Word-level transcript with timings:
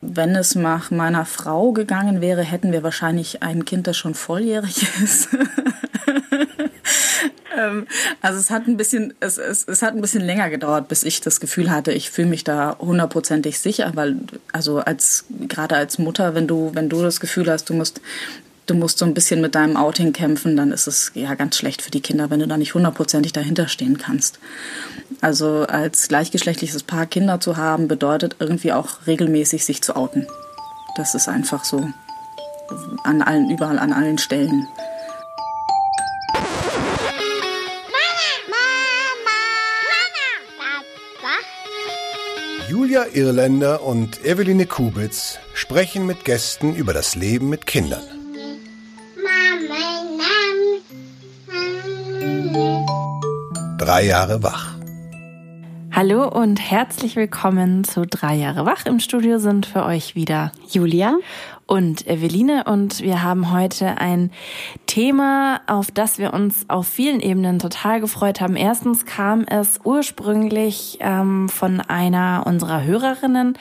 Wenn 0.00 0.36
es 0.36 0.54
nach 0.54 0.90
meiner 0.90 1.24
Frau 1.24 1.72
gegangen 1.72 2.20
wäre, 2.20 2.42
hätten 2.42 2.72
wir 2.72 2.82
wahrscheinlich 2.82 3.42
ein 3.42 3.64
Kind, 3.64 3.86
das 3.86 3.96
schon 3.96 4.14
volljährig 4.14 4.86
ist. 5.02 5.28
Ähm, 7.56 7.86
also 8.20 8.38
es 8.38 8.50
hat 8.50 8.66
ein 8.66 8.76
bisschen, 8.76 9.14
es, 9.20 9.38
es, 9.38 9.66
es 9.66 9.82
hat 9.82 9.94
ein 9.94 10.00
bisschen 10.00 10.22
länger 10.22 10.50
gedauert, 10.50 10.88
bis 10.88 11.02
ich 11.02 11.20
das 11.20 11.40
Gefühl 11.40 11.70
hatte, 11.70 11.92
ich 11.92 12.10
fühle 12.10 12.28
mich 12.28 12.44
da 12.44 12.76
hundertprozentig 12.78 13.58
sicher, 13.58 13.92
weil 13.94 14.16
also 14.52 14.78
als 14.78 15.24
gerade 15.48 15.76
als 15.76 15.98
Mutter, 15.98 16.34
wenn 16.34 16.46
du 16.46 16.72
wenn 16.74 16.88
du 16.88 17.02
das 17.02 17.18
Gefühl 17.18 17.50
hast, 17.50 17.70
du 17.70 17.74
musst 17.74 18.00
du 18.66 18.74
musst 18.74 18.98
so 18.98 19.04
ein 19.04 19.14
bisschen 19.14 19.40
mit 19.40 19.54
deinem 19.54 19.76
Outing 19.76 20.12
kämpfen, 20.12 20.56
dann 20.56 20.72
ist 20.72 20.86
es 20.86 21.12
ja 21.14 21.34
ganz 21.34 21.56
schlecht 21.56 21.82
für 21.82 21.90
die 21.90 22.00
Kinder, 22.00 22.30
wenn 22.30 22.40
du 22.40 22.48
da 22.48 22.56
nicht 22.56 22.74
hundertprozentig 22.74 23.32
dahinter 23.32 23.68
stehen 23.68 23.98
kannst. 23.98 24.38
Also 25.20 25.66
als 25.66 26.08
gleichgeschlechtliches 26.08 26.82
Paar 26.82 27.06
Kinder 27.06 27.40
zu 27.40 27.56
haben, 27.56 27.88
bedeutet 27.88 28.36
irgendwie 28.40 28.72
auch 28.72 29.06
regelmäßig 29.06 29.64
sich 29.64 29.82
zu 29.82 29.96
outen. 29.96 30.26
Das 30.96 31.14
ist 31.14 31.28
einfach 31.28 31.64
so 31.64 31.88
an 33.04 33.22
allen, 33.22 33.50
überall 33.50 33.78
an 33.78 33.92
allen 33.92 34.18
Stellen. 34.18 34.66
Julia 42.68 43.06
Irländer 43.12 43.82
und 43.82 44.24
Eveline 44.24 44.66
Kubitz 44.66 45.38
sprechen 45.54 46.04
mit 46.04 46.24
Gästen 46.24 46.74
über 46.74 46.92
das 46.92 47.14
Leben 47.14 47.48
mit 47.48 47.64
Kindern. 47.64 48.02
Drei 53.86 54.06
Jahre 54.06 54.42
wach. 54.42 54.74
Hallo 55.92 56.26
und 56.26 56.58
herzlich 56.58 57.14
willkommen 57.14 57.84
zu 57.84 58.04
Drei 58.04 58.34
Jahre 58.34 58.66
wach. 58.66 58.84
Im 58.84 58.98
Studio 58.98 59.38
sind 59.38 59.64
für 59.64 59.84
euch 59.84 60.16
wieder 60.16 60.50
Julia 60.68 61.16
und 61.66 62.06
Eveline 62.06 62.64
und 62.64 63.02
wir 63.02 63.24
haben 63.24 63.52
heute 63.52 63.98
ein 63.98 64.30
Thema, 64.86 65.60
auf 65.66 65.90
das 65.90 66.18
wir 66.18 66.32
uns 66.32 66.64
auf 66.68 66.86
vielen 66.86 67.18
Ebenen 67.20 67.58
total 67.58 68.00
gefreut 68.00 68.40
haben. 68.40 68.54
Erstens 68.54 69.04
kam 69.04 69.42
es 69.42 69.80
ursprünglich 69.82 70.98
ähm, 71.00 71.48
von 71.48 71.80
einer 71.80 72.44
unserer 72.46 72.84
Hörerinnen 72.84 73.58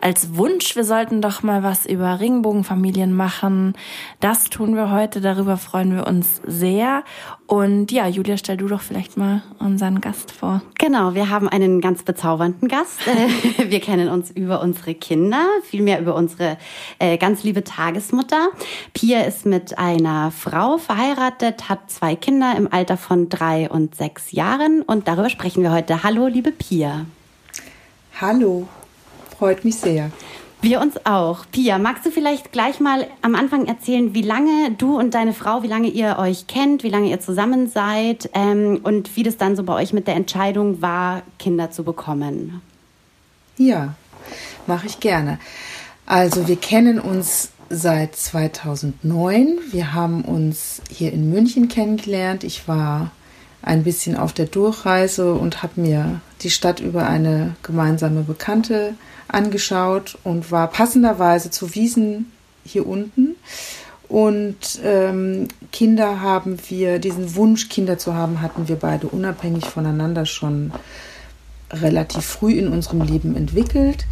als 0.00 0.36
Wunsch, 0.36 0.76
wir 0.76 0.84
sollten 0.84 1.20
doch 1.20 1.42
mal 1.42 1.64
was 1.64 1.86
über 1.86 2.20
Regenbogenfamilien 2.20 3.12
machen. 3.12 3.74
Das 4.20 4.44
tun 4.44 4.76
wir 4.76 4.92
heute, 4.92 5.20
darüber 5.20 5.56
freuen 5.56 5.96
wir 5.96 6.06
uns 6.06 6.40
sehr. 6.46 7.02
Und 7.50 7.90
ja, 7.90 8.06
Julia, 8.06 8.36
stell 8.36 8.58
du 8.58 8.68
doch 8.68 8.80
vielleicht 8.80 9.16
mal 9.16 9.42
unseren 9.58 10.00
Gast 10.00 10.30
vor. 10.30 10.62
Genau, 10.78 11.14
wir 11.14 11.30
haben 11.30 11.48
einen 11.48 11.80
ganz 11.80 12.04
bezaubernden 12.04 12.68
Gast. 12.68 13.00
wir 13.58 13.80
kennen 13.80 14.08
uns 14.08 14.30
über 14.30 14.60
unsere 14.60 14.94
Kinder, 14.94 15.44
vielmehr 15.64 16.00
über 16.00 16.14
unsere 16.14 16.58
äh, 17.00 17.18
ganz 17.18 17.39
ganz 17.40 17.44
liebe 17.44 17.64
Tagesmutter. 17.64 18.50
Pia 18.92 19.22
ist 19.22 19.46
mit 19.46 19.78
einer 19.78 20.30
Frau 20.30 20.76
verheiratet, 20.76 21.70
hat 21.70 21.90
zwei 21.90 22.14
Kinder 22.14 22.54
im 22.54 22.70
Alter 22.70 22.98
von 22.98 23.30
drei 23.30 23.70
und 23.70 23.94
sechs 23.94 24.32
Jahren 24.32 24.82
und 24.82 25.08
darüber 25.08 25.30
sprechen 25.30 25.62
wir 25.62 25.72
heute. 25.72 26.02
Hallo, 26.02 26.26
liebe 26.26 26.52
Pia. 26.52 27.06
Hallo, 28.20 28.68
freut 29.38 29.64
mich 29.64 29.76
sehr. 29.76 30.10
Wir 30.60 30.82
uns 30.82 31.06
auch. 31.06 31.46
Pia, 31.50 31.78
magst 31.78 32.04
du 32.04 32.10
vielleicht 32.10 32.52
gleich 32.52 32.78
mal 32.78 33.06
am 33.22 33.34
Anfang 33.34 33.66
erzählen, 33.66 34.12
wie 34.12 34.20
lange 34.20 34.72
du 34.76 34.98
und 34.98 35.14
deine 35.14 35.32
Frau, 35.32 35.62
wie 35.62 35.68
lange 35.68 35.88
ihr 35.88 36.18
euch 36.18 36.46
kennt, 36.46 36.82
wie 36.82 36.90
lange 36.90 37.08
ihr 37.08 37.20
zusammen 37.20 37.68
seid 37.70 38.28
ähm, 38.34 38.80
und 38.82 39.16
wie 39.16 39.22
das 39.22 39.38
dann 39.38 39.56
so 39.56 39.62
bei 39.62 39.72
euch 39.72 39.94
mit 39.94 40.06
der 40.06 40.16
Entscheidung 40.16 40.82
war, 40.82 41.22
Kinder 41.38 41.70
zu 41.70 41.84
bekommen? 41.84 42.60
Ja, 43.56 43.94
mache 44.66 44.86
ich 44.86 45.00
gerne. 45.00 45.38
Also 46.10 46.48
wir 46.48 46.56
kennen 46.56 46.98
uns 46.98 47.50
seit 47.68 48.16
2009. 48.16 49.58
Wir 49.70 49.92
haben 49.92 50.22
uns 50.22 50.82
hier 50.90 51.12
in 51.12 51.30
München 51.30 51.68
kennengelernt. 51.68 52.42
Ich 52.42 52.66
war 52.66 53.12
ein 53.62 53.84
bisschen 53.84 54.16
auf 54.16 54.32
der 54.32 54.46
Durchreise 54.46 55.34
und 55.34 55.62
habe 55.62 55.80
mir 55.80 56.20
die 56.40 56.50
Stadt 56.50 56.80
über 56.80 57.06
eine 57.06 57.54
gemeinsame 57.62 58.22
Bekannte 58.22 58.94
angeschaut 59.28 60.18
und 60.24 60.50
war 60.50 60.66
passenderweise 60.66 61.52
zu 61.52 61.76
Wiesen 61.76 62.32
hier 62.64 62.88
unten. 62.88 63.36
Und 64.08 64.80
ähm, 64.82 65.46
Kinder 65.70 66.20
haben 66.20 66.58
wir, 66.70 66.98
diesen 66.98 67.36
Wunsch, 67.36 67.68
Kinder 67.68 67.98
zu 67.98 68.14
haben, 68.14 68.42
hatten 68.42 68.66
wir 68.66 68.74
beide 68.74 69.06
unabhängig 69.06 69.64
voneinander 69.66 70.26
schon 70.26 70.72
relativ 71.72 72.24
früh 72.24 72.54
in 72.54 72.66
unserem 72.66 73.02
Leben 73.02 73.36
entwickelt. 73.36 74.06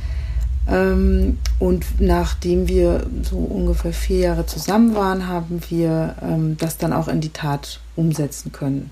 Ähm, 0.68 1.38
und 1.58 1.86
nachdem 1.98 2.68
wir 2.68 3.06
so 3.22 3.36
ungefähr 3.38 3.92
vier 3.92 4.18
Jahre 4.18 4.46
zusammen 4.46 4.94
waren, 4.94 5.26
haben 5.26 5.62
wir 5.68 6.16
ähm, 6.22 6.56
das 6.58 6.76
dann 6.76 6.92
auch 6.92 7.08
in 7.08 7.20
die 7.20 7.32
Tat 7.32 7.80
umsetzen 7.96 8.52
können. 8.52 8.90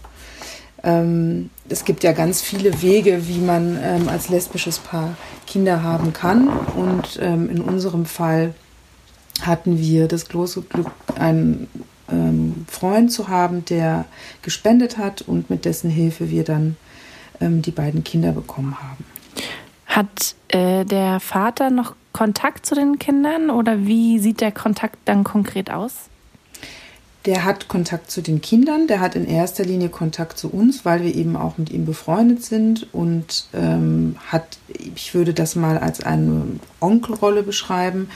Ähm, 0.83 1.51
es 1.69 1.85
gibt 1.85 2.03
ja 2.03 2.13
ganz 2.13 2.41
viele 2.41 2.81
Wege, 2.83 3.29
wie 3.29 3.39
man 3.39 3.79
ähm, 3.83 4.09
als 4.09 4.29
lesbisches 4.29 4.79
Paar 4.79 5.17
Kinder 5.47 5.83
haben 5.83 6.13
kann. 6.13 6.49
Und 6.49 7.19
ähm, 7.21 7.51
in 7.51 7.61
unserem 7.61 8.07
Fall 8.07 8.55
hatten 9.43 9.79
wir 9.79 10.09
das 10.09 10.29
große 10.29 10.63
Glück, 10.63 10.91
einen 11.19 11.69
ähm, 12.11 12.65
Freund 12.69 13.13
zu 13.13 13.29
haben, 13.29 13.65
der 13.67 14.07
gespendet 14.41 14.97
hat 14.97 15.23
und 15.23 15.51
mit 15.51 15.67
dessen 15.67 15.91
Hilfe 15.91 16.31
wir 16.31 16.45
dann 16.45 16.77
die 17.39 17.71
beiden 17.71 18.03
Kinder 18.03 18.33
bekommen 18.33 18.81
haben. 18.81 19.05
Hat 19.97 20.35
äh, 20.49 20.85
der 20.85 21.21
Vater 21.21 21.71
noch 21.71 21.95
Kontakt 22.13 22.67
zu 22.67 22.75
den 22.75 22.99
Kindern 22.99 23.49
oder 23.49 23.87
wie 23.87 24.19
sieht 24.19 24.43
der 24.43 24.53
Kontakt 24.53 24.99
dann 25.07 25.25
konkret 25.25 25.71
aus? 25.71 26.11
Der 27.25 27.45
hat 27.45 27.69
Kontakt 27.69 28.11
zu 28.11 28.21
den 28.21 28.43
Kindern, 28.43 28.89
der 28.89 29.01
hat 29.01 29.17
in 29.17 29.27
erster 29.27 29.65
Linie 29.65 29.89
Kontakt 29.89 30.37
zu 30.37 30.51
uns, 30.51 30.85
weil 30.85 31.03
wir 31.03 31.15
eben 31.15 31.35
auch 31.35 31.57
mit 31.57 31.71
ihm 31.71 31.87
befreundet 31.87 32.45
sind 32.45 32.93
und 32.93 33.47
ähm, 33.55 34.17
hat, 34.27 34.59
ich 34.69 35.15
würde 35.15 35.33
das 35.33 35.57
mal 35.57 35.79
als 35.79 36.05
eine 36.05 36.43
Onkelrolle 36.79 37.43
beschreiben. 37.43 38.11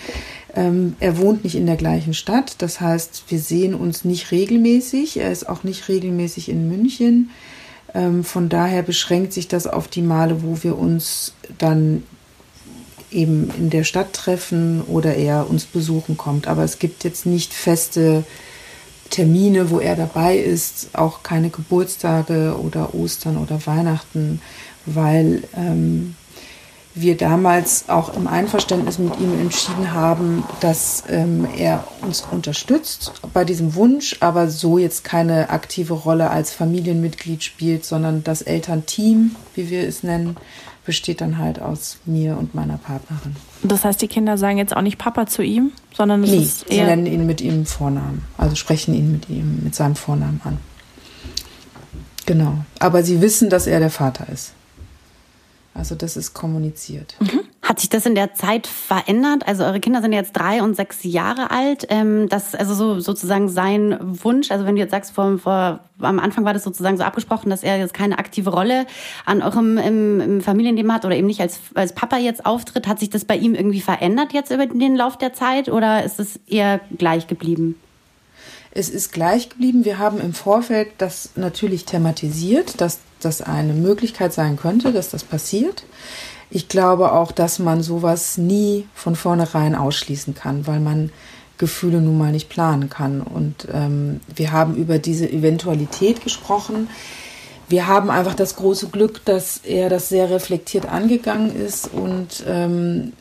Ähm, 0.55 0.97
er 1.01 1.17
wohnt 1.17 1.45
nicht 1.45 1.55
in 1.55 1.65
der 1.65 1.77
gleichen 1.77 2.13
Stadt, 2.13 2.57
das 2.59 2.83
heißt, 2.83 3.25
wir 3.29 3.39
sehen 3.39 3.75
uns 3.75 4.05
nicht 4.05 4.33
regelmäßig. 4.33 5.17
Er 5.17 5.33
ist 5.33 5.49
auch 5.49 5.65
nicht 5.65 5.89
regelmäßig 5.89 6.51
in 6.51 6.69
München. 6.69 7.31
Ähm, 7.95 8.25
von 8.25 8.49
daher 8.49 8.83
beschränkt 8.83 9.33
sich 9.33 9.49
das 9.49 9.67
auf 9.67 9.89
die 9.89 10.03
Male, 10.03 10.43
wo 10.43 10.63
wir 10.63 10.79
uns 10.79 11.35
dann 11.59 12.05
eben 13.11 13.51
in 13.57 13.71
der 13.71 13.85
Stadt 13.85 14.13
treffen 14.13 14.83
oder 14.83 15.17
er 15.17 15.51
uns 15.51 15.65
besuchen 15.65 16.17
kommt. 16.17 16.47
Aber 16.47 16.63
es 16.63 16.79
gibt 16.79 17.05
jetzt 17.05 17.27
nicht 17.27 17.53
feste 17.53 18.25
Termine, 19.11 19.71
wo 19.71 19.81
er 19.81 19.97
dabei 19.97 20.37
ist, 20.39 20.91
auch 20.93 21.23
keine 21.25 21.51
Geburtstage 21.51 22.57
oder 22.57 22.95
Ostern 22.95 23.37
oder 23.37 23.67
Weihnachten, 23.67 24.41
weil 24.87 25.43
ähm, 25.57 26.15
wir 26.95 27.17
damals 27.17 27.89
auch 27.89 28.15
im 28.17 28.27
Einverständnis 28.27 28.99
mit 28.99 29.19
ihm 29.21 29.39
entschieden 29.41 29.93
haben, 29.93 30.45
dass 30.61 31.05
ähm, 31.09 31.47
er 31.57 31.85
uns 32.03 32.25
unterstützt 32.31 33.13
bei 33.33 33.45
diesem 33.45 33.75
Wunsch, 33.75 34.17
aber 34.21 34.49
so 34.49 34.77
jetzt 34.77 35.05
keine 35.05 35.51
aktive 35.51 35.95
Rolle 35.95 36.31
als 36.31 36.53
Familienmitglied 36.53 37.45
spielt, 37.45 37.85
sondern 37.85 38.25
das 38.25 38.43
Elternteam, 38.43 39.37
wie 39.55 39.71
wir 39.71 39.87
es 39.87 40.03
nennen, 40.03 40.37
besteht 40.85 41.21
dann 41.21 41.39
halt 41.39 41.61
aus 41.61 41.99
mir 42.07 42.37
und 42.37 42.55
meiner 42.55 42.79
Partnerin. 42.79 43.37
Das 43.63 43.85
heißt, 43.85 44.03
die 44.03 44.09
Kinder 44.09 44.37
sagen 44.39 44.59
jetzt 44.59 44.77
auch 44.77 44.83
nicht 44.83 44.99
Papa 44.99 45.27
zu 45.27 45.43
ihm, 45.43 45.73
sondern 45.95 46.25
es 46.25 46.31
nee, 46.31 46.39
ist 46.39 46.71
eher 46.71 46.85
sie 46.87 46.91
nennen 46.91 47.07
ihn 47.07 47.27
mit 47.27 47.41
ihrem 47.41 47.67
Vornamen, 47.67 48.25
also 48.37 48.57
sprechen 48.57 48.95
ihn 48.95 49.13
mit 49.13 49.29
ihm 49.29 49.61
mit 49.63 49.75
seinem 49.75 49.95
Vornamen 49.95 50.41
an. 50.43 50.59
Genau, 52.27 52.55
aber 52.79 53.03
sie 53.03 53.21
wissen, 53.21 53.51
dass 53.51 53.67
er 53.67 53.79
der 53.79 53.91
Vater 53.91 54.29
ist. 54.33 54.53
Also 55.73 55.95
das 55.95 56.17
ist 56.17 56.35
kommuniziert. 56.35 57.15
Mhm. 57.21 57.41
Hat 57.63 57.79
sich 57.79 57.89
das 57.89 58.05
in 58.05 58.17
der 58.17 58.35
Zeit 58.35 58.67
verändert? 58.67 59.47
Also 59.47 59.65
eure 59.65 59.79
Kinder 59.79 60.03
sind 60.03 60.13
jetzt 60.13 60.33
drei 60.33 60.63
und 60.63 60.75
sechs 60.75 61.05
Jahre 61.05 61.53
alt. 61.53 61.87
Ähm, 61.89 62.29
das 62.29 62.57
also 62.57 62.75
so 62.75 62.99
sozusagen 62.99 63.49
sein 63.49 63.97
Wunsch. 64.01 64.51
Also 64.51 64.67
wenn 64.67 64.75
du 64.75 64.81
jetzt 64.81 64.91
sagst, 64.91 65.13
vor, 65.13 65.39
vor, 65.39 65.81
am 66.01 66.19
Anfang 66.19 66.45
war 66.45 66.55
das 66.55 66.65
sozusagen 66.65 66.97
so 66.97 67.05
abgesprochen, 67.05 67.51
dass 67.51 67.63
er 67.63 67.79
jetzt 67.79 67.95
keine 67.95 68.19
aktive 68.19 68.51
Rolle 68.51 68.87
an 69.25 69.43
eurem 69.43 69.79
im, 69.79 70.21
im 70.21 70.41
Familienleben 70.41 70.93
hat 70.93 71.05
oder 71.05 71.15
eben 71.15 71.29
nicht 71.29 71.41
als 71.41 71.61
als 71.75 71.95
Papa 71.95 72.19
jetzt 72.19 72.45
auftritt. 72.45 72.89
Hat 72.89 72.99
sich 72.99 73.11
das 73.11 73.25
bei 73.25 73.37
ihm 73.37 73.55
irgendwie 73.55 73.81
verändert 73.81 74.33
jetzt 74.33 74.51
über 74.51 74.67
den 74.67 74.97
Lauf 74.97 75.17
der 75.19 75.33
Zeit 75.35 75.69
oder 75.69 76.03
ist 76.03 76.19
es 76.19 76.37
eher 76.49 76.81
gleich 76.99 77.29
geblieben? 77.29 77.77
Es 78.73 78.89
ist 78.89 79.13
gleich 79.13 79.49
geblieben. 79.49 79.85
Wir 79.85 79.99
haben 79.99 80.21
im 80.21 80.33
Vorfeld 80.33 80.89
das 80.99 81.31
natürlich 81.35 81.85
thematisiert, 81.85 82.81
dass 82.81 82.99
das 83.21 83.43
eine 83.43 83.73
Möglichkeit 83.73 84.33
sein 84.33 84.57
könnte, 84.57 84.93
dass 84.93 85.11
das 85.11 85.25
passiert. 85.25 85.85
Ich 86.51 86.69
glaube 86.69 87.13
auch, 87.13 87.33
dass 87.33 87.59
man 87.59 87.83
sowas 87.83 88.39
nie 88.39 88.87
von 88.95 89.17
vornherein 89.17 89.75
ausschließen 89.75 90.35
kann, 90.35 90.67
weil 90.67 90.81
man 90.81 91.11
Gefühle 91.59 92.01
nun 92.01 92.19
mal 92.19 92.33
nicht 92.33 92.49
planen 92.49 92.89
kann. 92.89 93.21
Und 93.21 93.69
ähm, 93.73 94.21
wir 94.35 94.51
haben 94.53 94.75
über 94.77 94.99
diese 94.99 95.31
Eventualität 95.31 96.23
gesprochen. 96.23 96.89
Wir 97.69 97.87
haben 97.87 98.11
einfach 98.11 98.35
das 98.35 98.57
große 98.57 98.89
Glück, 98.89 99.25
dass 99.25 99.59
er 99.59 99.89
das 99.89 100.09
sehr 100.09 100.31
reflektiert 100.31 100.87
angegangen 100.87 101.55
ist 101.55 101.93
und 101.93 102.45
ähm, 102.49 103.13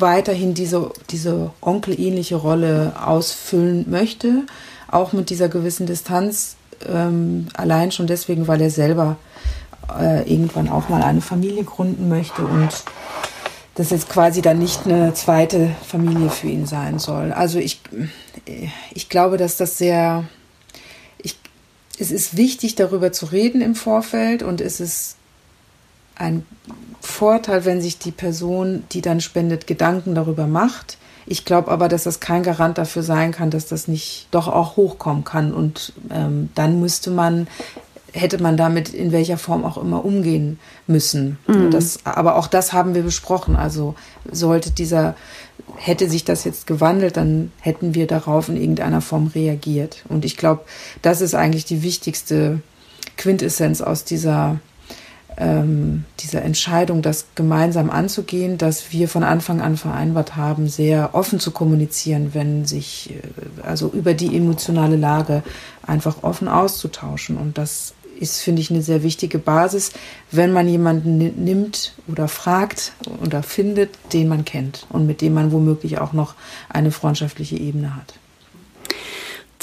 weiterhin 0.00 0.54
diese, 0.54 0.90
diese 1.10 1.50
onkelähnliche 1.60 2.36
Rolle 2.36 2.94
ausfüllen 3.02 3.86
möchte, 3.90 4.42
auch 4.90 5.12
mit 5.12 5.30
dieser 5.30 5.48
gewissen 5.48 5.86
Distanz, 5.86 6.56
ähm, 6.88 7.48
allein 7.54 7.92
schon 7.92 8.06
deswegen, 8.06 8.48
weil 8.48 8.60
er 8.60 8.70
selber 8.70 9.16
äh, 9.98 10.30
irgendwann 10.30 10.68
auch 10.68 10.88
mal 10.88 11.02
eine 11.02 11.20
Familie 11.20 11.64
gründen 11.64 12.08
möchte 12.08 12.44
und 12.44 12.70
das 13.76 13.90
jetzt 13.90 14.08
quasi 14.08 14.40
dann 14.40 14.58
nicht 14.58 14.86
eine 14.86 15.12
zweite 15.14 15.70
Familie 15.86 16.30
für 16.30 16.48
ihn 16.48 16.66
sein 16.66 16.98
soll. 16.98 17.32
Also 17.32 17.58
ich, 17.58 17.80
ich 18.94 19.08
glaube, 19.08 19.36
dass 19.36 19.58
das 19.58 19.76
sehr, 19.76 20.24
ich, 21.18 21.38
es 21.98 22.10
ist 22.10 22.38
wichtig, 22.38 22.74
darüber 22.74 23.12
zu 23.12 23.26
reden 23.26 23.60
im 23.60 23.74
Vorfeld 23.74 24.42
und 24.42 24.62
es 24.62 24.80
ist 24.80 25.16
ein 26.16 26.44
Vorteil, 27.00 27.64
wenn 27.64 27.80
sich 27.80 27.98
die 27.98 28.10
Person, 28.10 28.84
die 28.92 29.00
dann 29.00 29.20
spendet, 29.20 29.66
Gedanken 29.66 30.14
darüber 30.14 30.46
macht. 30.46 30.98
Ich 31.26 31.44
glaube 31.44 31.70
aber, 31.70 31.88
dass 31.88 32.04
das 32.04 32.20
kein 32.20 32.42
Garant 32.42 32.78
dafür 32.78 33.02
sein 33.02 33.32
kann, 33.32 33.50
dass 33.50 33.66
das 33.66 33.88
nicht 33.88 34.28
doch 34.30 34.48
auch 34.48 34.76
hochkommen 34.76 35.24
kann. 35.24 35.52
Und 35.52 35.92
ähm, 36.10 36.50
dann 36.54 36.80
müsste 36.80 37.10
man 37.10 37.46
hätte 38.16 38.42
man 38.42 38.56
damit 38.56 38.88
in 38.94 39.12
welcher 39.12 39.38
Form 39.38 39.64
auch 39.64 39.76
immer 39.76 40.04
umgehen 40.04 40.58
müssen. 40.86 41.38
Mhm. 41.46 41.70
Das, 41.70 41.98
aber 42.04 42.36
auch 42.36 42.46
das 42.46 42.72
haben 42.72 42.94
wir 42.94 43.02
besprochen. 43.02 43.56
Also 43.56 43.94
sollte 44.30 44.70
dieser, 44.70 45.14
hätte 45.76 46.08
sich 46.08 46.24
das 46.24 46.44
jetzt 46.44 46.66
gewandelt, 46.66 47.16
dann 47.16 47.52
hätten 47.60 47.94
wir 47.94 48.06
darauf 48.06 48.48
in 48.48 48.56
irgendeiner 48.56 49.00
Form 49.00 49.28
reagiert. 49.28 50.04
Und 50.08 50.24
ich 50.24 50.36
glaube, 50.36 50.62
das 51.02 51.20
ist 51.20 51.34
eigentlich 51.34 51.66
die 51.66 51.82
wichtigste 51.82 52.60
Quintessenz 53.16 53.80
aus 53.80 54.04
dieser 54.04 54.60
ähm, 55.36 56.04
dieser 56.20 56.42
Entscheidung, 56.42 57.02
das 57.02 57.26
gemeinsam 57.34 57.90
anzugehen, 57.90 58.58
dass 58.58 58.92
wir 58.92 59.08
von 59.08 59.22
Anfang 59.22 59.60
an 59.60 59.76
vereinbart 59.76 60.36
haben, 60.36 60.68
sehr 60.68 61.10
offen 61.14 61.40
zu 61.40 61.50
kommunizieren, 61.50 62.30
wenn 62.32 62.64
sich, 62.64 63.10
äh, 63.10 63.62
also 63.62 63.88
über 63.88 64.14
die 64.14 64.36
emotionale 64.36 64.96
Lage 64.96 65.42
einfach 65.86 66.22
offen 66.22 66.48
auszutauschen. 66.48 67.36
Und 67.36 67.58
das 67.58 67.94
ist, 68.18 68.40
finde 68.40 68.62
ich, 68.62 68.70
eine 68.70 68.82
sehr 68.82 69.02
wichtige 69.02 69.38
Basis, 69.38 69.92
wenn 70.30 70.52
man 70.52 70.68
jemanden 70.68 71.18
nimmt 71.18 71.92
oder 72.08 72.28
fragt 72.28 72.92
oder 73.22 73.42
findet, 73.42 73.90
den 74.12 74.28
man 74.28 74.44
kennt 74.44 74.86
und 74.88 75.06
mit 75.06 75.20
dem 75.20 75.34
man 75.34 75.52
womöglich 75.52 75.98
auch 75.98 76.12
noch 76.12 76.34
eine 76.68 76.90
freundschaftliche 76.90 77.56
Ebene 77.56 77.94
hat. 77.94 78.14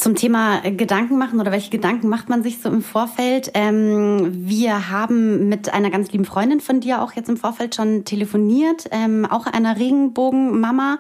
Zum 0.03 0.15
Thema 0.15 0.59
Gedanken 0.69 1.17
machen 1.17 1.39
oder 1.39 1.53
welche 1.53 1.69
Gedanken 1.69 2.09
macht 2.09 2.27
man 2.27 2.43
sich 2.43 2.59
so 2.61 2.67
im 2.67 2.81
Vorfeld? 2.81 3.51
Ähm, 3.53 4.33
wir 4.33 4.89
haben 4.89 5.47
mit 5.47 5.73
einer 5.73 5.89
ganz 5.91 6.11
lieben 6.11 6.25
Freundin 6.25 6.59
von 6.59 6.81
dir 6.81 7.01
auch 7.01 7.13
jetzt 7.13 7.29
im 7.29 7.37
Vorfeld 7.37 7.73
schon 7.73 8.03
telefoniert, 8.03 8.89
ähm, 8.91 9.25
auch 9.25 9.45
einer 9.45 9.79
Regenbogenmama, 9.79 10.99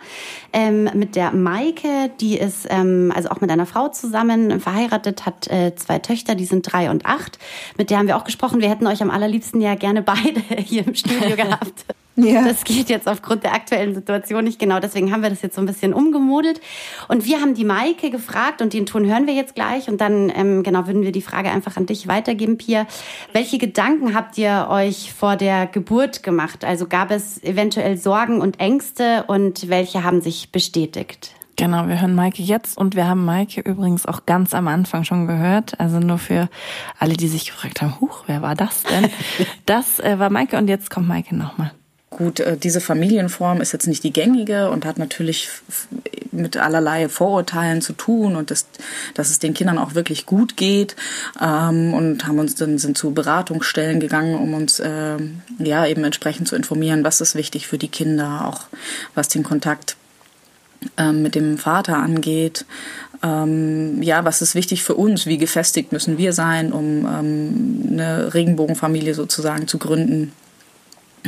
ähm, 0.53 0.89
mit 0.93 1.17
der 1.17 1.33
Maike, 1.33 2.11
die 2.21 2.37
ist 2.37 2.65
ähm, 2.69 3.11
also 3.13 3.27
auch 3.27 3.41
mit 3.41 3.51
einer 3.51 3.65
Frau 3.65 3.89
zusammen 3.89 4.61
verheiratet, 4.61 5.25
hat 5.25 5.51
äh, 5.51 5.75
zwei 5.75 5.99
Töchter, 5.99 6.35
die 6.35 6.45
sind 6.45 6.71
drei 6.71 6.89
und 6.89 7.05
acht. 7.05 7.39
Mit 7.77 7.89
der 7.89 7.97
haben 7.97 8.07
wir 8.07 8.15
auch 8.15 8.23
gesprochen. 8.23 8.61
Wir 8.61 8.69
hätten 8.69 8.87
euch 8.87 9.01
am 9.01 9.09
allerliebsten 9.09 9.59
ja 9.59 9.75
gerne 9.75 10.01
beide 10.01 10.39
hier 10.63 10.87
im 10.87 10.95
Studio 10.95 11.35
gehabt. 11.35 11.83
Ja. 12.15 12.43
Das 12.43 12.63
geht 12.63 12.89
jetzt 12.89 13.07
aufgrund 13.07 13.43
der 13.43 13.53
aktuellen 13.53 13.95
Situation 13.95 14.43
nicht 14.43 14.59
genau. 14.59 14.79
Deswegen 14.79 15.11
haben 15.11 15.23
wir 15.23 15.29
das 15.29 15.41
jetzt 15.41 15.55
so 15.55 15.61
ein 15.61 15.65
bisschen 15.65 15.93
umgemodelt. 15.93 16.61
Und 17.07 17.25
wir 17.25 17.41
haben 17.41 17.55
die 17.55 17.65
Maike 17.65 18.11
gefragt 18.11 18.61
und 18.61 18.73
den 18.73 18.85
Ton 18.85 19.05
hören 19.05 19.25
wir 19.25 19.33
jetzt 19.33 19.55
gleich. 19.55 19.87
Und 19.87 19.99
dann, 19.99 20.31
ähm, 20.35 20.63
genau, 20.63 20.85
würden 20.85 21.01
wir 21.01 21.11
die 21.11 21.21
Frage 21.21 21.49
einfach 21.49 21.75
an 21.75 21.87
dich 21.87 22.07
weitergeben, 22.07 22.57
Pia. 22.57 22.85
Welche 23.31 23.57
Gedanken 23.57 24.13
habt 24.13 24.37
ihr 24.37 24.67
euch 24.69 25.11
vor 25.11 25.37
der 25.37 25.65
Geburt 25.65 26.21
gemacht? 26.21 26.63
Also 26.63 26.87
gab 26.87 27.09
es 27.09 27.41
eventuell 27.43 27.97
Sorgen 27.97 28.41
und 28.41 28.59
Ängste 28.59 29.23
und 29.27 29.69
welche 29.69 30.03
haben 30.03 30.21
sich 30.21 30.51
bestätigt? 30.51 31.31
Genau, 31.55 31.87
wir 31.87 32.01
hören 32.01 32.15
Maike 32.15 32.41
jetzt 32.41 32.77
und 32.77 32.95
wir 32.95 33.07
haben 33.07 33.25
Maike 33.25 33.61
übrigens 33.61 34.07
auch 34.07 34.25
ganz 34.25 34.55
am 34.55 34.67
Anfang 34.67 35.03
schon 35.03 35.27
gehört. 35.27 35.79
Also 35.79 35.99
nur 35.99 36.17
für 36.17 36.49
alle, 36.97 37.13
die 37.15 37.27
sich 37.27 37.45
gefragt 37.45 37.81
haben, 37.81 37.99
huch, 38.01 38.23
wer 38.27 38.41
war 38.41 38.55
das 38.55 38.83
denn? 38.83 39.09
Das 39.65 39.99
äh, 39.99 40.19
war 40.19 40.29
Maike 40.29 40.57
und 40.57 40.67
jetzt 40.67 40.89
kommt 40.89 41.07
Maike 41.07 41.35
nochmal. 41.35 41.71
Gut, 42.17 42.39
äh, 42.39 42.57
diese 42.57 42.79
Familienform 42.79 43.61
ist 43.61 43.71
jetzt 43.71 43.87
nicht 43.87 44.03
die 44.03 44.13
gängige 44.13 44.69
und 44.69 44.85
hat 44.85 44.99
natürlich 44.99 45.49
mit 46.31 46.57
allerlei 46.57 47.09
Vorurteilen 47.09 47.81
zu 47.81 47.93
tun 47.93 48.35
und 48.35 48.51
das, 48.51 48.67
dass 49.13 49.29
es 49.29 49.39
den 49.39 49.53
Kindern 49.53 49.77
auch 49.77 49.95
wirklich 49.95 50.25
gut 50.25 50.55
geht 50.55 50.95
ähm, 51.41 51.93
und 51.93 52.27
haben 52.27 52.39
uns 52.39 52.55
dann 52.55 52.77
sind 52.77 52.97
zu 52.97 53.11
Beratungsstellen 53.11 53.99
gegangen, 53.99 54.35
um 54.35 54.53
uns 54.53 54.79
äh, 54.79 55.17
ja 55.59 55.87
eben 55.87 56.03
entsprechend 56.03 56.47
zu 56.47 56.55
informieren, 56.55 57.03
was 57.03 57.21
ist 57.21 57.35
wichtig 57.35 57.67
für 57.67 57.77
die 57.77 57.87
Kinder, 57.87 58.47
auch 58.47 58.61
was 59.15 59.27
den 59.27 59.43
Kontakt 59.43 59.95
ähm, 60.97 61.23
mit 61.23 61.35
dem 61.35 61.57
Vater 61.57 61.97
angeht. 61.97 62.65
Ähm, 63.23 64.03
ja, 64.03 64.25
was 64.25 64.41
ist 64.41 64.53
wichtig 64.53 64.83
für 64.83 64.95
uns? 64.95 65.25
Wie 65.25 65.37
gefestigt 65.37 65.91
müssen 65.91 66.17
wir 66.17 66.33
sein, 66.33 66.73
um 66.73 67.07
ähm, 67.07 67.89
eine 67.91 68.33
Regenbogenfamilie 68.33 69.13
sozusagen 69.13 69.67
zu 69.67 69.77
gründen? 69.77 70.33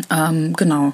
Ähm, 0.09 0.53
genau. 0.53 0.93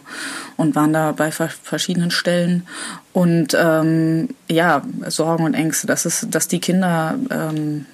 Und 0.57 0.75
waren 0.75 0.93
da 0.93 1.11
bei 1.11 1.31
verschiedenen 1.31 2.11
Stellen. 2.11 2.67
Und 3.13 3.55
ähm, 3.59 4.29
ja, 4.47 4.83
Sorgen 5.07 5.43
und 5.45 5.53
Ängste, 5.53 5.87
dass, 5.87 6.05
es, 6.05 6.27
dass 6.29 6.47
die 6.47 6.59
Kinder 6.59 7.15
ähm, 7.29 7.85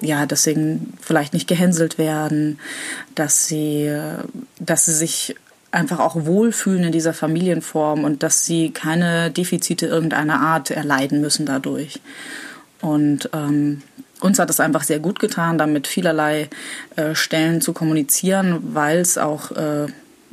ja 0.00 0.26
deswegen 0.26 0.94
vielleicht 1.00 1.32
nicht 1.32 1.48
gehänselt 1.48 1.98
werden, 1.98 2.58
dass 3.14 3.46
sie, 3.46 3.92
dass 4.58 4.84
sie 4.86 4.94
sich 4.94 5.36
einfach 5.70 6.00
auch 6.00 6.26
wohlfühlen 6.26 6.84
in 6.84 6.92
dieser 6.92 7.14
Familienform 7.14 8.04
und 8.04 8.22
dass 8.22 8.44
sie 8.44 8.70
keine 8.70 9.30
Defizite 9.30 9.86
irgendeiner 9.86 10.40
Art 10.40 10.70
erleiden 10.70 11.20
müssen 11.20 11.46
dadurch. 11.46 12.00
Und 12.80 13.30
ähm, 13.32 13.82
uns 14.20 14.38
hat 14.38 14.50
es 14.50 14.60
einfach 14.60 14.82
sehr 14.82 14.98
gut 14.98 15.18
getan, 15.18 15.58
damit 15.58 15.86
vielerlei 15.86 16.48
äh, 16.96 17.14
Stellen 17.14 17.60
zu 17.60 17.72
kommunizieren, 17.72 18.74
weil 18.74 18.98
es 18.98 19.18
auch 19.18 19.50
äh, 19.52 19.86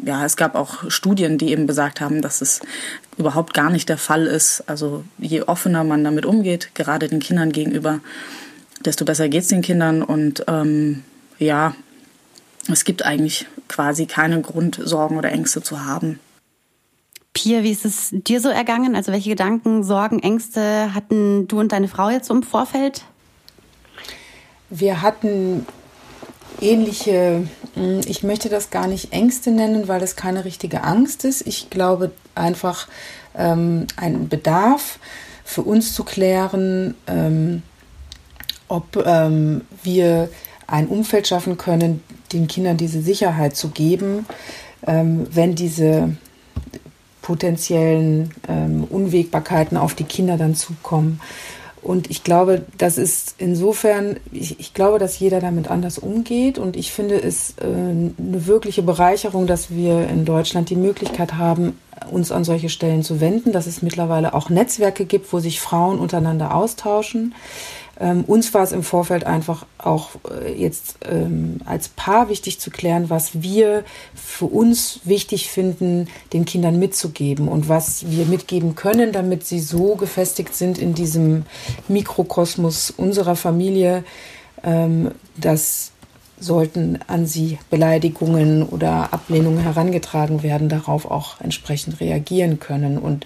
ja, 0.04 0.25
es 0.25 0.38
gab 0.38 0.56
auch 0.56 0.90
Studien, 0.90 1.38
die 1.38 1.51
eben 1.51 1.68
besagt 1.68 2.01
haben, 2.01 2.22
dass 2.22 2.42
es 2.42 2.62
überhaupt 3.18 3.54
gar 3.54 3.69
nicht 3.69 3.90
der 3.90 3.98
Fall 3.98 4.25
ist. 4.25 4.63
Also 4.68 5.04
je 5.18 5.44
offener 5.44 5.84
man 5.84 6.04
damit 6.04 6.25
umgeht, 6.25 6.72
gerade 6.74 7.07
den 7.07 7.19
Kindern 7.19 7.51
gegenüber, 7.51 8.00
desto 8.84 9.06
besser 9.06 9.30
geht 9.30 9.44
es 9.44 9.50
den 9.50 9.62
Kindern. 9.62 10.01
Und 10.01 10.46
ähm, 10.48 11.04
ja, 11.38 11.75
es 12.72 12.86
gibt 12.86 13.04
eigentlich 13.06 13.48
quasi 13.68 14.06
keinen 14.06 14.42
Grund, 14.42 14.80
Sorgen 14.84 15.18
oder 15.18 15.31
Ängste 15.31 15.62
zu 15.62 15.86
haben. 15.86 16.19
Pia, 17.34 17.63
wie 17.63 17.72
ist 17.72 17.86
es 17.86 18.10
dir 18.12 18.42
so 18.42 18.50
ergangen? 18.50 18.95
Also 18.95 19.12
welche 19.12 19.30
Gedanken, 19.30 19.84
Sorgen, 19.84 20.19
Ängste 20.19 20.94
hatten 20.94 21.47
du 21.47 21.59
und 21.59 21.71
deine 21.71 21.88
Frau 21.88 22.09
jetzt 22.09 22.28
so 22.28 22.33
im 22.33 22.44
Vorfeld? 22.44 23.04
Wir 24.69 25.02
hatten 25.02 25.66
ähnliche, 26.61 27.47
hm, 27.75 28.01
ich 28.06 28.23
möchte 28.23 28.49
das 28.49 28.69
gar 28.69 28.87
nicht 28.87 29.11
Ängste 29.13 29.51
nennen, 29.51 29.87
weil 29.87 29.99
das 29.99 30.16
keine 30.16 30.45
richtige 30.45 30.83
Angst 30.83 31.25
ist. 31.25 31.45
Ich 31.47 31.69
glaube 31.69 32.11
einfach 32.35 32.87
ähm, 33.35 33.87
einen 33.95 34.30
Bedarf 34.30 34.99
für 35.44 35.61
uns 35.61 35.94
zu 35.94 36.04
klären, 36.04 36.95
ähm, 37.07 37.63
ob 38.68 39.04
ähm, 39.06 39.61
wir 39.83 40.30
ein 40.68 40.87
Umfeld 40.87 41.28
schaffen 41.28 41.57
können, 41.57 42.04
den 42.31 42.47
Kindern 42.47 42.78
diese 42.78 43.01
Sicherheit 43.01 43.56
zu 43.56 43.69
geben, 43.69 44.25
ähm, 44.85 45.28
wenn 45.31 45.56
diese 45.56 46.16
potenziellen 47.21 48.33
ähm, 48.47 48.83
Unwägbarkeiten 48.83 49.78
auf 49.78 49.95
die 49.95 50.04
Kinder 50.04 50.37
dann 50.37 50.56
zukommen. 50.56 51.19
Und 51.81 52.09
ich 52.09 52.24
glaube, 52.24 52.64
das 52.78 52.98
ist 52.98 53.36
insofern, 53.38 54.18
ich, 54.31 54.59
ich, 54.59 54.74
glaube, 54.74 55.00
dass 55.00 55.18
jeder 55.18 55.40
damit 55.40 55.69
anders 55.69 55.98
umgeht. 55.98 56.57
Und 56.57 56.76
ich 56.76 56.92
finde 56.92 57.16
es 57.16 57.56
äh, 57.62 57.66
eine 57.66 58.48
wirkliche 58.48 58.83
Bereicherung, 58.83 59.48
dass 59.48 59.69
wir 59.71 60.07
in 60.07 60.26
Deutschland 60.26 60.69
die 60.69 60.76
Möglichkeit 60.76 61.36
haben, 61.36 61.80
uns 62.12 62.31
an 62.31 62.44
solche 62.44 62.69
Stellen 62.69 63.04
zu 63.04 63.21
wenden, 63.21 63.52
dass 63.52 63.68
es 63.68 63.81
mittlerweile 63.81 64.33
auch 64.33 64.50
Netzwerke 64.50 65.06
gibt, 65.06 65.31
wo 65.31 65.40
sich 65.40 65.62
Frauen 65.62 66.00
untereinander 66.00 66.54
austauschen. 66.54 67.33
Ähm, 68.00 68.24
uns 68.26 68.54
war 68.54 68.64
es 68.64 68.72
im 68.72 68.84
Vorfeld 68.84 69.26
einfach 69.26 69.66
auch 69.78 70.12
äh, 70.30 70.54
jetzt 70.54 70.98
ähm, 71.10 71.60
als 71.66 71.90
Paar 71.90 72.30
wichtig 72.30 72.60
zu 72.60 72.72
klären, 72.72 73.10
was 73.10 73.42
wir 73.42 73.84
für 74.16 74.46
uns 74.46 75.02
wichtig 75.04 75.50
finden, 75.50 76.08
den 76.32 76.46
Kindern 76.46 76.80
mitzugeben 76.80 77.48
und 77.48 77.68
was 77.68 78.10
wir 78.10 78.26
mitgeben 78.26 78.76
können, 78.76 79.12
damit 79.12 79.46
sie 79.46 79.60
so 79.60 79.96
gefestigt 79.96 80.56
sind 80.56 80.78
in 80.78 80.94
diesem 80.94 81.46
Mikrokosmos 81.88 82.92
unserer 82.92 83.36
Familie, 83.36 84.04
ähm, 84.64 85.12
dass 85.36 85.92
sollten 86.40 87.00
an 87.08 87.26
sie 87.26 87.60
Beleidigungen 87.70 88.64
oder 88.64 89.14
Ablehnungen 89.14 89.60
herangetragen 89.60 90.44
werden, 90.44 90.70
darauf 90.70 91.10
auch 91.10 91.42
entsprechend 91.42 92.00
reagieren 92.00 92.60
können. 92.60 92.98
Und 92.98 93.26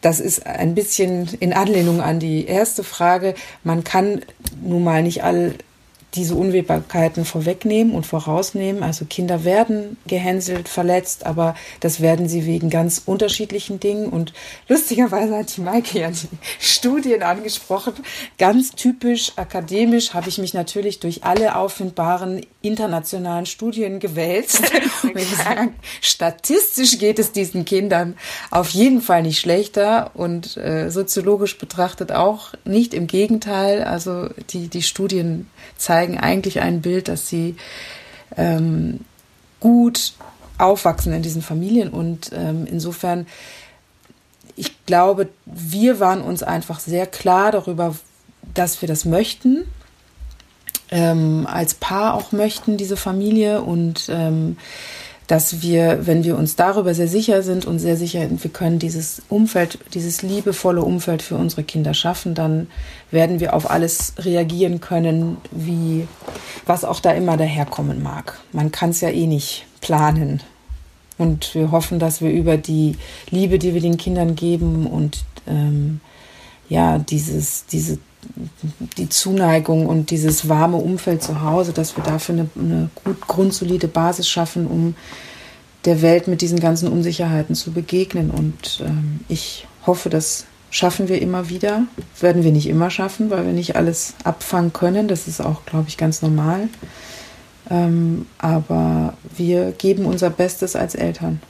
das 0.00 0.20
ist 0.20 0.46
ein 0.46 0.74
bisschen 0.74 1.28
in 1.40 1.52
Anlehnung 1.52 2.00
an 2.00 2.20
die 2.20 2.46
erste 2.46 2.84
Frage. 2.84 3.34
Man 3.62 3.84
kann 3.84 4.22
nun 4.62 4.84
mal 4.84 5.02
nicht 5.02 5.24
all 5.24 5.54
diese 6.14 6.34
Unwägbarkeiten 6.34 7.24
vorwegnehmen 7.24 7.94
und 7.94 8.06
vorausnehmen. 8.06 8.82
Also 8.82 9.04
Kinder 9.04 9.44
werden 9.44 9.96
gehänselt, 10.06 10.68
verletzt, 10.68 11.26
aber 11.26 11.54
das 11.80 12.00
werden 12.00 12.28
sie 12.28 12.46
wegen 12.46 12.70
ganz 12.70 13.02
unterschiedlichen 13.04 13.80
Dingen. 13.80 14.08
Und 14.08 14.32
lustigerweise 14.68 15.36
hat 15.36 15.56
die 15.56 15.60
Maike 15.60 16.00
ja 16.00 16.10
die 16.10 16.28
Studien 16.58 17.22
angesprochen. 17.22 17.94
Ganz 18.38 18.72
typisch 18.72 19.32
akademisch 19.36 20.14
habe 20.14 20.28
ich 20.28 20.38
mich 20.38 20.54
natürlich 20.54 21.00
durch 21.00 21.24
alle 21.24 21.56
auffindbaren 21.56 22.40
internationalen 22.62 23.46
Studien 23.46 24.00
gewälzt. 24.00 24.62
Und 25.02 25.16
ich 25.16 25.36
sagen, 25.36 25.74
statistisch 26.00 26.98
geht 26.98 27.18
es 27.18 27.32
diesen 27.32 27.64
Kindern 27.64 28.16
auf 28.50 28.70
jeden 28.70 29.00
Fall 29.00 29.22
nicht 29.22 29.38
schlechter 29.38 30.10
und 30.14 30.56
äh, 30.56 30.90
soziologisch 30.90 31.58
betrachtet 31.58 32.12
auch 32.12 32.54
nicht. 32.64 32.94
Im 32.94 33.06
Gegenteil, 33.06 33.84
also 33.84 34.28
die, 34.50 34.68
die 34.68 34.82
Studien 34.82 35.48
zeigen 35.76 36.03
eigentlich 36.18 36.60
ein 36.60 36.82
Bild, 36.82 37.08
dass 37.08 37.28
sie 37.28 37.56
ähm, 38.36 39.00
gut 39.60 40.12
aufwachsen 40.58 41.12
in 41.12 41.22
diesen 41.22 41.42
Familien. 41.42 41.88
Und 41.88 42.30
ähm, 42.34 42.66
insofern, 42.70 43.26
ich 44.56 44.84
glaube, 44.86 45.28
wir 45.46 46.00
waren 46.00 46.20
uns 46.20 46.42
einfach 46.42 46.80
sehr 46.80 47.06
klar 47.06 47.52
darüber, 47.52 47.94
dass 48.52 48.80
wir 48.82 48.88
das 48.88 49.04
möchten, 49.04 49.64
ähm, 50.90 51.46
als 51.50 51.74
Paar 51.74 52.14
auch 52.14 52.32
möchten, 52.32 52.76
diese 52.76 52.96
Familie. 52.96 53.62
Und 53.62 54.08
ähm, 54.08 54.56
dass 55.26 55.62
wir, 55.62 56.06
wenn 56.06 56.22
wir 56.24 56.36
uns 56.36 56.56
darüber 56.56 56.94
sehr 56.94 57.08
sicher 57.08 57.42
sind 57.42 57.64
und 57.64 57.78
sehr 57.78 57.96
sicher 57.96 58.28
wir 58.30 58.50
können 58.50 58.78
dieses 58.78 59.22
Umfeld, 59.28 59.78
dieses 59.94 60.22
liebevolle 60.22 60.82
Umfeld 60.82 61.22
für 61.22 61.36
unsere 61.36 61.62
Kinder 61.62 61.94
schaffen, 61.94 62.34
dann 62.34 62.66
werden 63.10 63.40
wir 63.40 63.54
auf 63.54 63.70
alles 63.70 64.14
reagieren 64.18 64.80
können, 64.80 65.38
wie 65.50 66.06
was 66.66 66.84
auch 66.84 67.00
da 67.00 67.12
immer 67.12 67.36
daherkommen 67.36 68.02
mag. 68.02 68.38
Man 68.52 68.70
kann 68.70 68.90
es 68.90 69.00
ja 69.00 69.08
eh 69.08 69.26
nicht 69.26 69.66
planen. 69.80 70.42
Und 71.16 71.54
wir 71.54 71.70
hoffen, 71.70 71.98
dass 71.98 72.20
wir 72.20 72.30
über 72.30 72.56
die 72.56 72.96
Liebe, 73.30 73.58
die 73.58 73.72
wir 73.72 73.80
den 73.80 73.96
Kindern 73.96 74.34
geben 74.34 74.86
und 74.86 75.24
ähm, 75.46 76.00
ja, 76.68 76.98
dieses, 76.98 77.66
diese 77.66 77.98
die 78.96 79.08
Zuneigung 79.08 79.86
und 79.86 80.10
dieses 80.10 80.48
warme 80.48 80.76
Umfeld 80.76 81.22
zu 81.22 81.42
Hause, 81.42 81.72
dass 81.72 81.96
wir 81.96 82.04
dafür 82.04 82.34
eine, 82.34 82.48
eine 82.58 82.90
gut 83.04 83.20
grundsolide 83.26 83.88
Basis 83.88 84.28
schaffen, 84.28 84.66
um 84.66 84.94
der 85.84 86.02
Welt 86.02 86.28
mit 86.28 86.40
diesen 86.40 86.60
ganzen 86.60 86.88
Unsicherheiten 86.88 87.54
zu 87.54 87.72
begegnen. 87.72 88.30
Und 88.30 88.82
ähm, 88.86 89.20
ich 89.28 89.66
hoffe, 89.86 90.08
das 90.08 90.46
schaffen 90.70 91.08
wir 91.08 91.20
immer 91.20 91.48
wieder. 91.50 91.82
Das 92.12 92.22
werden 92.22 92.42
wir 92.42 92.52
nicht 92.52 92.68
immer 92.68 92.90
schaffen, 92.90 93.30
weil 93.30 93.46
wir 93.46 93.52
nicht 93.52 93.76
alles 93.76 94.14
abfangen 94.24 94.72
können. 94.72 95.08
Das 95.08 95.28
ist 95.28 95.40
auch, 95.40 95.64
glaube 95.66 95.86
ich, 95.88 95.96
ganz 95.96 96.22
normal. 96.22 96.68
Ähm, 97.70 98.26
aber 98.38 99.14
wir 99.36 99.72
geben 99.72 100.04
unser 100.04 100.30
Bestes 100.30 100.76
als 100.76 100.94
Eltern. 100.94 101.40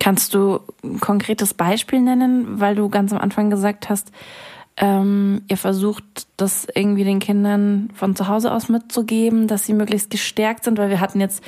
Kannst 0.00 0.34
du 0.34 0.60
ein 0.84 1.00
konkretes 1.00 1.54
Beispiel 1.54 2.00
nennen, 2.00 2.60
weil 2.60 2.74
du 2.74 2.88
ganz 2.88 3.12
am 3.12 3.18
Anfang 3.18 3.50
gesagt 3.50 3.88
hast, 3.88 4.12
ähm, 4.78 5.42
ihr 5.48 5.56
versucht, 5.56 6.27
das 6.38 6.68
irgendwie 6.72 7.02
den 7.02 7.18
Kindern 7.18 7.90
von 7.94 8.14
zu 8.14 8.28
Hause 8.28 8.52
aus 8.52 8.68
mitzugeben, 8.68 9.48
dass 9.48 9.66
sie 9.66 9.74
möglichst 9.74 10.08
gestärkt 10.08 10.62
sind, 10.64 10.78
weil 10.78 10.88
wir 10.88 11.00
hatten 11.00 11.20
jetzt, 11.20 11.42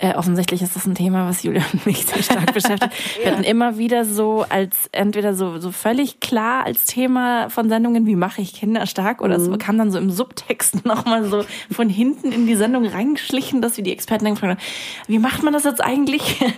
äh, 0.00 0.14
offensichtlich 0.14 0.60
ist 0.60 0.74
das 0.74 0.86
ein 0.86 0.96
Thema, 0.96 1.28
was 1.28 1.44
Julia 1.44 1.62
und 1.72 1.86
mich 1.86 2.04
sehr 2.04 2.20
stark 2.20 2.46
beschäftigt. 2.52 2.92
Wir 3.22 3.30
hatten 3.30 3.44
immer 3.44 3.78
wieder 3.78 4.04
so 4.04 4.44
als, 4.48 4.88
entweder 4.90 5.34
so, 5.34 5.58
so 5.60 5.70
völlig 5.70 6.18
klar 6.18 6.66
als 6.66 6.84
Thema 6.84 7.48
von 7.48 7.68
Sendungen, 7.68 8.06
wie 8.06 8.16
mache 8.16 8.42
ich 8.42 8.54
Kinder 8.54 8.86
stark, 8.86 9.22
oder 9.22 9.38
mhm. 9.38 9.52
es 9.52 9.58
kam 9.60 9.78
dann 9.78 9.92
so 9.92 9.98
im 9.98 10.10
Subtext 10.10 10.84
nochmal 10.84 11.24
so 11.24 11.44
von 11.70 11.88
hinten 11.88 12.32
in 12.32 12.48
die 12.48 12.56
Sendung 12.56 12.86
reingeschlichen, 12.86 13.62
dass 13.62 13.76
wir 13.76 13.84
die 13.84 13.92
Experten 13.92 14.24
dann 14.24 14.34
gefragt 14.34 14.58
haben, 14.58 14.66
wie 15.06 15.20
macht 15.20 15.44
man 15.44 15.52
das 15.52 15.64
jetzt 15.64 15.82
eigentlich? 15.82 16.22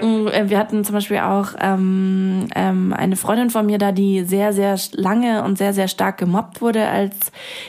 Äh, 0.00 0.48
wir 0.48 0.58
hatten 0.58 0.84
zum 0.84 0.94
Beispiel 0.94 1.18
auch 1.18 1.48
ähm, 1.60 2.48
ähm, 2.54 2.92
eine 2.92 3.16
Freundin 3.16 3.50
von 3.50 3.66
mir 3.66 3.78
da, 3.78 3.92
die 3.92 4.24
sehr, 4.24 4.52
sehr 4.52 4.78
lange 4.92 5.42
und 5.44 5.58
sehr, 5.58 5.74
sehr 5.74 5.88
stark 5.88 6.18
gemobbt 6.18 6.62
wurde 6.62 6.86
als 6.86 7.19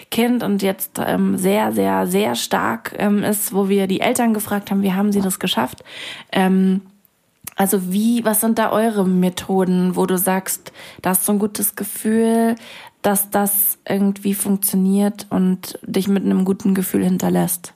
Kind 0.10 0.44
und 0.44 0.62
jetzt 0.62 1.00
ähm, 1.06 1.38
sehr, 1.38 1.72
sehr, 1.72 2.08
sehr 2.08 2.36
stark 2.36 2.96
ähm, 2.98 3.24
ist, 3.24 3.54
wo 3.54 3.70
wir 3.70 3.88
die 3.88 4.02
Eltern 4.02 4.34
gefragt 4.34 4.72
haben, 4.72 4.84
wie 4.84 4.94
haben 4.94 5.12
sie 5.12 5.22
das 5.22 5.40
geschafft? 5.40 5.84
Ähm, 6.32 6.82
also 7.56 7.92
wie, 7.92 8.24
was 8.26 8.42
sind 8.42 8.58
da 8.58 8.72
eure 8.72 9.06
Methoden, 9.06 9.96
wo 9.96 10.06
du 10.06 10.18
sagst, 10.18 10.72
da 11.02 11.12
hast 11.12 11.28
du 11.28 11.34
ein 11.34 11.40
gutes 11.40 11.76
Gefühl, 11.76 12.56
dass 13.02 13.30
das 13.30 13.78
irgendwie 13.88 14.34
funktioniert 14.34 15.28
und 15.30 15.80
dich 15.84 16.08
mit 16.08 16.24
einem 16.24 16.46
guten 16.46 16.74
Gefühl 16.74 17.04
hinterlässt? 17.04 17.74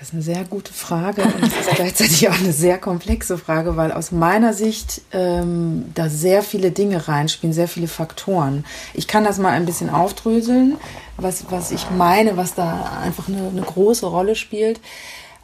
Das 0.00 0.08
ist 0.08 0.14
eine 0.14 0.22
sehr 0.22 0.44
gute 0.44 0.72
Frage 0.72 1.22
und 1.24 1.42
es 1.42 1.66
ist 1.66 1.76
gleichzeitig 1.76 2.26
auch 2.30 2.38
eine 2.38 2.54
sehr 2.54 2.78
komplexe 2.78 3.36
Frage, 3.36 3.76
weil 3.76 3.92
aus 3.92 4.12
meiner 4.12 4.54
Sicht 4.54 5.02
ähm, 5.12 5.92
da 5.94 6.08
sehr 6.08 6.42
viele 6.42 6.70
Dinge 6.70 7.06
reinspielen, 7.06 7.52
sehr 7.52 7.68
viele 7.68 7.86
Faktoren. 7.86 8.64
Ich 8.94 9.06
kann 9.06 9.24
das 9.24 9.36
mal 9.36 9.50
ein 9.50 9.66
bisschen 9.66 9.90
aufdröseln, 9.90 10.78
was, 11.18 11.50
was 11.50 11.70
ich 11.70 11.90
meine, 11.90 12.38
was 12.38 12.54
da 12.54 12.98
einfach 13.02 13.28
eine, 13.28 13.48
eine 13.48 13.60
große 13.60 14.06
Rolle 14.06 14.36
spielt. 14.36 14.80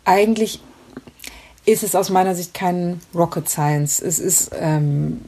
Eigentlich 0.06 0.60
ist 1.66 1.82
es 1.82 1.94
aus 1.94 2.08
meiner 2.08 2.34
Sicht 2.34 2.54
kein 2.54 3.02
Rocket 3.14 3.50
Science. 3.50 4.00
Es 4.00 4.18
ist 4.18 4.52
ähm, 4.58 5.26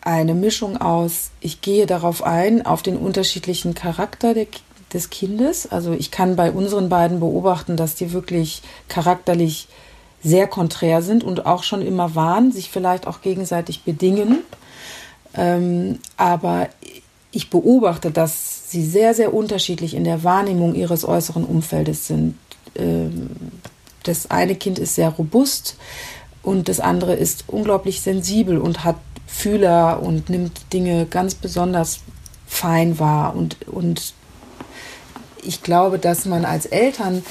eine 0.00 0.32
Mischung 0.32 0.80
aus, 0.80 1.28
ich 1.40 1.60
gehe 1.60 1.84
darauf 1.84 2.22
ein, 2.22 2.64
auf 2.64 2.80
den 2.80 2.96
unterschiedlichen 2.96 3.74
Charakter 3.74 4.32
der, 4.32 4.46
des 4.92 5.10
Kindes. 5.10 5.70
Also 5.70 5.92
ich 5.92 6.10
kann 6.10 6.36
bei 6.36 6.50
unseren 6.50 6.88
beiden 6.88 7.20
beobachten, 7.20 7.76
dass 7.76 7.94
die 7.94 8.12
wirklich 8.12 8.62
charakterlich 8.88 9.68
sehr 10.22 10.46
konträr 10.46 11.02
sind 11.02 11.24
und 11.24 11.46
auch 11.46 11.62
schon 11.62 11.82
immer 11.82 12.14
waren, 12.14 12.52
sich 12.52 12.70
vielleicht 12.70 13.06
auch 13.06 13.22
gegenseitig 13.22 13.84
bedingen. 13.84 14.38
Ähm, 15.34 15.98
aber 16.16 16.68
ich 17.32 17.50
beobachte, 17.50 18.10
dass 18.10 18.70
sie 18.70 18.84
sehr, 18.84 19.14
sehr 19.14 19.32
unterschiedlich 19.32 19.94
in 19.94 20.04
der 20.04 20.24
Wahrnehmung 20.24 20.74
ihres 20.74 21.04
äußeren 21.04 21.44
Umfeldes 21.44 22.06
sind. 22.06 22.36
Ähm, 22.74 23.30
das 24.02 24.30
eine 24.30 24.54
Kind 24.54 24.78
ist 24.78 24.94
sehr 24.94 25.10
robust 25.10 25.76
und 26.42 26.68
das 26.68 26.80
andere 26.80 27.14
ist 27.14 27.44
unglaublich 27.46 28.00
sensibel 28.00 28.58
und 28.58 28.84
hat 28.84 28.96
Fühler 29.26 30.02
und 30.02 30.28
nimmt 30.28 30.72
Dinge 30.72 31.06
ganz 31.06 31.34
besonders 31.34 32.00
fein 32.46 32.98
wahr 32.98 33.36
und, 33.36 33.68
und 33.68 34.14
ich 35.44 35.62
glaube, 35.62 35.98
dass 35.98 36.24
man 36.24 36.44
als 36.44 36.66
Eltern 36.66 37.22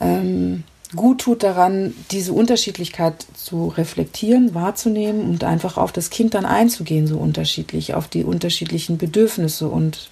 ähm, 0.00 0.64
gut 0.96 1.20
tut 1.20 1.42
daran, 1.42 1.94
diese 2.10 2.32
Unterschiedlichkeit 2.32 3.24
zu 3.34 3.68
reflektieren, 3.68 4.54
wahrzunehmen 4.54 5.22
und 5.22 5.44
einfach 5.44 5.76
auf 5.76 5.92
das 5.92 6.10
Kind 6.10 6.34
dann 6.34 6.46
einzugehen, 6.46 7.06
so 7.06 7.18
unterschiedlich, 7.18 7.94
auf 7.94 8.08
die 8.08 8.24
unterschiedlichen 8.24 8.98
Bedürfnisse 8.98 9.68
und 9.68 10.10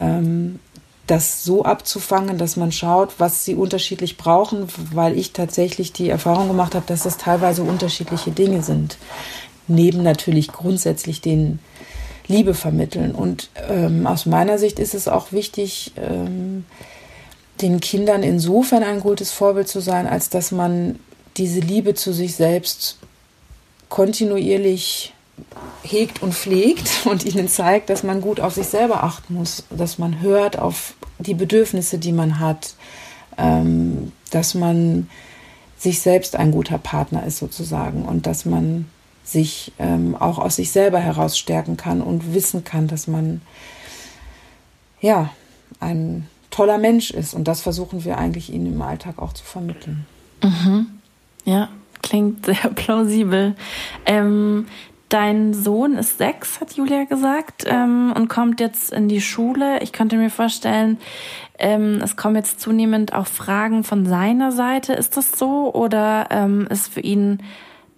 ähm, 0.00 0.60
das 1.06 1.42
so 1.42 1.64
abzufangen, 1.64 2.38
dass 2.38 2.56
man 2.56 2.70
schaut, 2.70 3.14
was 3.18 3.44
sie 3.44 3.54
unterschiedlich 3.54 4.16
brauchen, 4.18 4.66
weil 4.92 5.18
ich 5.18 5.32
tatsächlich 5.32 5.92
die 5.92 6.10
Erfahrung 6.10 6.48
gemacht 6.48 6.74
habe, 6.74 6.84
dass 6.86 7.02
das 7.02 7.16
teilweise 7.16 7.62
unterschiedliche 7.62 8.30
Dinge 8.30 8.62
sind. 8.62 8.98
Neben 9.66 10.02
natürlich 10.02 10.48
grundsätzlich 10.48 11.20
den 11.20 11.58
Liebe 12.28 12.54
vermitteln. 12.54 13.14
Und 13.14 13.50
ähm, 13.68 14.06
aus 14.06 14.26
meiner 14.26 14.58
Sicht 14.58 14.78
ist 14.78 14.94
es 14.94 15.08
auch 15.08 15.32
wichtig, 15.32 15.92
ähm, 15.96 16.64
den 17.60 17.80
Kindern 17.80 18.22
insofern 18.22 18.84
ein 18.84 19.00
gutes 19.00 19.32
Vorbild 19.32 19.68
zu 19.68 19.80
sein, 19.80 20.06
als 20.06 20.28
dass 20.28 20.52
man 20.52 20.98
diese 21.36 21.60
Liebe 21.60 21.94
zu 21.94 22.12
sich 22.12 22.36
selbst 22.36 22.98
kontinuierlich 23.88 25.14
hegt 25.82 26.22
und 26.22 26.34
pflegt 26.34 26.88
und 27.06 27.24
ihnen 27.24 27.48
zeigt, 27.48 27.90
dass 27.90 28.02
man 28.02 28.20
gut 28.20 28.40
auf 28.40 28.54
sich 28.54 28.66
selber 28.66 29.02
achten 29.02 29.34
muss, 29.34 29.64
dass 29.70 29.98
man 29.98 30.20
hört 30.20 30.58
auf 30.58 30.94
die 31.18 31.34
Bedürfnisse, 31.34 31.98
die 31.98 32.12
man 32.12 32.38
hat, 32.38 32.74
ähm, 33.36 34.12
dass 34.30 34.54
man 34.54 35.08
sich 35.76 36.00
selbst 36.00 36.36
ein 36.36 36.50
guter 36.50 36.78
Partner 36.78 37.24
ist 37.24 37.38
sozusagen 37.38 38.04
und 38.04 38.26
dass 38.26 38.44
man 38.44 38.86
sich 39.28 39.72
ähm, 39.78 40.16
auch 40.18 40.38
aus 40.38 40.56
sich 40.56 40.70
selber 40.70 40.98
heraus 40.98 41.36
stärken 41.38 41.76
kann 41.76 42.00
und 42.00 42.34
wissen 42.34 42.64
kann, 42.64 42.88
dass 42.88 43.06
man 43.06 43.42
ja 45.00 45.30
ein 45.80 46.26
toller 46.50 46.78
Mensch 46.78 47.10
ist. 47.10 47.34
Und 47.34 47.46
das 47.46 47.60
versuchen 47.60 48.04
wir 48.04 48.16
eigentlich 48.16 48.52
ihnen 48.52 48.72
im 48.72 48.80
Alltag 48.80 49.18
auch 49.18 49.34
zu 49.34 49.44
vermitteln. 49.44 50.06
Mhm. 50.42 50.86
Ja, 51.44 51.68
klingt 52.02 52.46
sehr 52.46 52.70
plausibel. 52.74 53.54
Ähm, 54.06 54.66
dein 55.10 55.52
Sohn 55.52 55.96
ist 55.96 56.16
sechs, 56.16 56.60
hat 56.62 56.72
Julia 56.72 57.04
gesagt, 57.04 57.64
ähm, 57.66 58.14
und 58.16 58.28
kommt 58.28 58.60
jetzt 58.60 58.92
in 58.92 59.08
die 59.08 59.20
Schule. 59.20 59.82
Ich 59.82 59.92
könnte 59.92 60.16
mir 60.16 60.30
vorstellen, 60.30 60.96
ähm, 61.58 62.00
es 62.02 62.16
kommen 62.16 62.36
jetzt 62.36 62.60
zunehmend 62.60 63.12
auch 63.12 63.26
Fragen 63.26 63.84
von 63.84 64.06
seiner 64.06 64.52
Seite. 64.52 64.94
Ist 64.94 65.18
das 65.18 65.32
so? 65.32 65.74
Oder 65.74 66.28
ähm, 66.30 66.66
ist 66.70 66.88
für 66.88 67.00
ihn 67.00 67.42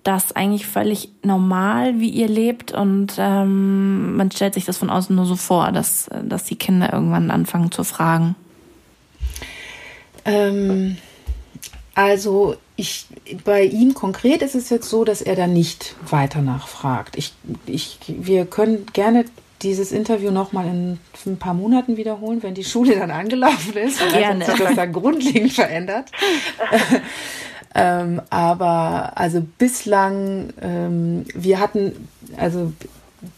das 0.02 0.32
eigentlich 0.34 0.66
völlig 0.66 1.10
normal, 1.22 2.00
wie 2.00 2.08
ihr 2.08 2.28
lebt 2.28 2.72
und 2.72 3.14
ähm, 3.18 4.16
man 4.16 4.30
stellt 4.30 4.54
sich 4.54 4.64
das 4.64 4.78
von 4.78 4.90
außen 4.90 5.14
nur 5.14 5.26
so 5.26 5.36
vor, 5.36 5.72
dass, 5.72 6.08
dass 6.24 6.44
die 6.44 6.56
Kinder 6.56 6.92
irgendwann 6.92 7.30
anfangen 7.30 7.70
zu 7.70 7.84
fragen. 7.84 8.34
Ähm, 10.24 10.96
also 11.94 12.56
ich, 12.76 13.06
bei 13.44 13.64
ihm 13.64 13.92
konkret 13.92 14.42
ist 14.42 14.54
es 14.54 14.70
jetzt 14.70 14.88
so, 14.88 15.04
dass 15.04 15.20
er 15.20 15.36
da 15.36 15.46
nicht 15.46 15.94
weiter 16.08 16.40
nachfragt. 16.40 17.16
Ich, 17.16 17.34
ich, 17.66 17.98
wir 18.06 18.46
können 18.46 18.86
gerne 18.92 19.26
dieses 19.62 19.92
Interview 19.92 20.30
nochmal 20.30 20.66
in 20.66 20.98
ein 21.26 21.36
paar 21.36 21.52
Monaten 21.52 21.98
wiederholen, 21.98 22.42
wenn 22.42 22.54
die 22.54 22.64
Schule 22.64 22.98
dann 22.98 23.10
angelaufen 23.10 23.76
ist. 23.76 23.98
Gerne. 24.10 24.46
Hat 24.46 24.56
sich 24.56 24.64
das 24.64 24.76
dann 24.76 24.92
grundlegend 24.92 25.52
verändert. 25.52 26.10
ähm, 27.74 28.20
aber 28.30 29.12
also 29.16 29.42
bislang, 29.58 30.52
ähm, 30.60 31.24
wir 31.34 31.60
hatten 31.60 32.08
also 32.36 32.72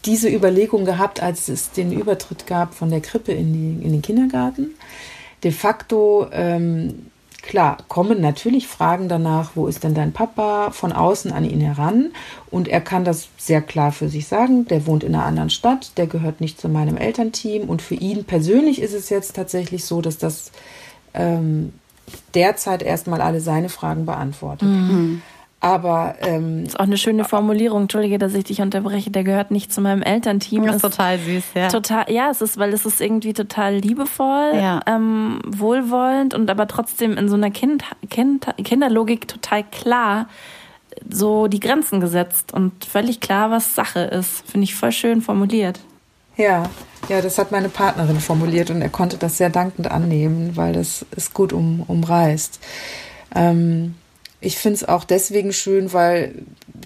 diese 0.05 0.29
Überlegung 0.29 0.85
gehabt, 0.85 1.21
als 1.21 1.49
es 1.49 1.71
den 1.71 1.91
Übertritt 1.91 2.47
gab 2.47 2.73
von 2.73 2.89
der 2.89 3.01
Krippe 3.01 3.31
in, 3.31 3.53
die, 3.53 3.85
in 3.85 3.91
den 3.91 4.01
Kindergarten. 4.01 4.71
De 5.43 5.51
facto 5.51 6.27
ähm, 6.31 7.11
Klar, 7.43 7.77
kommen 7.89 8.21
natürlich 8.21 8.67
Fragen 8.67 9.09
danach, 9.09 9.51
wo 9.55 9.67
ist 9.67 9.83
denn 9.83 9.93
dein 9.93 10.13
Papa, 10.13 10.71
von 10.71 10.93
außen 10.93 11.33
an 11.33 11.43
ihn 11.43 11.59
heran. 11.59 12.13
Und 12.49 12.69
er 12.69 12.79
kann 12.79 13.03
das 13.03 13.27
sehr 13.37 13.61
klar 13.61 13.91
für 13.91 14.07
sich 14.07 14.27
sagen. 14.27 14.65
Der 14.69 14.87
wohnt 14.87 15.03
in 15.03 15.13
einer 15.13 15.25
anderen 15.25 15.49
Stadt, 15.49 15.91
der 15.97 16.07
gehört 16.07 16.39
nicht 16.39 16.59
zu 16.59 16.69
meinem 16.69 16.95
Elternteam. 16.95 17.63
Und 17.67 17.81
für 17.81 17.95
ihn 17.95 18.23
persönlich 18.23 18.81
ist 18.81 18.93
es 18.93 19.09
jetzt 19.09 19.35
tatsächlich 19.35 19.83
so, 19.83 20.01
dass 20.01 20.17
das 20.17 20.53
ähm, 21.13 21.73
derzeit 22.33 22.83
erstmal 22.83 23.21
alle 23.21 23.39
seine 23.39 23.69
Fragen 23.69 24.05
beantwortet. 24.05 24.67
Mhm. 24.67 25.21
Aber 25.59 26.15
ähm, 26.19 26.65
das 26.65 26.73
ist 26.73 26.79
auch 26.79 26.83
eine 26.83 26.97
schöne 26.97 27.23
Formulierung. 27.23 27.83
Entschuldige, 27.83 28.17
dass 28.17 28.33
ich 28.33 28.43
dich 28.43 28.59
unterbreche. 28.59 29.11
Der 29.11 29.23
gehört 29.23 29.49
nicht 29.49 29.71
zu 29.71 29.79
meinem 29.79 30.01
Elternteam. 30.01 30.65
Das 30.65 30.75
ist 30.75 30.81
total 30.81 31.17
süß, 31.19 31.43
ja. 31.55 31.69
Total, 31.69 32.11
ja, 32.11 32.29
es 32.29 32.41
ist, 32.41 32.57
weil 32.57 32.73
es 32.73 32.85
ist 32.85 32.99
irgendwie 32.99 33.31
total 33.31 33.75
liebevoll, 33.75 34.51
ja. 34.55 34.81
ähm, 34.85 35.39
wohlwollend 35.47 36.33
und 36.33 36.49
aber 36.49 36.67
trotzdem 36.67 37.17
in 37.17 37.29
so 37.29 37.35
einer 37.35 37.49
kind, 37.49 37.85
kind, 38.09 38.45
Kinderlogik 38.61 39.29
total 39.29 39.63
klar 39.63 40.27
so 41.09 41.47
die 41.47 41.59
Grenzen 41.59 41.99
gesetzt 41.99 42.53
und 42.53 42.85
völlig 42.85 43.19
klar, 43.19 43.51
was 43.51 43.75
Sache 43.75 43.99
ist. 43.99 44.49
Finde 44.49 44.65
ich 44.65 44.75
voll 44.75 44.91
schön 44.91 45.21
formuliert. 45.21 45.79
Ja, 46.37 46.69
ja, 47.09 47.21
das 47.21 47.37
hat 47.37 47.51
meine 47.51 47.69
Partnerin 47.69 48.19
formuliert 48.19 48.69
und 48.69 48.81
er 48.81 48.89
konnte 48.89 49.17
das 49.17 49.37
sehr 49.37 49.49
dankend 49.49 49.91
annehmen, 49.91 50.55
weil 50.55 50.73
das 50.73 51.05
ist 51.15 51.33
gut 51.33 51.53
um, 51.53 51.81
umreißt. 51.81 52.59
Ähm, 53.35 53.95
ich 54.39 54.57
finde 54.57 54.75
es 54.75 54.87
auch 54.87 55.05
deswegen 55.05 55.53
schön, 55.53 55.93
weil 55.93 56.35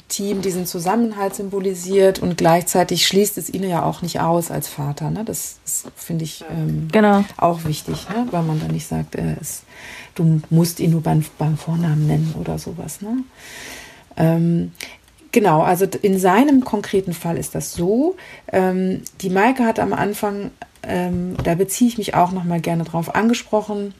Team 0.09 0.41
diesen 0.41 0.65
Zusammenhalt 0.65 1.35
symbolisiert 1.35 2.19
und 2.19 2.37
gleichzeitig 2.37 3.07
schließt 3.07 3.37
es 3.37 3.49
ihn 3.49 3.63
ja 3.63 3.83
auch 3.83 4.01
nicht 4.01 4.19
aus 4.19 4.51
als 4.51 4.67
Vater. 4.67 5.09
Ne? 5.09 5.23
Das, 5.25 5.57
das 5.63 5.85
finde 5.95 6.23
ich 6.23 6.45
ähm, 6.51 6.87
genau. 6.91 7.23
auch 7.37 7.65
wichtig, 7.65 8.07
ne? 8.09 8.27
weil 8.31 8.43
man 8.43 8.59
dann 8.59 8.71
nicht 8.71 8.87
sagt, 8.87 9.15
äh, 9.15 9.35
es, 9.41 9.63
du 10.13 10.41
musst 10.49 10.79
ihn 10.79 10.91
nur 10.91 11.01
beim, 11.01 11.25
beim 11.37 11.57
Vornamen 11.57 12.05
nennen 12.05 12.35
oder 12.39 12.59
sowas. 12.59 13.01
Ne? 13.01 13.23
Ähm, 14.17 14.71
Genau, 15.31 15.61
also 15.61 15.85
in 16.01 16.19
seinem 16.19 16.63
konkreten 16.63 17.13
Fall 17.13 17.37
ist 17.37 17.53
das 17.53 17.73
so. 17.73 18.15
Ähm, 18.51 19.01
die 19.21 19.29
Maike 19.29 19.65
hat 19.65 19.79
am 19.79 19.93
Anfang, 19.93 20.51
ähm, 20.83 21.35
da 21.43 21.55
beziehe 21.55 21.89
ich 21.89 21.97
mich 21.97 22.15
auch 22.15 22.31
noch 22.31 22.43
mal 22.43 22.61
gerne 22.61 22.83
drauf 22.83 23.13
angesprochen, 23.13 23.93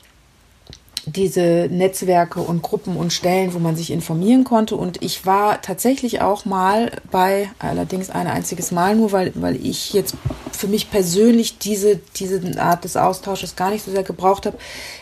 diese 1.08 1.70
Netzwerke 1.72 2.42
und 2.42 2.62
Gruppen 2.62 2.98
und 2.98 3.14
Stellen, 3.14 3.54
wo 3.54 3.60
man 3.60 3.76
sich 3.76 3.92
informieren 3.92 4.44
konnte. 4.44 4.76
Und 4.76 5.02
ich 5.02 5.26
war 5.26 5.62
tatsächlich 5.62 6.22
auch 6.22 6.46
mal 6.46 6.92
bei, 7.12 7.50
allerdings 7.60 8.10
ein 8.10 8.28
einziges 8.28 8.72
Mal 8.72 8.96
nur, 8.96 9.12
weil, 9.12 9.32
weil 9.36 9.56
ich 9.66 9.94
jetzt 9.94 10.16
für 10.52 10.68
mich 10.68 10.92
persönlich 10.92 11.60
diese, 11.60 11.98
diese 12.16 12.62
Art 12.62 12.84
des 12.84 12.98
Austausches 12.98 13.56
gar 13.56 13.70
nicht 13.70 13.86
so 13.86 13.92
sehr 13.92 14.04
gebraucht 14.04 14.46
habe. 14.46 14.58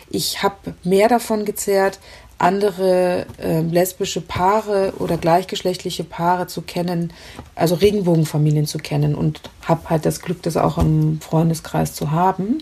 Ich 0.09 0.43
habe 0.43 0.75
mehr 0.83 1.07
davon 1.07 1.43
gezehrt, 1.43 1.99
andere 2.37 3.25
äh, 3.41 3.61
lesbische 3.61 4.21
Paare 4.21 4.93
oder 4.99 5.17
gleichgeschlechtliche 5.17 6.03
Paare 6.03 6.47
zu 6.47 6.61
kennen, 6.61 7.13
also 7.55 7.75
Regenbogenfamilien 7.75 8.65
zu 8.65 8.77
kennen 8.77 9.15
und 9.15 9.41
habe 9.61 9.89
halt 9.89 10.05
das 10.05 10.21
Glück, 10.21 10.43
das 10.43 10.57
auch 10.57 10.77
im 10.77 11.21
Freundeskreis 11.21 11.93
zu 11.93 12.11
haben 12.11 12.59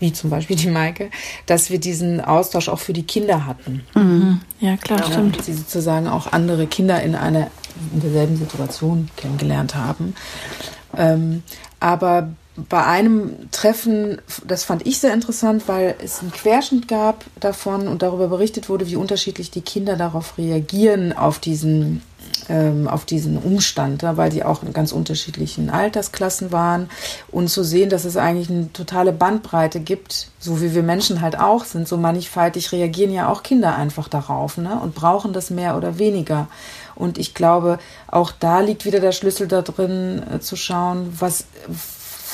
wie 0.00 0.12
zum 0.12 0.30
Beispiel 0.30 0.56
die 0.56 0.68
Maike, 0.68 1.10
dass 1.46 1.70
wir 1.70 1.80
diesen 1.80 2.20
Austausch 2.20 2.68
auch 2.68 2.78
für 2.78 2.92
die 2.92 3.02
Kinder 3.02 3.46
hatten. 3.46 3.84
Mhm. 3.94 4.40
Ja, 4.60 4.76
klar, 4.76 5.00
ja, 5.00 5.06
stimmt. 5.06 5.42
Sie 5.42 5.54
sozusagen 5.54 6.06
auch 6.06 6.32
andere 6.32 6.66
Kinder 6.66 7.02
in 7.02 7.14
einer 7.14 7.50
in 7.92 8.00
derselben 8.00 8.36
Situation 8.36 9.08
kennengelernt 9.16 9.74
haben. 9.74 10.14
Ähm, 10.96 11.42
aber 11.80 12.30
bei 12.68 12.84
einem 12.84 13.50
Treffen, 13.52 14.20
das 14.46 14.64
fand 14.64 14.86
ich 14.86 14.98
sehr 14.98 15.14
interessant, 15.14 15.68
weil 15.68 15.94
es 16.02 16.20
einen 16.20 16.32
Querschnitt 16.32 16.88
gab 16.88 17.24
davon 17.38 17.86
und 17.86 18.02
darüber 18.02 18.28
berichtet 18.28 18.68
wurde, 18.68 18.88
wie 18.88 18.96
unterschiedlich 18.96 19.50
die 19.50 19.60
Kinder 19.60 19.96
darauf 19.96 20.38
reagieren, 20.38 21.12
auf 21.12 21.38
diesen 21.38 22.02
ähm, 22.48 22.88
auf 22.88 23.04
diesen 23.04 23.38
Umstand, 23.38 24.02
da, 24.02 24.16
weil 24.16 24.30
die 24.30 24.44
auch 24.44 24.62
in 24.62 24.72
ganz 24.72 24.92
unterschiedlichen 24.92 25.70
Altersklassen 25.70 26.52
waren. 26.52 26.90
Und 27.30 27.48
zu 27.48 27.62
sehen, 27.62 27.90
dass 27.90 28.04
es 28.04 28.16
eigentlich 28.16 28.50
eine 28.50 28.72
totale 28.72 29.12
Bandbreite 29.12 29.80
gibt, 29.80 30.28
so 30.38 30.60
wie 30.60 30.74
wir 30.74 30.82
Menschen 30.82 31.20
halt 31.20 31.38
auch 31.38 31.64
sind, 31.64 31.88
so 31.88 31.96
mannigfaltig 31.96 32.72
reagieren 32.72 33.12
ja 33.12 33.28
auch 33.28 33.42
Kinder 33.42 33.76
einfach 33.76 34.08
darauf 34.08 34.56
ne? 34.56 34.78
und 34.80 34.94
brauchen 34.94 35.32
das 35.32 35.50
mehr 35.50 35.76
oder 35.76 35.98
weniger. 35.98 36.48
Und 36.94 37.18
ich 37.18 37.34
glaube, 37.34 37.78
auch 38.08 38.32
da 38.32 38.60
liegt 38.60 38.84
wieder 38.84 39.00
der 39.00 39.12
Schlüssel 39.12 39.46
da 39.46 39.62
drin, 39.62 40.22
äh, 40.34 40.40
zu 40.40 40.56
schauen, 40.56 41.14
was 41.18 41.44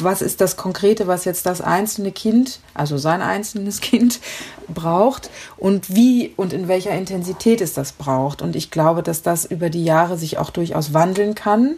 was 0.02 0.22
ist 0.22 0.40
das 0.40 0.56
Konkrete, 0.56 1.06
was 1.06 1.24
jetzt 1.24 1.46
das 1.46 1.60
einzelne 1.60 2.10
Kind, 2.10 2.60
also 2.72 2.98
sein 2.98 3.22
einzelnes 3.22 3.80
Kind, 3.82 4.20
braucht 4.68 5.30
und 5.56 5.94
wie 5.94 6.32
und 6.36 6.52
in 6.52 6.68
welcher 6.68 6.92
Intensität 6.92 7.60
es 7.60 7.74
das 7.74 7.92
braucht. 7.92 8.42
Und 8.42 8.56
ich 8.56 8.70
glaube, 8.70 9.02
dass 9.02 9.22
das 9.22 9.44
über 9.44 9.70
die 9.70 9.84
Jahre 9.84 10.16
sich 10.16 10.38
auch 10.38 10.50
durchaus 10.50 10.94
wandeln 10.94 11.34
kann. 11.34 11.76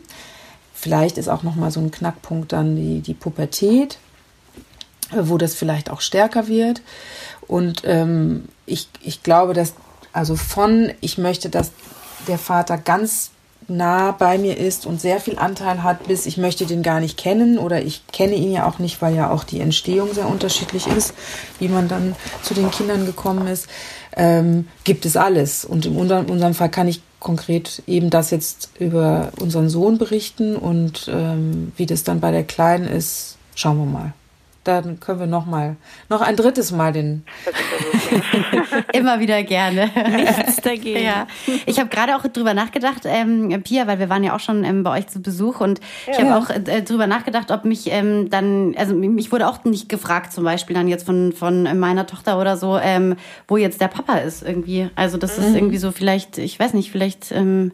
Vielleicht 0.73 1.19
ist 1.19 1.29
auch 1.29 1.43
noch 1.43 1.57
mal 1.57 1.71
so 1.71 1.81
ein 1.81 1.91
Knackpunkt 1.91 2.53
dann 2.53 2.77
die, 2.77 3.01
die 3.01 3.15
Pubertät, 3.15 3.99
wo 5.11 5.37
das 5.39 5.55
vielleicht 5.55 5.91
auch 5.91 6.01
stärker 6.01 6.49
wird. 6.49 6.83
Und 7.47 7.83
ähm, 7.85 8.45
ich, 8.67 8.89
ich 9.03 9.23
glaube, 9.23 9.53
dass 9.53 9.75
also 10.17 10.35
von, 10.35 10.93
ich 11.03 11.19
möchte, 11.19 11.51
dass 11.51 11.73
der 12.27 12.39
Vater 12.39 12.79
ganz 12.79 13.33
nah 13.69 14.13
bei 14.13 14.39
mir 14.39 14.57
ist 14.57 14.87
und 14.87 15.01
sehr 15.01 15.21
viel 15.21 15.39
Anteil 15.39 15.83
hat, 15.83 16.07
bis 16.07 16.27
ich 16.27 16.37
möchte 16.37 16.67
den 16.67 16.83
gar 16.83 17.01
nicht 17.01 17.17
kennen 17.17 17.59
oder 17.59 17.83
ich 17.83 18.07
kenne 18.09 18.35
ihn 18.35 18.53
ja 18.53 18.67
auch 18.67 18.79
nicht, 18.79 19.03
weil 19.03 19.15
ja 19.15 19.31
auch 19.31 19.45
die 19.45 19.61
Entstehung 19.61 20.13
sehr 20.15 20.29
unterschiedlich 20.29 20.87
ist, 20.87 21.15
wie 21.59 21.69
man 21.69 21.89
dann 21.89 22.15
zu 22.43 22.55
den 22.55 22.71
Kindern 22.71 23.07
gekommen 23.07 23.47
ist, 23.47 23.69
ähm, 24.17 24.69
gibt 24.85 25.05
es 25.05 25.17
alles. 25.17 25.65
Und 25.65 25.87
in 25.87 25.97
unserem, 25.97 26.55
Fall 26.55 26.71
kann 26.71 26.89
ich 26.89 27.01
konkret 27.21 27.83
eben 27.87 28.11
das 28.11 28.31
jetzt 28.31 28.71
über 28.79 29.33
unseren 29.41 29.69
Sohn 29.69 29.99
berichten 29.99 30.57
und 30.57 31.11
ähm, 31.13 31.73
wie 31.77 31.87
das 31.87 32.05
dann 32.05 32.21
bei 32.21 32.31
der 32.31 32.45
Kleinen 32.45 32.87
ist, 32.87 33.37
schauen 33.55 33.79
wir 33.79 33.87
mal 33.87 34.13
dann 34.67 35.01
können 35.01 35.21
wir 35.21 35.27
noch 35.27 35.47
mal, 35.47 35.77
noch 36.09 36.21
ein 36.21 36.37
drittes 36.37 36.73
Mal 36.73 36.93
den. 36.93 37.25
Immer 38.93 39.21
wieder 39.21 39.43
gerne. 39.43 39.91
Nichts 40.17 40.57
dagegen. 40.57 41.05
Ja. 41.05 41.27
Ich 41.67 41.79
habe 41.79 41.89
gerade 41.89 42.17
auch 42.17 42.23
drüber 42.23 42.55
nachgedacht, 42.55 43.03
ähm, 43.05 43.63
Pia, 43.63 43.87
weil 43.87 43.99
wir 43.99 44.09
waren 44.09 44.25
ja 44.25 44.35
auch 44.35 44.41
schon 44.41 44.65
ähm, 44.65 44.83
bei 44.83 44.99
euch 44.99 45.07
zu 45.09 45.21
Besuch 45.21 45.61
und 45.61 45.81
ja. 46.07 46.13
ich 46.13 46.21
habe 46.21 46.37
auch 46.37 46.51
äh, 46.51 46.83
drüber 46.83 47.07
nachgedacht, 47.07 47.51
ob 47.51 47.65
mich 47.65 47.91
ähm, 47.91 48.31
dann, 48.31 48.75
also 48.77 48.95
mich 48.95 49.33
wurde 49.33 49.49
auch 49.49 49.65
nicht 49.65 49.89
gefragt, 49.89 50.33
zum 50.33 50.45
Beispiel 50.45 50.75
dann 50.75 50.89
jetzt 50.89 51.07
von 51.07 51.33
von 51.33 51.79
meiner 51.79 52.07
Tochter 52.07 52.39
oder 52.41 52.57
so, 52.57 52.79
ähm, 52.79 53.17
wo 53.49 53.57
jetzt 53.57 53.81
der 53.81 53.89
Papa 53.89 54.19
ist 54.19 54.43
irgendwie. 54.43 54.91
Also 54.97 55.19
das 55.19 55.39
mhm. 55.39 55.45
ist 55.45 55.55
irgendwie 55.55 55.79
so 55.79 55.93
vielleicht, 55.93 56.39
ich 56.39 56.59
weiß 56.59 56.75
nicht, 56.75 56.91
vielleicht. 56.91 57.33
Ähm, 57.33 57.73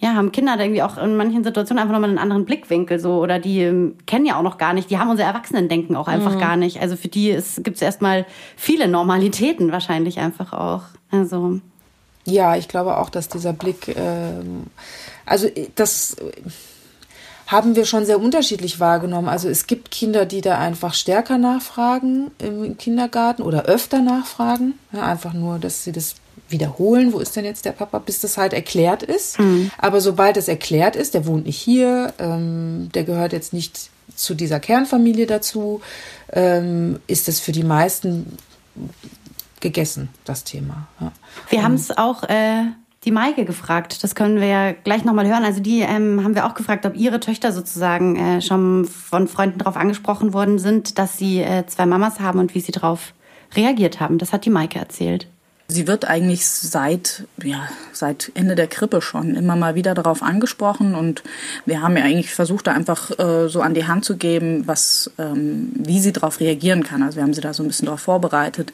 ja, 0.00 0.14
haben 0.14 0.30
Kinder 0.32 0.56
da 0.56 0.62
irgendwie 0.62 0.82
auch 0.82 0.96
in 0.96 1.16
manchen 1.16 1.42
Situationen 1.42 1.82
einfach 1.82 1.92
nochmal 1.92 2.10
einen 2.10 2.18
anderen 2.18 2.44
Blickwinkel 2.44 3.00
so 3.00 3.20
oder 3.20 3.38
die 3.38 3.62
ähm, 3.62 3.96
kennen 4.06 4.26
ja 4.26 4.38
auch 4.38 4.42
noch 4.42 4.58
gar 4.58 4.72
nicht, 4.72 4.90
die 4.90 4.98
haben 4.98 5.10
unser 5.10 5.24
Erwachsenendenken 5.24 5.96
auch 5.96 6.08
einfach 6.08 6.34
mhm. 6.34 6.40
gar 6.40 6.56
nicht. 6.56 6.80
Also 6.80 6.96
für 6.96 7.08
die 7.08 7.38
gibt 7.58 7.76
es 7.76 7.82
erstmal 7.82 8.24
viele 8.56 8.86
Normalitäten 8.86 9.72
wahrscheinlich 9.72 10.18
einfach 10.20 10.52
auch. 10.52 10.82
Also. 11.10 11.60
Ja, 12.24 12.56
ich 12.56 12.68
glaube 12.68 12.98
auch, 12.98 13.10
dass 13.10 13.28
dieser 13.28 13.52
Blick, 13.52 13.88
äh, 13.88 14.42
also 15.26 15.48
das 15.74 16.16
haben 17.48 17.74
wir 17.76 17.86
schon 17.86 18.04
sehr 18.04 18.20
unterschiedlich 18.20 18.78
wahrgenommen. 18.78 19.28
Also 19.28 19.48
es 19.48 19.66
gibt 19.66 19.90
Kinder, 19.90 20.26
die 20.26 20.42
da 20.42 20.58
einfach 20.58 20.92
stärker 20.92 21.38
nachfragen 21.38 22.30
im 22.38 22.76
Kindergarten 22.76 23.42
oder 23.42 23.64
öfter 23.64 24.00
nachfragen. 24.00 24.74
Ja, 24.92 25.06
einfach 25.06 25.32
nur, 25.32 25.58
dass 25.58 25.82
sie 25.82 25.92
das 25.92 26.16
wiederholen, 26.48 27.12
wo 27.12 27.18
ist 27.18 27.36
denn 27.36 27.44
jetzt 27.44 27.64
der 27.64 27.72
Papa, 27.72 27.98
bis 27.98 28.20
das 28.20 28.38
halt 28.38 28.52
erklärt 28.52 29.02
ist. 29.02 29.38
Mhm. 29.38 29.70
Aber 29.78 30.00
sobald 30.00 30.36
es 30.36 30.48
erklärt 30.48 30.96
ist, 30.96 31.14
der 31.14 31.26
wohnt 31.26 31.46
nicht 31.46 31.58
hier, 31.58 32.12
ähm, 32.18 32.90
der 32.94 33.04
gehört 33.04 33.32
jetzt 33.32 33.52
nicht 33.52 33.90
zu 34.14 34.34
dieser 34.34 34.60
Kernfamilie 34.60 35.26
dazu, 35.26 35.80
ähm, 36.32 36.98
ist 37.06 37.28
das 37.28 37.40
für 37.40 37.52
die 37.52 37.64
meisten 37.64 38.38
gegessen, 39.60 40.08
das 40.24 40.44
Thema. 40.44 40.88
Ja. 41.00 41.12
Wir 41.50 41.62
haben 41.62 41.74
es 41.74 41.96
auch 41.96 42.22
äh, 42.24 42.64
die 43.04 43.10
Maike 43.10 43.44
gefragt. 43.44 44.02
Das 44.02 44.14
können 44.14 44.40
wir 44.40 44.46
ja 44.46 44.72
gleich 44.72 45.04
nochmal 45.04 45.26
hören. 45.26 45.44
Also 45.44 45.60
die 45.60 45.80
ähm, 45.80 46.22
haben 46.24 46.34
wir 46.34 46.46
auch 46.46 46.54
gefragt, 46.54 46.86
ob 46.86 46.96
ihre 46.96 47.20
Töchter 47.20 47.52
sozusagen 47.52 48.16
äh, 48.16 48.40
schon 48.42 48.84
von 48.84 49.28
Freunden 49.28 49.58
darauf 49.58 49.76
angesprochen 49.76 50.32
worden 50.32 50.58
sind, 50.58 50.98
dass 50.98 51.16
sie 51.16 51.40
äh, 51.40 51.66
zwei 51.66 51.86
Mamas 51.86 52.20
haben 52.20 52.38
und 52.38 52.54
wie 52.54 52.60
sie 52.60 52.72
darauf 52.72 53.14
reagiert 53.54 54.00
haben. 54.00 54.18
Das 54.18 54.32
hat 54.32 54.44
die 54.44 54.50
Maike 54.50 54.78
erzählt. 54.78 55.28
Sie 55.70 55.86
wird 55.86 56.06
eigentlich 56.06 56.48
seit, 56.48 57.24
ja, 57.42 57.68
seit 57.92 58.32
Ende 58.34 58.54
der 58.54 58.68
Krippe 58.68 59.02
schon 59.02 59.34
immer 59.34 59.54
mal 59.54 59.74
wieder 59.74 59.92
darauf 59.92 60.22
angesprochen 60.22 60.94
und 60.94 61.22
wir 61.66 61.82
haben 61.82 61.94
ja 61.94 62.04
eigentlich 62.04 62.32
versucht, 62.32 62.66
da 62.66 62.72
einfach 62.72 63.10
äh, 63.18 63.48
so 63.48 63.60
an 63.60 63.74
die 63.74 63.86
Hand 63.86 64.06
zu 64.06 64.16
geben, 64.16 64.66
was, 64.66 65.10
ähm, 65.18 65.70
wie 65.74 66.00
sie 66.00 66.12
darauf 66.12 66.40
reagieren 66.40 66.84
kann. 66.84 67.02
Also 67.02 67.16
wir 67.16 67.22
haben 67.22 67.34
sie 67.34 67.42
da 67.42 67.52
so 67.52 67.62
ein 67.62 67.66
bisschen 67.66 67.84
darauf 67.84 68.00
vorbereitet, 68.00 68.72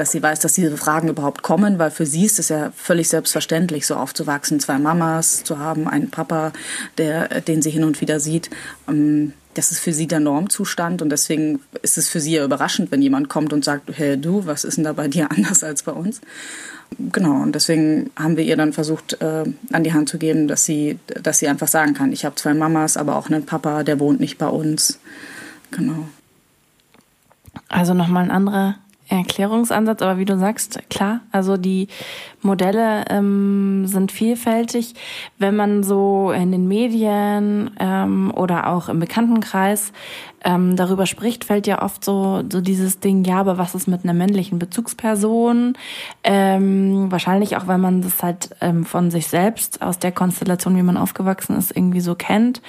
dass 0.00 0.12
sie 0.12 0.22
weiß, 0.22 0.40
dass 0.40 0.54
diese 0.54 0.76
Fragen 0.78 1.08
überhaupt 1.08 1.42
kommen, 1.42 1.78
weil 1.78 1.90
für 1.90 2.06
sie 2.06 2.24
ist 2.24 2.38
es 2.38 2.48
ja 2.48 2.72
völlig 2.74 3.08
selbstverständlich, 3.08 3.86
so 3.86 3.96
aufzuwachsen, 3.96 4.58
zwei 4.58 4.78
Mamas 4.78 5.44
zu 5.44 5.58
haben, 5.58 5.86
einen 5.86 6.10
Papa, 6.10 6.52
der, 6.96 7.42
den 7.42 7.60
sie 7.60 7.70
hin 7.70 7.84
und 7.84 8.00
wieder 8.00 8.18
sieht. 8.18 8.48
Ähm, 8.88 9.34
das 9.54 9.72
ist 9.72 9.80
für 9.80 9.92
sie 9.92 10.06
der 10.06 10.20
Normzustand 10.20 11.02
und 11.02 11.10
deswegen 11.10 11.60
ist 11.82 11.98
es 11.98 12.08
für 12.08 12.18
sie 12.18 12.32
ja 12.32 12.44
überraschend, 12.44 12.90
wenn 12.90 13.02
jemand 13.02 13.28
kommt 13.28 13.52
und 13.52 13.62
sagt, 13.62 13.90
hey 13.92 14.16
du, 14.16 14.46
was 14.46 14.64
ist 14.64 14.78
denn 14.78 14.84
da 14.84 14.94
bei 14.94 15.06
dir 15.06 15.30
anders 15.36 15.62
als 15.62 15.82
bei 15.82 15.92
uns? 15.92 16.22
Genau, 16.98 17.42
und 17.42 17.54
deswegen 17.54 18.10
haben 18.16 18.38
wir 18.38 18.44
ihr 18.44 18.56
dann 18.56 18.72
versucht, 18.72 19.20
äh, 19.20 19.44
an 19.70 19.84
die 19.84 19.92
Hand 19.92 20.08
zu 20.08 20.16
geben, 20.16 20.48
dass 20.48 20.64
sie, 20.64 20.98
dass 21.22 21.40
sie 21.40 21.48
einfach 21.48 21.68
sagen 21.68 21.92
kann, 21.92 22.10
ich 22.10 22.24
habe 22.24 22.36
zwei 22.36 22.54
Mamas, 22.54 22.96
aber 22.96 23.16
auch 23.16 23.28
einen 23.28 23.44
Papa, 23.44 23.82
der 23.82 24.00
wohnt 24.00 24.18
nicht 24.18 24.38
bei 24.38 24.48
uns. 24.48 24.98
Genau. 25.70 26.08
Also 27.68 27.92
nochmal 27.92 28.24
ein 28.24 28.30
anderer 28.30 28.76
Erklärungsansatz, 29.10 30.02
aber 30.02 30.18
wie 30.18 30.24
du 30.24 30.38
sagst, 30.38 30.80
klar, 30.88 31.20
also 31.32 31.56
die 31.56 31.88
Modelle 32.42 33.04
ähm, 33.10 33.86
sind 33.86 34.12
vielfältig. 34.12 34.94
Wenn 35.38 35.56
man 35.56 35.82
so 35.82 36.30
in 36.30 36.52
den 36.52 36.68
Medien 36.68 37.70
ähm, 37.78 38.32
oder 38.34 38.68
auch 38.68 38.88
im 38.88 39.00
Bekanntenkreis 39.00 39.92
ähm, 40.44 40.76
darüber 40.76 41.06
spricht, 41.06 41.44
fällt 41.44 41.66
ja 41.66 41.82
oft 41.82 42.04
so, 42.04 42.42
so 42.50 42.60
dieses 42.60 43.00
Ding, 43.00 43.24
ja, 43.24 43.38
aber 43.38 43.58
was 43.58 43.74
ist 43.74 43.88
mit 43.88 44.04
einer 44.04 44.14
männlichen 44.14 44.58
Bezugsperson? 44.58 45.74
Ähm, 46.24 47.10
wahrscheinlich 47.10 47.56
auch, 47.56 47.66
wenn 47.66 47.80
man 47.80 48.02
das 48.02 48.22
halt 48.22 48.50
ähm, 48.60 48.84
von 48.84 49.10
sich 49.10 49.28
selbst 49.28 49.82
aus 49.82 49.98
der 49.98 50.12
Konstellation, 50.12 50.76
wie 50.76 50.82
man 50.82 50.96
aufgewachsen 50.96 51.56
ist, 51.56 51.76
irgendwie 51.76 52.00
so 52.00 52.14
kennt, 52.14 52.62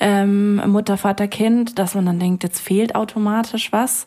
ähm, 0.00 0.56
Mutter, 0.70 0.96
Vater, 0.96 1.28
Kind, 1.28 1.78
dass 1.78 1.94
man 1.94 2.06
dann 2.06 2.18
denkt, 2.18 2.42
jetzt 2.42 2.60
fehlt 2.60 2.94
automatisch 2.94 3.72
was. 3.72 4.06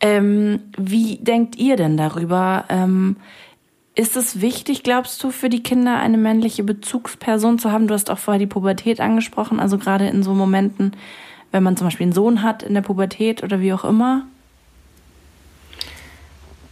Ähm, 0.00 0.60
wie 0.76 1.16
denkt 1.16 1.56
ihr 1.56 1.76
denn 1.76 1.96
darüber? 1.96 2.64
Ähm, 2.68 3.16
ist 3.94 4.16
es 4.16 4.40
wichtig, 4.40 4.82
glaubst 4.82 5.22
du, 5.22 5.30
für 5.30 5.48
die 5.48 5.62
Kinder 5.62 5.98
eine 5.98 6.16
männliche 6.16 6.62
Bezugsperson 6.62 7.58
zu 7.58 7.72
haben? 7.72 7.86
Du 7.86 7.94
hast 7.94 8.10
auch 8.10 8.18
vorher 8.18 8.38
die 8.38 8.46
Pubertät 8.46 9.00
angesprochen, 9.00 9.60
also 9.60 9.78
gerade 9.78 10.06
in 10.06 10.22
so 10.22 10.32
Momenten, 10.32 10.92
wenn 11.52 11.62
man 11.62 11.76
zum 11.76 11.86
Beispiel 11.86 12.04
einen 12.04 12.12
Sohn 12.12 12.42
hat 12.42 12.62
in 12.62 12.74
der 12.74 12.82
Pubertät 12.82 13.42
oder 13.42 13.60
wie 13.60 13.72
auch 13.72 13.84
immer? 13.84 14.26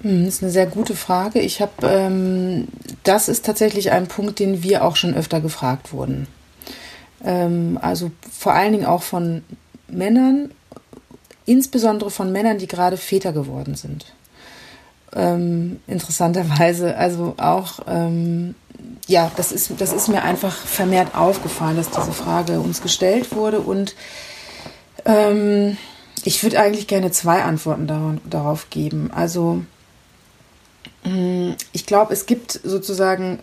Hm, 0.02 0.24
das 0.24 0.34
ist 0.34 0.42
eine 0.42 0.52
sehr 0.52 0.66
gute 0.66 0.94
Frage. 0.94 1.40
Ich 1.40 1.60
habe, 1.60 1.72
ähm, 1.82 2.68
das 3.02 3.28
ist 3.28 3.44
tatsächlich 3.44 3.90
ein 3.90 4.06
Punkt, 4.06 4.38
den 4.38 4.62
wir 4.62 4.84
auch 4.84 4.96
schon 4.96 5.14
öfter 5.14 5.40
gefragt 5.40 5.92
wurden. 5.92 6.28
Ähm, 7.24 7.78
also 7.82 8.10
vor 8.30 8.52
allen 8.52 8.72
Dingen 8.72 8.86
auch 8.86 9.02
von 9.02 9.42
Männern, 9.88 10.50
insbesondere 11.46 12.10
von 12.10 12.30
Männern, 12.30 12.58
die 12.58 12.68
gerade 12.68 12.96
Väter 12.96 13.32
geworden 13.32 13.74
sind. 13.74 14.06
Ähm, 15.14 15.80
interessanterweise, 15.86 16.96
also 16.96 17.34
auch, 17.38 17.80
ähm, 17.88 18.54
ja, 19.08 19.32
das 19.36 19.50
ist, 19.50 19.72
das 19.78 19.92
ist 19.92 20.08
mir 20.08 20.22
einfach 20.22 20.54
vermehrt 20.54 21.16
aufgefallen, 21.16 21.76
dass 21.76 21.90
diese 21.90 22.12
Frage 22.12 22.60
uns 22.60 22.82
gestellt 22.82 23.34
wurde 23.34 23.60
und 23.60 23.96
ähm, 25.04 25.76
ich 26.24 26.42
würde 26.42 26.60
eigentlich 26.60 26.86
gerne 26.86 27.10
zwei 27.10 27.42
Antworten 27.42 28.20
darauf 28.28 28.70
geben. 28.70 29.10
Also 29.14 29.62
hm, 31.02 31.56
ich 31.72 31.86
glaube, 31.86 32.12
es 32.12 32.26
gibt 32.26 32.52
sozusagen 32.62 33.38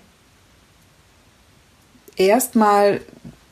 erstmal 2.15 3.02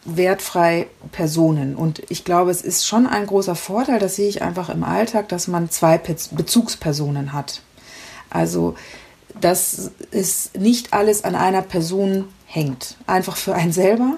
wertfrei 0.05 0.87
Personen. 1.11 1.75
Und 1.75 2.01
ich 2.09 2.25
glaube, 2.25 2.51
es 2.51 2.61
ist 2.61 2.85
schon 2.85 3.07
ein 3.07 3.25
großer 3.25 3.55
Vorteil, 3.55 3.99
das 3.99 4.15
sehe 4.15 4.27
ich 4.27 4.41
einfach 4.41 4.69
im 4.69 4.83
Alltag, 4.83 5.29
dass 5.29 5.47
man 5.47 5.69
zwei 5.69 5.97
Bezugspersonen 5.97 7.33
hat. 7.33 7.61
Also, 8.29 8.75
dass 9.39 9.91
es 10.11 10.51
nicht 10.57 10.93
alles 10.93 11.23
an 11.23 11.35
einer 11.35 11.61
Person 11.61 12.25
hängt. 12.45 12.97
Einfach 13.07 13.37
für 13.37 13.55
einen 13.55 13.71
selber, 13.71 14.17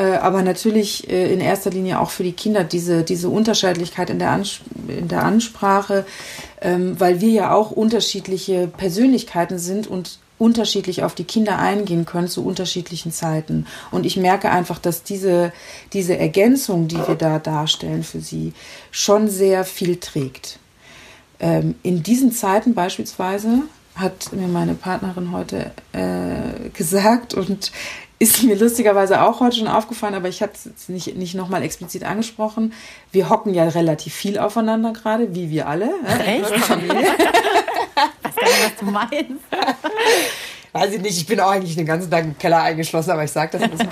aber 0.00 0.42
natürlich 0.42 1.08
äh, 1.08 1.32
in 1.32 1.40
erster 1.40 1.70
Linie 1.70 2.00
auch 2.00 2.10
für 2.10 2.24
die 2.24 2.32
Kinder 2.32 2.64
diese, 2.64 3.04
diese 3.04 3.28
Unterschiedlichkeit 3.28 4.10
in 4.10 4.18
der, 4.18 4.30
Ans 4.30 4.60
in 4.88 5.08
der 5.08 5.22
Ansprache, 5.22 6.04
ähm, 6.60 6.98
weil 6.98 7.20
wir 7.20 7.30
ja 7.30 7.54
auch 7.54 7.70
unterschiedliche 7.70 8.66
Persönlichkeiten 8.66 9.58
sind 9.58 9.86
und 9.86 10.18
unterschiedlich 10.38 11.04
auf 11.04 11.14
die 11.14 11.24
Kinder 11.24 11.58
eingehen 11.58 12.06
können 12.06 12.28
zu 12.28 12.44
unterschiedlichen 12.44 13.12
Zeiten. 13.12 13.66
Und 13.90 14.04
ich 14.04 14.16
merke 14.16 14.50
einfach, 14.50 14.78
dass 14.78 15.04
diese, 15.04 15.52
diese 15.92 16.18
Ergänzung, 16.18 16.88
die 16.88 16.98
wir 16.98 17.14
da 17.14 17.38
darstellen 17.38 18.02
für 18.02 18.20
sie, 18.20 18.52
schon 18.90 19.28
sehr 19.28 19.64
viel 19.64 19.96
trägt. 19.96 20.58
Ähm, 21.38 21.76
in 21.82 22.02
diesen 22.02 22.32
Zeiten 22.32 22.74
beispielsweise 22.74 23.62
hat 23.94 24.32
mir 24.32 24.48
meine 24.48 24.74
Partnerin 24.74 25.30
heute 25.30 25.70
äh, 25.92 26.68
gesagt 26.70 27.34
und 27.34 27.70
ist 28.24 28.42
mir 28.42 28.56
lustigerweise 28.56 29.22
auch 29.22 29.40
heute 29.40 29.56
schon 29.56 29.68
aufgefallen, 29.68 30.14
aber 30.14 30.28
ich 30.28 30.42
habe 30.42 30.52
es 30.54 30.88
nicht, 30.88 31.16
nicht 31.16 31.34
nochmal 31.34 31.62
explizit 31.62 32.04
angesprochen. 32.04 32.72
Wir 33.12 33.28
hocken 33.28 33.54
ja 33.54 33.64
relativ 33.64 34.14
viel 34.14 34.38
aufeinander 34.38 34.92
gerade, 34.92 35.34
wie 35.34 35.50
wir 35.50 35.68
alle. 35.68 35.90
Echt? 36.24 36.46
Familie. 36.64 36.94
weiß 36.94 38.34
gar 38.34 38.44
nicht, 38.44 38.64
was 38.64 38.76
du 38.80 38.84
meinst. 38.86 39.44
Weiß 40.72 40.92
ich 40.92 41.00
nicht, 41.00 41.16
ich 41.18 41.26
bin 41.26 41.38
auch 41.38 41.50
eigentlich 41.50 41.76
den 41.76 41.86
ganzen 41.86 42.10
Tag 42.10 42.24
im 42.24 42.38
Keller 42.38 42.62
eingeschlossen, 42.62 43.10
aber 43.10 43.24
ich 43.24 43.30
sage 43.30 43.58
das 43.58 43.62
ein 43.62 43.88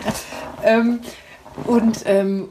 ähm, 0.65 1.01
und 1.67 2.01
ähm, 2.07 2.49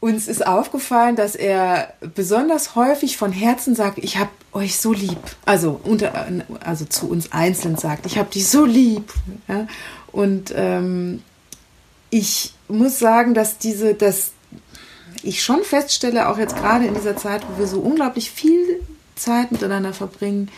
uns 0.00 0.28
ist 0.28 0.46
aufgefallen, 0.46 1.14
dass 1.14 1.34
er 1.34 1.92
besonders 2.14 2.74
häufig 2.74 3.16
von 3.18 3.32
Herzen 3.32 3.74
sagt, 3.74 3.98
ich 3.98 4.16
habe 4.16 4.30
euch 4.52 4.78
so 4.78 4.92
lieb. 4.92 5.18
Also, 5.44 5.78
unter, 5.84 6.26
also 6.64 6.86
zu 6.86 7.08
uns 7.08 7.32
einzeln 7.32 7.76
sagt, 7.76 8.06
ich 8.06 8.18
habe 8.18 8.30
dich 8.30 8.48
so 8.48 8.64
lieb. 8.64 9.12
Ja? 9.46 9.66
Und 10.12 10.52
ähm, 10.56 11.22
ich 12.10 12.54
muss 12.68 12.98
sagen, 12.98 13.34
dass 13.34 13.58
diese, 13.58 13.94
dass 13.94 14.32
ich 15.22 15.42
schon 15.42 15.62
feststelle, 15.62 16.28
auch 16.28 16.38
jetzt 16.38 16.56
gerade 16.56 16.86
in 16.86 16.94
dieser 16.94 17.16
Zeit, 17.16 17.42
wo 17.48 17.58
wir 17.58 17.66
so 17.66 17.80
unglaublich 17.80 18.30
viel 18.30 18.80
Zeit 19.16 19.52
miteinander 19.52 19.92
verbringen, 19.92 20.50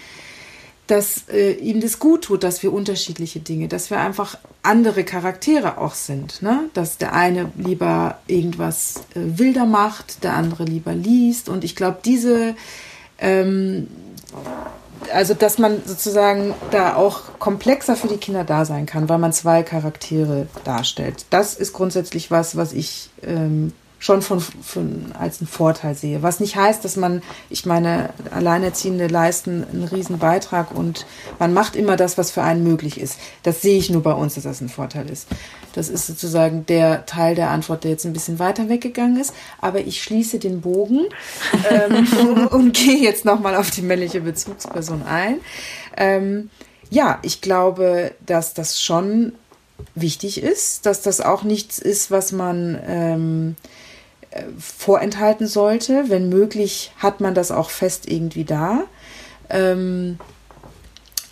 dass 0.87 1.29
äh, 1.29 1.53
ihm 1.53 1.81
das 1.81 1.99
gut 1.99 2.25
tut, 2.25 2.43
dass 2.43 2.63
wir 2.63 2.73
unterschiedliche 2.73 3.41
Dinge, 3.41 3.69
dass 3.69 3.91
wir 3.91 3.99
einfach 4.01 4.37
andere 4.63 5.05
Charaktere 5.05 5.79
auch 5.79 5.95
sind. 5.95 6.43
Ne? 6.43 6.69
Dass 6.75 6.99
der 6.99 7.15
eine 7.15 7.51
lieber 7.57 8.19
irgendwas 8.27 8.97
äh, 9.15 9.39
wilder 9.39 9.65
macht, 9.65 10.25
der 10.25 10.35
andere 10.35 10.65
lieber 10.65 10.93
liest. 10.93 11.49
Und 11.49 11.65
ich 11.65 11.77
glaube, 11.77 11.99
diese, 12.05 12.57
ähm, 13.19 13.89
also 15.13 15.35
dass 15.35 15.59
man 15.59 15.83
sozusagen 15.85 16.55
da 16.71 16.97
auch 16.97 17.39
komplexer 17.39 17.97
für 17.97 18.09
die 18.09 18.19
Kinder 18.19 18.45
da 18.45 18.65
sein 18.65 18.87
kann, 18.87 19.09
weil 19.09 19.19
man 19.19 19.33
zwei 19.33 19.63
Charaktere 19.63 20.47
darstellt. 20.65 21.27
Das 21.31 21.55
ist 21.55 21.73
grundsätzlich 21.73 22.31
was, 22.31 22.57
was 22.57 22.73
ich 22.73 23.11
ähm, 23.23 23.73
schon 24.03 24.21
von, 24.21 24.41
von, 24.41 25.13
als 25.17 25.41
einen 25.41 25.47
Vorteil 25.47 25.95
sehe. 25.95 26.25
Was 26.25 26.41
nicht 26.41 26.57
heißt, 26.57 26.85
dass 26.85 26.97
man, 26.97 27.23
ich 27.49 27.67
meine, 27.67 28.11
Alleinerziehende 28.33 29.07
leisten 29.07 29.65
einen 29.73 29.85
riesen 29.85 30.19
Beitrag 30.19 30.73
und 30.75 31.07
man 31.39 31.55
macht 31.55 31.77
immer 31.77 31.97
das, 31.97 32.19
was 32.19 32.33
für 32.33 32.43
einen 32.43 32.65
möglich 32.65 33.01
ist. 33.01 33.21
Das 33.45 33.63
sehe 33.63 33.79
ich 33.79 33.91
nur 33.91 34.03
bei 34.03 34.13
uns, 34.13 34.35
dass 34.35 34.43
das 34.43 34.61
ein 34.61 34.69
Vorteil 34.69 35.09
ist. 35.09 35.29
Das 35.75 35.89
ist 35.89 36.09
sozusagen 36.09 36.67
der 36.67 37.07
Teil 37.07 37.37
der 37.37 37.51
Antwort, 37.51 37.85
der 37.85 37.93
jetzt 37.93 38.05
ein 38.05 38.13
bisschen 38.13 38.41
weiter 38.41 38.69
weggegangen 38.69 39.21
ist. 39.21 39.35
Aber 39.61 39.79
ich 39.79 40.03
schließe 40.03 40.41
den 40.41 40.63
Bogen 40.63 41.07
ähm, 41.71 42.09
und, 42.19 42.47
und 42.53 42.73
gehe 42.73 42.99
jetzt 42.99 43.25
nochmal 43.25 43.55
auf 43.55 43.71
die 43.71 43.83
männliche 43.83 44.23
Bezugsperson 44.23 45.05
ein. 45.05 45.37
Ähm, 45.97 46.51
ja, 46.91 47.21
ich 47.23 47.41
glaube, 47.41 48.11
dass 48.27 48.53
das 48.53 48.83
schon 48.83 49.33
wichtig 49.95 50.43
ist, 50.43 50.87
dass 50.87 51.03
das 51.03 51.21
auch 51.21 51.45
nichts 51.45 51.79
ist, 51.79 52.11
was 52.11 52.33
man 52.33 52.81
ähm, 52.85 53.57
vorenthalten 54.59 55.47
sollte. 55.47 56.05
Wenn 56.09 56.29
möglich, 56.29 56.93
hat 56.99 57.21
man 57.21 57.35
das 57.35 57.51
auch 57.51 57.71
fest 57.71 58.09
irgendwie 58.09 58.45
da. 58.45 58.85
Ähm, 59.51 60.19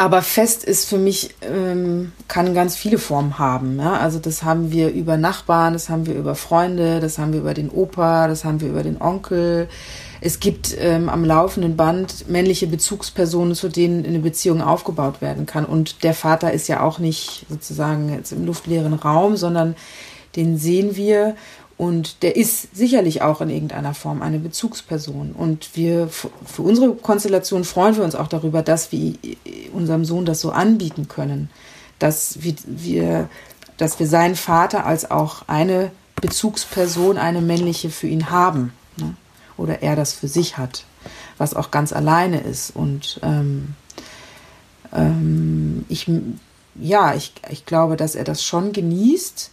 aber 0.00 0.22
fest 0.22 0.64
ist 0.64 0.88
für 0.88 0.96
mich, 0.96 1.34
ähm, 1.42 2.12
kann 2.26 2.54
ganz 2.54 2.74
viele 2.74 2.96
Formen 2.96 3.38
haben. 3.38 3.78
Ja? 3.78 3.98
Also 3.98 4.18
das 4.18 4.42
haben 4.42 4.72
wir 4.72 4.90
über 4.92 5.18
Nachbarn, 5.18 5.74
das 5.74 5.90
haben 5.90 6.06
wir 6.06 6.14
über 6.14 6.34
Freunde, 6.34 7.00
das 7.00 7.18
haben 7.18 7.34
wir 7.34 7.40
über 7.40 7.52
den 7.52 7.68
Opa, 7.68 8.26
das 8.26 8.46
haben 8.46 8.62
wir 8.62 8.70
über 8.70 8.82
den 8.82 8.98
Onkel. 8.98 9.68
Es 10.22 10.40
gibt 10.40 10.74
ähm, 10.78 11.10
am 11.10 11.22
laufenden 11.22 11.76
Band 11.76 12.30
männliche 12.30 12.66
Bezugspersonen, 12.66 13.54
zu 13.54 13.68
denen 13.68 14.06
eine 14.06 14.20
Beziehung 14.20 14.62
aufgebaut 14.62 15.20
werden 15.20 15.44
kann. 15.44 15.66
Und 15.66 16.02
der 16.02 16.14
Vater 16.14 16.50
ist 16.50 16.68
ja 16.68 16.80
auch 16.80 16.98
nicht 16.98 17.44
sozusagen 17.50 18.10
jetzt 18.10 18.32
im 18.32 18.46
luftleeren 18.46 18.94
Raum, 18.94 19.36
sondern 19.36 19.76
den 20.34 20.56
sehen 20.56 20.96
wir 20.96 21.36
Und 21.80 22.22
der 22.22 22.36
ist 22.36 22.76
sicherlich 22.76 23.22
auch 23.22 23.40
in 23.40 23.48
irgendeiner 23.48 23.94
Form 23.94 24.20
eine 24.20 24.38
Bezugsperson. 24.38 25.32
Und 25.32 25.70
wir, 25.76 26.08
für 26.08 26.60
unsere 26.60 26.94
Konstellation 26.94 27.64
freuen 27.64 27.96
wir 27.96 28.04
uns 28.04 28.14
auch 28.14 28.28
darüber, 28.28 28.60
dass 28.60 28.92
wir 28.92 29.14
unserem 29.72 30.04
Sohn 30.04 30.26
das 30.26 30.42
so 30.42 30.50
anbieten 30.50 31.08
können. 31.08 31.48
Dass 31.98 32.36
wir, 32.42 33.30
dass 33.78 33.98
wir 33.98 34.06
seinen 34.06 34.36
Vater 34.36 34.84
als 34.84 35.10
auch 35.10 35.48
eine 35.48 35.90
Bezugsperson, 36.20 37.16
eine 37.16 37.40
männliche 37.40 37.88
für 37.88 38.08
ihn 38.08 38.28
haben. 38.28 38.74
Ne? 38.98 39.14
Oder 39.56 39.80
er 39.80 39.96
das 39.96 40.12
für 40.12 40.28
sich 40.28 40.58
hat, 40.58 40.84
was 41.38 41.54
auch 41.54 41.70
ganz 41.70 41.94
alleine 41.94 42.40
ist. 42.40 42.76
Und 42.76 43.20
ähm, 43.22 43.74
ähm, 44.92 45.86
ich, 45.88 46.10
ja, 46.74 47.14
ich, 47.14 47.32
ich 47.48 47.64
glaube, 47.64 47.96
dass 47.96 48.16
er 48.16 48.24
das 48.24 48.44
schon 48.44 48.74
genießt 48.74 49.50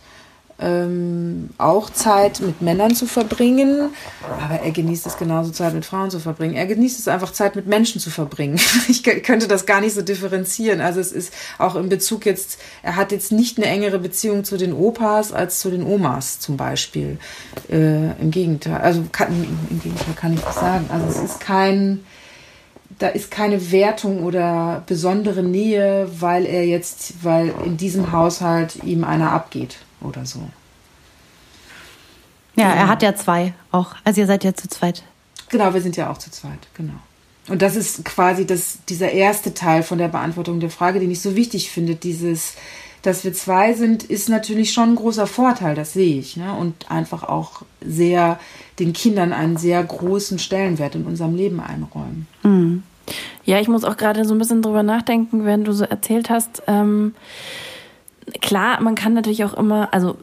ähm, 0.60 1.50
auch 1.60 1.91
Zeit 1.91 2.39
mit 2.39 2.62
Männern 2.62 2.96
zu 2.96 3.06
verbringen, 3.06 3.91
aber 4.41 4.62
er 4.62 4.72
genießt 4.72 5.06
es 5.06 5.17
genauso 5.17 5.52
Zeit 5.52 5.74
mit 5.74 5.86
Frauen 5.86 6.10
zu 6.10 6.20
verbringen. 6.20 6.56
Er 6.56 6.65
genießt 6.65 7.00
es 7.00 7.08
einfach 7.08 7.32
Zeit 7.32 7.56
mit 7.56 7.67
Menschen 7.67 8.02
zu 8.02 8.10
verbringen. 8.10 8.60
Ich 8.89 9.04
könnte 9.04 9.48
das 9.48 9.65
gar 9.65 9.82
nicht 9.82 9.93
so 9.93 10.02
differenzieren. 10.02 10.82
Also 10.82 11.00
es 11.00 11.12
ist 11.12 11.34
auch 11.58 11.76
in 11.76 11.89
Bezug 11.89 12.26
jetzt, 12.26 12.60
er 12.82 12.96
hat 12.96 13.12
jetzt 13.12 13.32
nicht 13.32 13.58
eine 13.58 13.67
engere 13.67 14.00
Beziehung 14.00 14.43
zu 14.43 14.58
den 14.58 14.74
Opas 14.74 15.34
als 15.34 15.60
zu 15.60 15.70
den 15.70 15.84
Omas 15.84 16.39
zum 16.39 16.58
Beispiel. 16.58 17.17
Äh, 17.70 18.12
Im 18.20 18.32
Gegenteil, 18.32 18.78
also 18.78 19.04
kann, 19.12 19.28
im 19.70 19.82
Gegenteil 19.82 20.13
kann 20.15 20.34
ich 20.34 20.39
das 20.39 20.56
sagen. 20.56 20.86
Also 20.89 21.08
es 21.08 21.32
ist 21.32 21.39
kein, 21.39 22.06
da 22.98 23.10
ist 23.10 23.30
keine 23.30 23.72
Wertung 23.72 24.24
oder 24.24 24.84
besondere 24.88 25.43
Nähe, 25.43 26.10
weil 26.20 26.46
er 26.46 26.65
jetzt, 26.65 27.24
weil 27.24 27.54
in 27.65 27.78
diesem 27.78 28.12
Haushalt 28.12 28.84
ihm 28.84 29.04
einer 29.04 29.32
abgeht 29.32 29.78
oder 30.01 30.25
so. 30.25 30.41
Ja, 32.55 32.73
er 32.73 32.88
hat 32.88 33.03
ja 33.03 33.15
zwei 33.15 33.53
auch. 33.71 33.95
Also 34.03 34.21
ihr 34.21 34.27
seid 34.27 34.43
ja 34.43 34.53
zu 34.53 34.67
zweit. 34.67 35.03
Genau, 35.49 35.73
wir 35.73 35.81
sind 35.81 35.95
ja 35.95 36.10
auch 36.12 36.17
zu 36.17 36.31
zweit, 36.31 36.67
genau. 36.73 36.95
Und 37.47 37.62
das 37.62 37.75
ist 37.75 38.03
quasi 38.03 38.45
das, 38.45 38.79
dieser 38.89 39.12
erste 39.12 39.53
Teil 39.53 39.83
von 39.83 39.97
der 39.97 40.10
Beantwortung 40.10 40.60
der 40.60 40.69
Frage, 40.69 40.99
den 40.99 41.12
ich 41.12 41.21
so 41.21 41.36
wichtig 41.36 41.71
finde. 41.71 41.95
Dieses, 41.95 42.55
dass 43.03 43.23
wir 43.23 43.33
zwei 43.33 43.73
sind, 43.73 44.03
ist 44.03 44.27
natürlich 44.27 44.73
schon 44.73 44.89
ein 44.89 44.95
großer 44.95 45.27
Vorteil, 45.27 45.75
das 45.75 45.93
sehe 45.93 46.19
ich. 46.19 46.36
Ne? 46.36 46.53
Und 46.53 46.91
einfach 46.91 47.23
auch 47.23 47.62
sehr 47.79 48.39
den 48.79 48.91
Kindern 48.91 49.31
einen 49.31 49.55
sehr 49.55 49.81
großen 49.81 50.39
Stellenwert 50.39 50.95
in 50.95 51.05
unserem 51.05 51.36
Leben 51.36 51.62
einräumen. 51.62 52.27
Mhm. 52.43 52.83
Ja, 53.45 53.62
ich 53.62 53.69
muss 53.69 53.86
auch 53.86 53.95
gerade 53.95 54.25
so 54.25 54.36
ein 54.36 54.39
bisschen 54.39 54.62
drüber 54.62 54.83
nachdenken, 54.83 55.45
wenn 55.45 55.63
du 55.63 55.71
so 55.71 55.86
erzählt 55.86 56.29
hast. 56.29 56.63
Ähm, 56.67 57.15
klar, 58.42 58.82
man 58.82 58.96
kann 58.96 59.13
natürlich 59.13 59.44
auch 59.44 59.54
immer, 59.54 59.94
also 59.94 60.18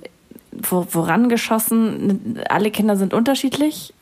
vorangeschossen, 0.63 2.41
alle 2.49 2.71
Kinder 2.71 2.97
sind 2.97 3.13
unterschiedlich. 3.13 3.93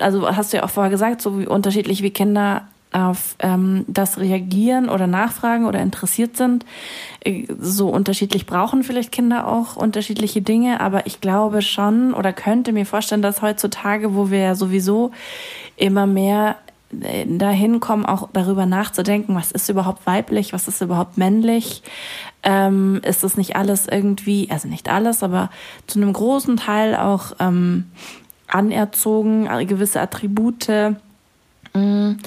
Also 0.00 0.28
hast 0.36 0.52
du 0.52 0.58
ja 0.58 0.64
auch 0.64 0.70
vorher 0.70 0.90
gesagt, 0.90 1.22
so 1.22 1.38
wie 1.38 1.46
unterschiedlich 1.46 2.02
wie 2.02 2.10
Kinder 2.10 2.62
auf 2.92 3.36
ähm, 3.38 3.84
das 3.86 4.18
reagieren 4.18 4.88
oder 4.88 5.06
nachfragen 5.06 5.66
oder 5.66 5.80
interessiert 5.80 6.36
sind. 6.36 6.64
Äh, 7.20 7.46
so 7.60 7.88
unterschiedlich 7.88 8.46
brauchen 8.46 8.82
vielleicht 8.82 9.12
Kinder 9.12 9.46
auch 9.46 9.76
unterschiedliche 9.76 10.42
Dinge, 10.42 10.80
aber 10.80 11.06
ich 11.06 11.20
glaube 11.20 11.62
schon 11.62 12.12
oder 12.14 12.32
könnte 12.32 12.72
mir 12.72 12.86
vorstellen, 12.86 13.22
dass 13.22 13.42
heutzutage, 13.42 14.14
wo 14.14 14.30
wir 14.30 14.38
ja 14.38 14.54
sowieso 14.54 15.12
immer 15.76 16.06
mehr 16.06 16.56
äh, 17.00 17.24
dahin 17.26 17.78
kommen, 17.78 18.04
auch 18.04 18.28
darüber 18.32 18.66
nachzudenken, 18.66 19.36
was 19.36 19.52
ist 19.52 19.68
überhaupt 19.68 20.06
weiblich, 20.06 20.52
was 20.52 20.66
ist 20.66 20.80
überhaupt 20.80 21.16
männlich, 21.16 21.82
ähm, 22.42 23.00
ist 23.04 23.22
das 23.22 23.36
nicht 23.36 23.56
alles 23.56 23.86
irgendwie, 23.86 24.48
also 24.50 24.68
nicht 24.68 24.88
alles, 24.88 25.22
aber 25.22 25.50
zu 25.86 26.00
einem 26.00 26.12
großen 26.12 26.56
Teil 26.56 26.96
auch 26.96 27.32
ähm, 27.38 27.90
anerzogen, 28.48 29.46
äh, 29.46 29.64
gewisse 29.66 30.00
Attribute, 30.00 30.68
mh, 30.68 30.96
mm, 31.74 32.18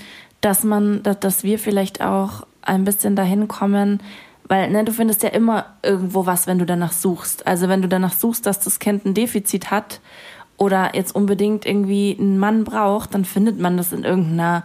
dass 0.41 0.63
man, 0.63 1.03
dass, 1.03 1.19
dass 1.19 1.43
wir 1.43 1.57
vielleicht 1.57 2.01
auch 2.01 2.45
ein 2.61 2.83
bisschen 2.83 3.15
dahin 3.15 3.47
kommen, 3.47 4.01
weil 4.47 4.69
ne, 4.69 4.83
du 4.83 4.91
findest 4.91 5.23
ja 5.23 5.29
immer 5.29 5.65
irgendwo 5.83 6.25
was, 6.25 6.47
wenn 6.47 6.59
du 6.59 6.65
danach 6.65 6.91
suchst. 6.91 7.47
Also 7.47 7.69
wenn 7.69 7.81
du 7.81 7.87
danach 7.87 8.13
suchst, 8.13 8.45
dass 8.45 8.59
das 8.59 8.79
Kind 8.79 9.05
ein 9.05 9.13
Defizit 9.13 9.71
hat 9.71 10.01
oder 10.57 10.95
jetzt 10.95 11.15
unbedingt 11.15 11.65
irgendwie 11.65 12.15
einen 12.19 12.37
Mann 12.37 12.63
braucht, 12.63 13.13
dann 13.13 13.25
findet 13.25 13.59
man 13.59 13.77
das 13.77 13.91
in 13.91 14.03
irgendeiner 14.03 14.63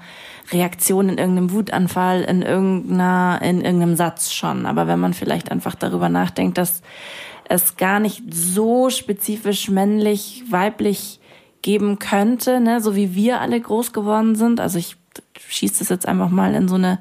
Reaktion, 0.52 1.08
in 1.08 1.18
irgendeinem 1.18 1.52
Wutanfall, 1.52 2.22
in 2.22 2.42
irgendeiner, 2.42 3.40
in 3.42 3.62
irgendeinem 3.62 3.96
Satz 3.96 4.32
schon. 4.32 4.66
Aber 4.66 4.86
wenn 4.86 5.00
man 5.00 5.14
vielleicht 5.14 5.50
einfach 5.50 5.74
darüber 5.74 6.08
nachdenkt, 6.08 6.58
dass 6.58 6.82
es 7.48 7.76
gar 7.76 8.00
nicht 8.00 8.22
so 8.30 8.90
spezifisch 8.90 9.68
männlich, 9.68 10.44
weiblich 10.50 11.20
geben 11.62 11.98
könnte, 11.98 12.60
ne, 12.60 12.80
so 12.80 12.94
wie 12.94 13.14
wir 13.14 13.40
alle 13.40 13.60
groß 13.60 13.92
geworden 13.92 14.36
sind. 14.36 14.60
Also 14.60 14.78
ich 14.78 14.96
schieße 15.38 15.80
das 15.80 15.88
jetzt 15.88 16.06
einfach 16.06 16.30
mal 16.30 16.54
in 16.54 16.68
so 16.68 16.76
eine, 16.76 17.00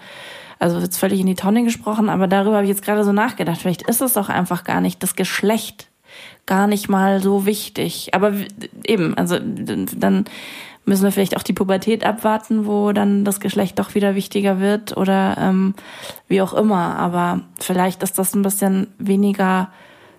also 0.60 0.80
jetzt 0.80 0.98
völlig 0.98 1.20
in 1.20 1.28
die 1.28 1.36
Tonne 1.36 1.64
gesprochen, 1.64 2.10
aber 2.10 2.28
darüber 2.28 2.56
habe 2.56 2.64
ich 2.64 2.70
jetzt 2.70 2.84
gerade 2.84 3.04
so 3.04 3.12
nachgedacht. 3.12 3.60
Vielleicht 3.60 3.84
ist 3.84 4.02
es 4.02 4.14
doch 4.14 4.30
einfach 4.30 4.64
gar 4.64 4.82
nicht 4.82 5.04
das 5.04 5.16
Geschlecht 5.16 5.87
gar 6.48 6.66
nicht 6.66 6.90
mal 6.90 7.22
so 7.22 7.46
wichtig. 7.46 8.10
Aber 8.14 8.34
eben, 8.84 9.16
also 9.16 9.38
dann 9.40 10.26
müssen 10.86 11.04
wir 11.04 11.12
vielleicht 11.12 11.38
auch 11.38 11.44
die 11.44 11.54
Pubertät 11.54 12.06
abwarten, 12.06 12.66
wo 12.66 12.94
dann 12.94 13.26
das 13.26 13.40
Geschlecht 13.40 13.78
doch 13.78 13.94
wieder 13.94 14.16
wichtiger 14.16 14.60
wird 14.60 14.98
oder 14.98 15.38
ähm, 15.38 15.76
wie 16.28 16.42
auch 16.42 16.54
immer. 16.54 16.98
Aber 16.98 17.42
vielleicht 17.60 18.02
ist 18.02 18.18
das 18.18 18.34
ein 18.34 18.42
bisschen 18.42 18.88
weniger 18.98 19.70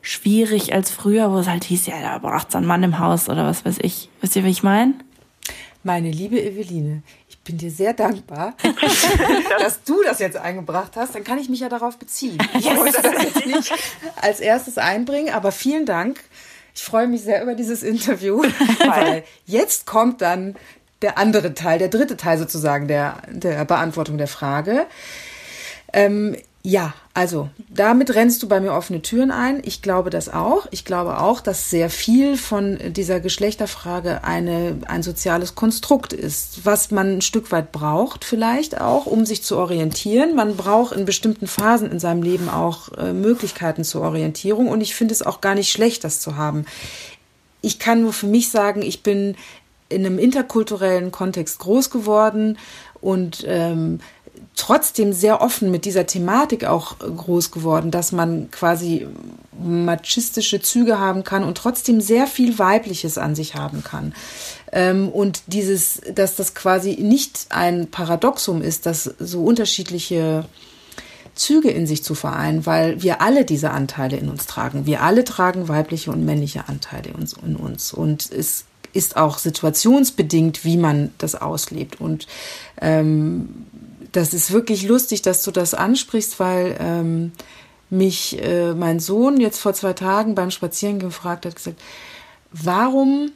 schwierig 0.02 0.74
als 0.74 0.90
früher, 0.90 1.32
wo 1.32 1.38
es 1.38 1.48
halt 1.48 1.64
hieß, 1.64 1.86
ja, 1.86 2.00
da 2.00 2.18
braucht 2.18 2.50
es 2.50 2.54
einen 2.54 2.66
Mann 2.66 2.82
im 2.82 2.98
Haus 2.98 3.28
oder 3.28 3.44
was 3.46 3.64
weiß 3.64 3.78
ich. 3.80 4.10
Wisst 4.20 4.36
ihr, 4.36 4.44
wie 4.44 4.50
ich 4.50 4.62
meine? 4.62 4.94
Meine 5.82 6.10
liebe 6.10 6.42
Eveline, 6.42 7.02
bin 7.48 7.58
dir 7.58 7.70
sehr 7.70 7.94
dankbar, 7.94 8.54
dass 9.58 9.82
du 9.82 10.02
das 10.02 10.20
jetzt 10.20 10.36
eingebracht 10.36 10.92
hast. 10.94 11.14
Dann 11.14 11.24
kann 11.24 11.38
ich 11.38 11.48
mich 11.48 11.60
ja 11.60 11.68
darauf 11.68 11.98
beziehen. 11.98 12.38
Ich 12.58 12.76
wollte 12.76 13.02
das 13.02 13.22
jetzt 13.22 13.46
nicht 13.46 13.72
als 14.20 14.40
erstes 14.40 14.78
einbringen, 14.78 15.32
aber 15.32 15.52
vielen 15.52 15.86
Dank 15.86 16.20
ich 16.78 16.84
freue 16.84 17.08
mich 17.08 17.22
sehr 17.22 17.42
über 17.42 17.56
dieses 17.56 17.82
Interview, 17.82 18.40
weil 18.86 19.24
jetzt 19.46 19.84
kommt 19.84 20.22
dann 20.22 20.54
der 21.02 21.18
andere 21.18 21.52
Teil, 21.54 21.80
der 21.80 21.88
dritte 21.88 22.16
Teil 22.16 22.38
sozusagen 22.38 22.86
der, 22.86 23.20
der 23.28 23.64
Beantwortung 23.64 24.16
der 24.16 24.28
Frage. 24.28 24.86
Ähm, 25.92 26.36
ja, 26.64 26.92
also 27.14 27.48
damit 27.68 28.14
rennst 28.14 28.42
du 28.42 28.48
bei 28.48 28.60
mir 28.60 28.72
offene 28.72 29.00
Türen 29.00 29.30
ein. 29.30 29.62
Ich 29.64 29.80
glaube 29.80 30.10
das 30.10 30.28
auch. 30.28 30.66
Ich 30.72 30.84
glaube 30.84 31.20
auch, 31.20 31.40
dass 31.40 31.70
sehr 31.70 31.88
viel 31.88 32.36
von 32.36 32.78
dieser 32.92 33.20
Geschlechterfrage 33.20 34.24
eine, 34.24 34.78
ein 34.86 35.04
soziales 35.04 35.54
Konstrukt 35.54 36.12
ist, 36.12 36.66
was 36.66 36.90
man 36.90 37.18
ein 37.18 37.20
Stück 37.22 37.52
weit 37.52 37.70
braucht 37.70 38.24
vielleicht 38.24 38.80
auch, 38.80 39.06
um 39.06 39.24
sich 39.24 39.44
zu 39.44 39.56
orientieren. 39.56 40.34
Man 40.34 40.56
braucht 40.56 40.94
in 40.96 41.04
bestimmten 41.04 41.46
Phasen 41.46 41.90
in 41.92 42.00
seinem 42.00 42.22
Leben 42.22 42.48
auch 42.48 42.92
äh, 42.98 43.12
Möglichkeiten 43.12 43.84
zur 43.84 44.02
Orientierung 44.02 44.68
und 44.68 44.80
ich 44.80 44.94
finde 44.94 45.14
es 45.14 45.22
auch 45.22 45.40
gar 45.40 45.54
nicht 45.54 45.70
schlecht, 45.70 46.02
das 46.02 46.20
zu 46.20 46.36
haben. 46.36 46.66
Ich 47.62 47.78
kann 47.78 48.02
nur 48.02 48.12
für 48.12 48.26
mich 48.26 48.50
sagen, 48.50 48.82
ich 48.82 49.02
bin 49.02 49.36
in 49.88 50.04
einem 50.04 50.18
interkulturellen 50.18 51.12
Kontext 51.12 51.60
groß 51.60 51.90
geworden 51.90 52.58
und 53.00 53.44
ähm, 53.46 54.00
trotzdem 54.58 55.12
sehr 55.12 55.40
offen 55.40 55.70
mit 55.70 55.84
dieser 55.84 56.06
Thematik 56.06 56.64
auch 56.64 56.98
groß 56.98 57.50
geworden, 57.50 57.90
dass 57.90 58.12
man 58.12 58.50
quasi 58.50 59.06
machistische 59.58 60.60
Züge 60.60 60.98
haben 60.98 61.24
kann 61.24 61.44
und 61.44 61.56
trotzdem 61.56 62.00
sehr 62.00 62.26
viel 62.26 62.58
Weibliches 62.58 63.18
an 63.18 63.34
sich 63.34 63.54
haben 63.54 63.82
kann. 63.82 64.14
Ähm, 64.72 65.08
und 65.08 65.42
dieses, 65.46 66.00
dass 66.14 66.36
das 66.36 66.54
quasi 66.54 66.98
nicht 67.00 67.46
ein 67.50 67.90
Paradoxum 67.90 68.60
ist, 68.62 68.86
dass 68.86 69.04
so 69.18 69.44
unterschiedliche 69.44 70.44
Züge 71.34 71.70
in 71.70 71.86
sich 71.86 72.02
zu 72.02 72.14
vereinen, 72.14 72.66
weil 72.66 73.02
wir 73.02 73.22
alle 73.22 73.44
diese 73.44 73.70
Anteile 73.70 74.16
in 74.16 74.28
uns 74.28 74.46
tragen. 74.46 74.86
Wir 74.86 75.02
alle 75.02 75.24
tragen 75.24 75.68
weibliche 75.68 76.10
und 76.10 76.24
männliche 76.24 76.68
Anteile 76.68 77.10
in 77.10 77.56
uns. 77.56 77.92
Und 77.92 78.30
es 78.30 78.64
ist 78.92 79.16
auch 79.16 79.38
situationsbedingt, 79.38 80.64
wie 80.64 80.76
man 80.76 81.12
das 81.18 81.34
auslebt. 81.36 82.00
Und 82.00 82.26
ähm, 82.80 83.66
das 84.12 84.34
ist 84.34 84.52
wirklich 84.52 84.86
lustig, 84.86 85.22
dass 85.22 85.42
du 85.42 85.50
das 85.50 85.74
ansprichst, 85.74 86.40
weil 86.40 86.76
ähm, 86.80 87.32
mich 87.90 88.42
äh, 88.42 88.74
mein 88.74 89.00
Sohn 89.00 89.40
jetzt 89.40 89.60
vor 89.60 89.74
zwei 89.74 89.92
Tagen 89.92 90.34
beim 90.34 90.50
Spazieren 90.50 90.98
gefragt 90.98 91.46
hat, 91.46 91.56
gesagt, 91.56 91.80
warum 92.52 93.32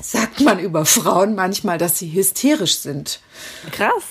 sagt 0.00 0.40
man 0.40 0.58
über 0.58 0.84
Frauen 0.84 1.34
manchmal, 1.34 1.78
dass 1.78 1.98
sie 1.98 2.12
hysterisch 2.12 2.78
sind? 2.78 3.20
Krass. 3.72 4.04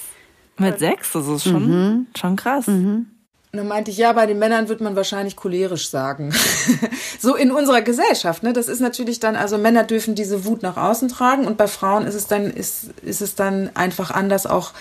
Mit 0.57 0.79
sechs, 0.79 1.11
das 1.11 1.27
ist 1.27 1.43
schon, 1.43 1.69
mhm. 1.69 2.07
schon 2.17 2.35
krass. 2.35 2.67
Mhm. 2.67 3.07
Und 3.51 3.59
dann 3.59 3.67
meinte 3.67 3.91
ich, 3.91 3.97
ja, 3.97 4.11
bei 4.11 4.25
den 4.25 4.39
Männern 4.39 4.69
wird 4.69 4.81
man 4.81 4.95
wahrscheinlich 4.95 5.35
cholerisch 5.35 5.89
sagen. 5.89 6.33
so 7.19 7.35
in 7.35 7.51
unserer 7.51 7.81
Gesellschaft, 7.81 8.43
ne? 8.43 8.53
Das 8.53 8.67
ist 8.67 8.81
natürlich 8.81 9.19
dann, 9.19 9.35
also 9.35 9.57
Männer 9.57 9.83
dürfen 9.83 10.15
diese 10.15 10.45
Wut 10.45 10.63
nach 10.63 10.77
außen 10.77 11.07
tragen 11.09 11.45
und 11.45 11.57
bei 11.57 11.67
Frauen 11.67 12.05
ist 12.05 12.15
es 12.15 12.27
dann, 12.27 12.51
ist, 12.51 12.89
ist 13.03 13.21
es 13.21 13.35
dann 13.35 13.69
einfach 13.75 14.11
anders 14.11 14.47
auch 14.47 14.71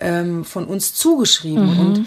ähm, 0.00 0.44
von 0.44 0.64
uns 0.66 0.94
zugeschrieben. 0.94 1.74
Mhm. 1.74 1.80
Und 1.80 2.06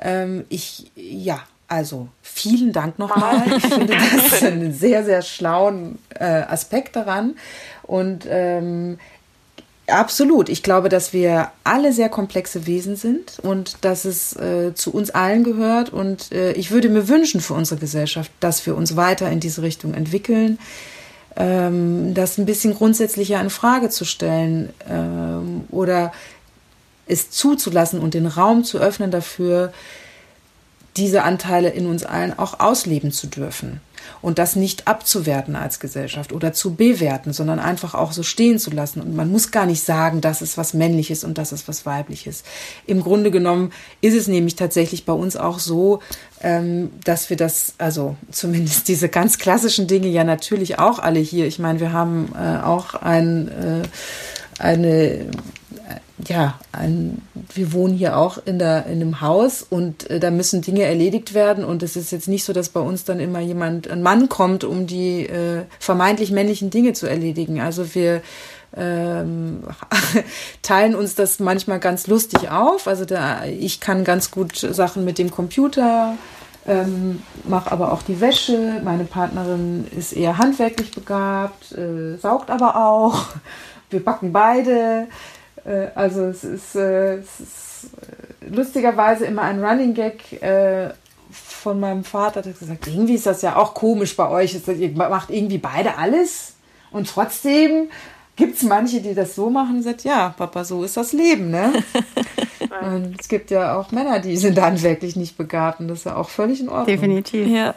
ähm, 0.00 0.44
ich, 0.48 0.90
ja, 0.94 1.42
Also 1.68 2.08
vielen 2.20 2.72
Dank 2.72 2.98
nochmal. 2.98 3.44
Ich 3.56 3.66
finde 3.66 3.94
das 3.96 4.42
einen 4.42 4.72
sehr, 4.72 5.04
sehr 5.04 5.22
schlauen 5.22 5.98
äh, 6.18 6.24
Aspekt 6.24 6.96
daran. 6.96 7.36
Und 7.84 8.26
ähm, 8.28 8.98
absolut, 9.86 10.48
ich 10.48 10.64
glaube, 10.64 10.88
dass 10.88 11.12
wir 11.12 11.52
alle 11.62 11.92
sehr 11.92 12.08
komplexe 12.08 12.66
Wesen 12.66 12.96
sind 12.96 13.38
und 13.42 13.84
dass 13.84 14.04
es 14.04 14.34
äh, 14.34 14.74
zu 14.74 14.92
uns 14.92 15.10
allen 15.10 15.44
gehört. 15.44 15.92
Und 15.92 16.32
äh, 16.32 16.52
ich 16.52 16.72
würde 16.72 16.88
mir 16.88 17.06
wünschen 17.06 17.40
für 17.40 17.54
unsere 17.54 17.78
Gesellschaft, 17.78 18.32
dass 18.40 18.66
wir 18.66 18.76
uns 18.76 18.96
weiter 18.96 19.30
in 19.30 19.38
diese 19.38 19.62
Richtung 19.62 19.94
entwickeln. 19.94 20.58
Ähm, 21.36 22.14
das 22.14 22.36
ein 22.38 22.46
bisschen 22.46 22.74
grundsätzlicher 22.74 23.40
in 23.40 23.50
Frage 23.50 23.90
zu 23.90 24.04
stellen 24.04 24.70
ähm, 24.88 25.66
oder 25.70 26.12
es 27.10 27.30
zuzulassen 27.30 28.00
und 28.00 28.14
den 28.14 28.26
Raum 28.26 28.64
zu 28.64 28.78
öffnen 28.78 29.10
dafür, 29.10 29.72
diese 30.96 31.22
Anteile 31.22 31.70
in 31.70 31.86
uns 31.86 32.04
allen 32.04 32.36
auch 32.38 32.60
ausleben 32.60 33.12
zu 33.12 33.28
dürfen 33.28 33.80
und 34.22 34.38
das 34.38 34.56
nicht 34.56 34.88
abzuwerten 34.88 35.56
als 35.56 35.78
Gesellschaft 35.78 36.32
oder 36.32 36.52
zu 36.52 36.74
bewerten, 36.74 37.32
sondern 37.32 37.58
einfach 37.58 37.94
auch 37.94 38.12
so 38.12 38.22
stehen 38.22 38.58
zu 38.58 38.70
lassen. 38.70 39.00
Und 39.00 39.14
man 39.14 39.30
muss 39.30 39.50
gar 39.50 39.66
nicht 39.66 39.82
sagen, 39.82 40.20
das 40.20 40.42
ist 40.42 40.58
was 40.58 40.74
Männliches 40.74 41.22
und 41.22 41.38
das 41.38 41.52
ist 41.52 41.68
was 41.68 41.86
Weibliches. 41.86 42.42
Im 42.86 43.02
Grunde 43.02 43.30
genommen 43.30 43.72
ist 44.00 44.14
es 44.14 44.26
nämlich 44.26 44.56
tatsächlich 44.56 45.04
bei 45.04 45.12
uns 45.12 45.36
auch 45.36 45.58
so, 45.58 46.00
ähm, 46.42 46.90
dass 47.04 47.30
wir 47.30 47.36
das, 47.36 47.74
also 47.78 48.16
zumindest 48.30 48.88
diese 48.88 49.08
ganz 49.08 49.38
klassischen 49.38 49.86
Dinge 49.86 50.08
ja 50.08 50.24
natürlich 50.24 50.78
auch 50.78 50.98
alle 50.98 51.20
hier. 51.20 51.46
Ich 51.46 51.58
meine, 51.58 51.80
wir 51.80 51.92
haben 51.92 52.32
äh, 52.34 52.62
auch 52.62 52.94
ein, 52.94 53.48
äh, 53.48 53.82
eine 54.58 55.26
ja, 56.28 56.58
ein, 56.72 57.22
wir 57.54 57.72
wohnen 57.72 57.94
hier 57.94 58.16
auch 58.16 58.38
in, 58.44 58.58
der, 58.58 58.86
in 58.86 59.00
einem 59.00 59.20
Haus 59.20 59.62
und 59.68 60.08
äh, 60.10 60.20
da 60.20 60.30
müssen 60.30 60.62
Dinge 60.62 60.82
erledigt 60.82 61.34
werden. 61.34 61.64
Und 61.64 61.82
es 61.82 61.96
ist 61.96 62.10
jetzt 62.10 62.28
nicht 62.28 62.44
so, 62.44 62.52
dass 62.52 62.68
bei 62.68 62.80
uns 62.80 63.04
dann 63.04 63.20
immer 63.20 63.40
jemand, 63.40 63.88
ein 63.88 64.02
Mann 64.02 64.28
kommt, 64.28 64.64
um 64.64 64.86
die 64.86 65.26
äh, 65.26 65.62
vermeintlich 65.78 66.30
männlichen 66.30 66.70
Dinge 66.70 66.92
zu 66.92 67.06
erledigen. 67.06 67.60
Also 67.60 67.94
wir 67.94 68.22
ähm, 68.76 69.62
teilen 70.62 70.94
uns 70.94 71.14
das 71.14 71.40
manchmal 71.40 71.80
ganz 71.80 72.06
lustig 72.06 72.50
auf. 72.50 72.86
Also 72.86 73.04
da, 73.04 73.44
ich 73.44 73.80
kann 73.80 74.04
ganz 74.04 74.30
gut 74.30 74.56
Sachen 74.56 75.04
mit 75.04 75.18
dem 75.18 75.30
Computer, 75.30 76.16
ähm, 76.66 77.22
mache 77.44 77.72
aber 77.72 77.92
auch 77.92 78.02
die 78.02 78.20
Wäsche. 78.20 78.80
Meine 78.84 79.04
Partnerin 79.04 79.86
ist 79.96 80.12
eher 80.12 80.38
handwerklich 80.38 80.92
begabt, 80.92 81.72
äh, 81.72 82.16
saugt 82.16 82.50
aber 82.50 82.76
auch. 82.76 83.26
Wir 83.90 84.04
backen 84.04 84.32
beide. 84.32 85.08
Äh, 85.64 85.88
also 85.94 86.24
es 86.24 86.44
ist, 86.44 86.74
äh, 86.74 87.16
es 87.16 87.40
ist 87.40 87.90
äh, 88.42 88.54
lustigerweise 88.54 89.26
immer 89.26 89.42
ein 89.42 89.62
Running 89.62 89.94
Gag 89.94 90.20
von 91.32 91.78
meinem 91.78 92.02
Vater, 92.02 92.42
der 92.42 92.52
hat 92.52 92.58
gesagt, 92.58 92.86
irgendwie 92.88 93.14
ist 93.14 93.26
das 93.26 93.42
ja 93.42 93.54
auch 93.56 93.74
komisch 93.74 94.16
bei 94.16 94.28
euch, 94.28 94.56
ihr 94.66 94.90
macht 94.90 95.30
irgendwie 95.30 95.58
beide 95.58 95.96
alles 95.96 96.54
und 96.90 97.08
trotzdem 97.08 97.88
gibt 98.34 98.56
es 98.56 98.62
manche, 98.62 99.00
die 99.00 99.14
das 99.14 99.34
so 99.34 99.50
machen 99.50 99.76
und 99.76 99.82
sagt, 99.82 100.02
ja, 100.02 100.34
Papa, 100.36 100.64
so 100.64 100.82
ist 100.82 100.96
das 100.96 101.12
Leben, 101.12 101.50
ne? 101.50 101.72
und 102.82 103.20
es 103.20 103.28
gibt 103.28 103.50
ja 103.50 103.78
auch 103.78 103.92
Männer, 103.92 104.18
die 104.18 104.36
sind 104.36 104.60
handwerklich 104.60 105.14
nicht 105.14 105.36
begabt 105.36 105.80
und 105.80 105.88
das 105.88 105.98
ist 105.98 106.04
ja 106.06 106.16
auch 106.16 106.30
völlig 106.30 106.60
in 106.60 106.68
Ordnung. 106.68 106.86
Definitiv. 106.86 107.46
Ja. 107.46 107.74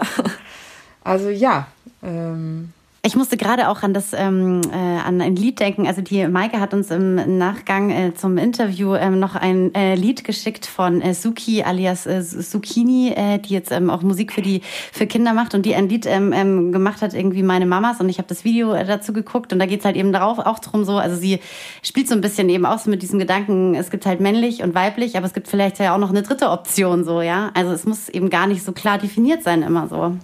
Also 1.03 1.29
ja, 1.29 1.67
ähm, 2.01 2.71
ich 3.05 3.17
musste 3.17 3.35
gerade 3.35 3.67
auch 3.67 3.83
an 3.83 3.93
das 3.93 4.13
ähm, 4.13 4.61
äh, 4.71 4.77
an 4.77 5.19
ein 5.19 5.35
Lied 5.35 5.59
denken. 5.59 5.87
Also 5.87 6.01
die 6.01 6.25
Maike 6.25 6.61
hat 6.61 6.73
uns 6.73 6.89
im 6.89 7.37
Nachgang 7.37 7.89
äh, 7.89 8.13
zum 8.13 8.37
Interview 8.37 8.95
ähm, 8.95 9.19
noch 9.19 9.35
ein 9.35 9.75
äh, 9.75 9.95
Lied 9.95 10.23
geschickt 10.23 10.65
von 10.65 11.01
äh, 11.01 11.13
Suki 11.13 11.63
alias 11.63 12.05
äh, 12.05 12.23
Zucchini, 12.23 13.09
äh, 13.09 13.39
die 13.39 13.55
jetzt 13.55 13.73
ähm, 13.73 13.89
auch 13.89 14.03
Musik 14.03 14.31
für 14.31 14.41
die 14.41 14.61
für 14.93 15.05
Kinder 15.05 15.33
macht 15.33 15.53
und 15.53 15.65
die 15.65 15.75
ein 15.75 15.89
Lied 15.89 16.05
ähm, 16.05 16.31
ähm, 16.31 16.71
gemacht 16.71 17.01
hat 17.01 17.13
irgendwie 17.13 17.43
meine 17.43 17.65
Mamas 17.65 17.99
und 17.99 18.07
ich 18.07 18.19
habe 18.19 18.29
das 18.29 18.45
Video 18.45 18.71
äh, 18.71 18.85
dazu 18.85 19.11
geguckt 19.11 19.51
und 19.51 19.59
da 19.59 19.65
geht's 19.65 19.83
halt 19.83 19.97
eben 19.97 20.13
darauf 20.13 20.39
auch 20.39 20.59
drum 20.59 20.85
so. 20.85 20.97
Also 20.97 21.17
sie 21.17 21.41
spielt 21.81 22.07
so 22.07 22.15
ein 22.15 22.21
bisschen 22.21 22.47
eben 22.47 22.65
auch 22.65 22.79
so 22.79 22.89
mit 22.89 23.01
diesem 23.01 23.19
Gedanken. 23.19 23.75
Es 23.75 23.91
gibt 23.91 24.05
halt 24.05 24.21
männlich 24.21 24.63
und 24.63 24.75
weiblich, 24.75 25.17
aber 25.17 25.25
es 25.25 25.33
gibt 25.33 25.49
vielleicht 25.49 25.77
ja 25.79 25.93
auch 25.93 25.99
noch 25.99 26.11
eine 26.11 26.21
dritte 26.21 26.51
Option 26.51 27.03
so 27.03 27.21
ja. 27.21 27.51
Also 27.53 27.73
es 27.73 27.83
muss 27.83 28.07
eben 28.07 28.29
gar 28.29 28.47
nicht 28.47 28.63
so 28.63 28.71
klar 28.71 28.97
definiert 28.97 29.43
sein 29.43 29.61
immer 29.61 29.89
so. 29.89 30.15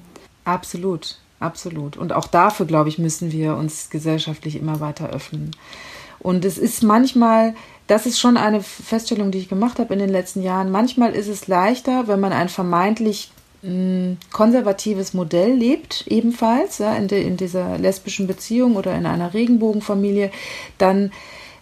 Absolut. 0.45 1.17
Absolut. 1.39 1.95
Und 1.97 2.13
auch 2.13 2.27
dafür, 2.27 2.65
glaube 2.65 2.89
ich, 2.89 2.97
müssen 2.97 3.31
wir 3.31 3.55
uns 3.55 3.89
gesellschaftlich 3.89 4.57
immer 4.57 4.79
weiter 4.79 5.09
öffnen. 5.09 5.51
Und 6.19 6.43
es 6.43 6.57
ist 6.57 6.83
manchmal, 6.83 7.55
das 7.87 8.05
ist 8.05 8.19
schon 8.19 8.35
eine 8.35 8.61
Feststellung, 8.61 9.31
die 9.31 9.37
ich 9.37 9.49
gemacht 9.49 9.79
habe 9.79 9.93
in 9.93 9.99
den 9.99 10.09
letzten 10.09 10.43
Jahren. 10.43 10.69
Manchmal 10.69 11.13
ist 11.13 11.29
es 11.29 11.47
leichter, 11.47 12.07
wenn 12.07 12.19
man 12.19 12.33
ein 12.33 12.49
vermeintlich 12.49 13.31
hm, 13.61 14.17
konservatives 14.31 15.13
Modell 15.13 15.53
lebt, 15.53 16.05
ebenfalls, 16.07 16.77
ja, 16.79 16.93
in, 16.95 17.07
de, 17.07 17.25
in 17.25 17.37
dieser 17.37 17.77
lesbischen 17.77 18.27
Beziehung 18.27 18.75
oder 18.75 18.95
in 18.95 19.05
einer 19.05 19.33
Regenbogenfamilie, 19.33 20.31
dann 20.77 21.11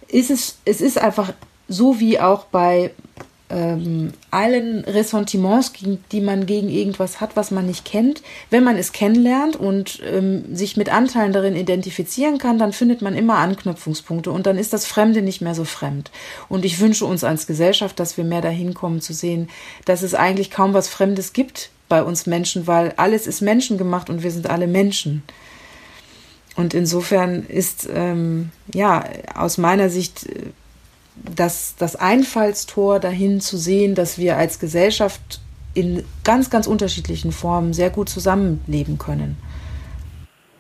ist 0.08 0.32
es, 0.32 0.58
es 0.66 0.82
ist 0.82 0.98
einfach 0.98 1.34
so 1.68 2.00
wie 2.00 2.20
auch 2.20 2.46
bei 2.46 2.92
ähm, 3.50 4.12
allen 4.30 4.84
Ressentiments, 4.84 5.72
die 6.12 6.22
man 6.22 6.46
gegen 6.46 6.70
irgendwas 6.70 7.22
hat, 7.22 7.36
was 7.36 7.52
man 7.52 7.66
nicht 7.66 7.86
kennt. 7.86 8.22
Wenn 8.50 8.64
man 8.64 8.78
es 8.78 8.92
kennenlernt 8.92 9.56
und 9.56 10.02
ähm, 10.06 10.56
sich 10.56 10.76
mit 10.76 10.90
Anteilen 10.90 11.32
darin 11.32 11.56
identifizieren 11.56 12.38
kann, 12.38 12.60
dann 12.60 12.74
findet 12.74 13.02
man 13.02 13.16
immer 13.16 13.38
Anknüpfungspunkte 13.38 14.32
und 14.32 14.46
dann 14.46 14.58
ist 14.58 14.74
das 14.74 14.86
Fremde 14.86 15.22
nicht 15.22 15.42
mehr 15.42 15.56
so 15.56 15.64
fremd. 15.64 16.12
Und 16.50 16.66
ich 16.66 16.80
wünsche 16.80 17.06
uns 17.06 17.24
als 17.24 17.48
Gesellschaft, 17.48 18.00
dass 18.00 18.18
wir 18.18 18.26
mehr 18.26 18.42
dahin 18.42 18.74
kommen 18.74 19.02
zu 19.02 19.14
sehen, 19.14 19.50
dass 19.86 20.04
es 20.04 20.14
eigentlich 20.14 20.52
kaum 20.52 20.74
was 20.74 20.90
Fremdes 20.90 21.32
gibt 21.32 21.70
bei 21.88 22.04
uns 22.04 22.26
Menschen, 22.26 22.68
weil 22.68 22.94
alles 22.98 23.28
ist 23.28 23.42
menschengemacht 23.42 24.10
und 24.10 24.24
wir 24.24 24.32
sind 24.32 24.50
alle 24.50 24.68
Menschen. 24.68 25.24
Und 26.58 26.74
insofern 26.74 27.46
ist, 27.46 27.88
ähm, 27.94 28.50
ja, 28.74 29.06
aus 29.36 29.58
meiner 29.58 29.90
Sicht 29.90 30.26
äh, 30.26 30.48
das, 31.36 31.76
das 31.78 31.96
Einfallstor 31.96 33.00
dahin 33.00 33.42
zu 33.42 33.58
sehen, 33.58 33.96
dass 33.96 34.18
wir 34.18 34.38
als 34.38 34.60
Gesellschaft 34.60 35.42
in 35.74 36.04
ganz, 36.24 36.50
ganz 36.50 36.68
unterschiedlichen 36.68 37.32
Formen 37.32 37.74
sehr 37.74 37.90
gut 37.90 38.10
zusammenleben 38.10 38.98
können. 38.98 39.38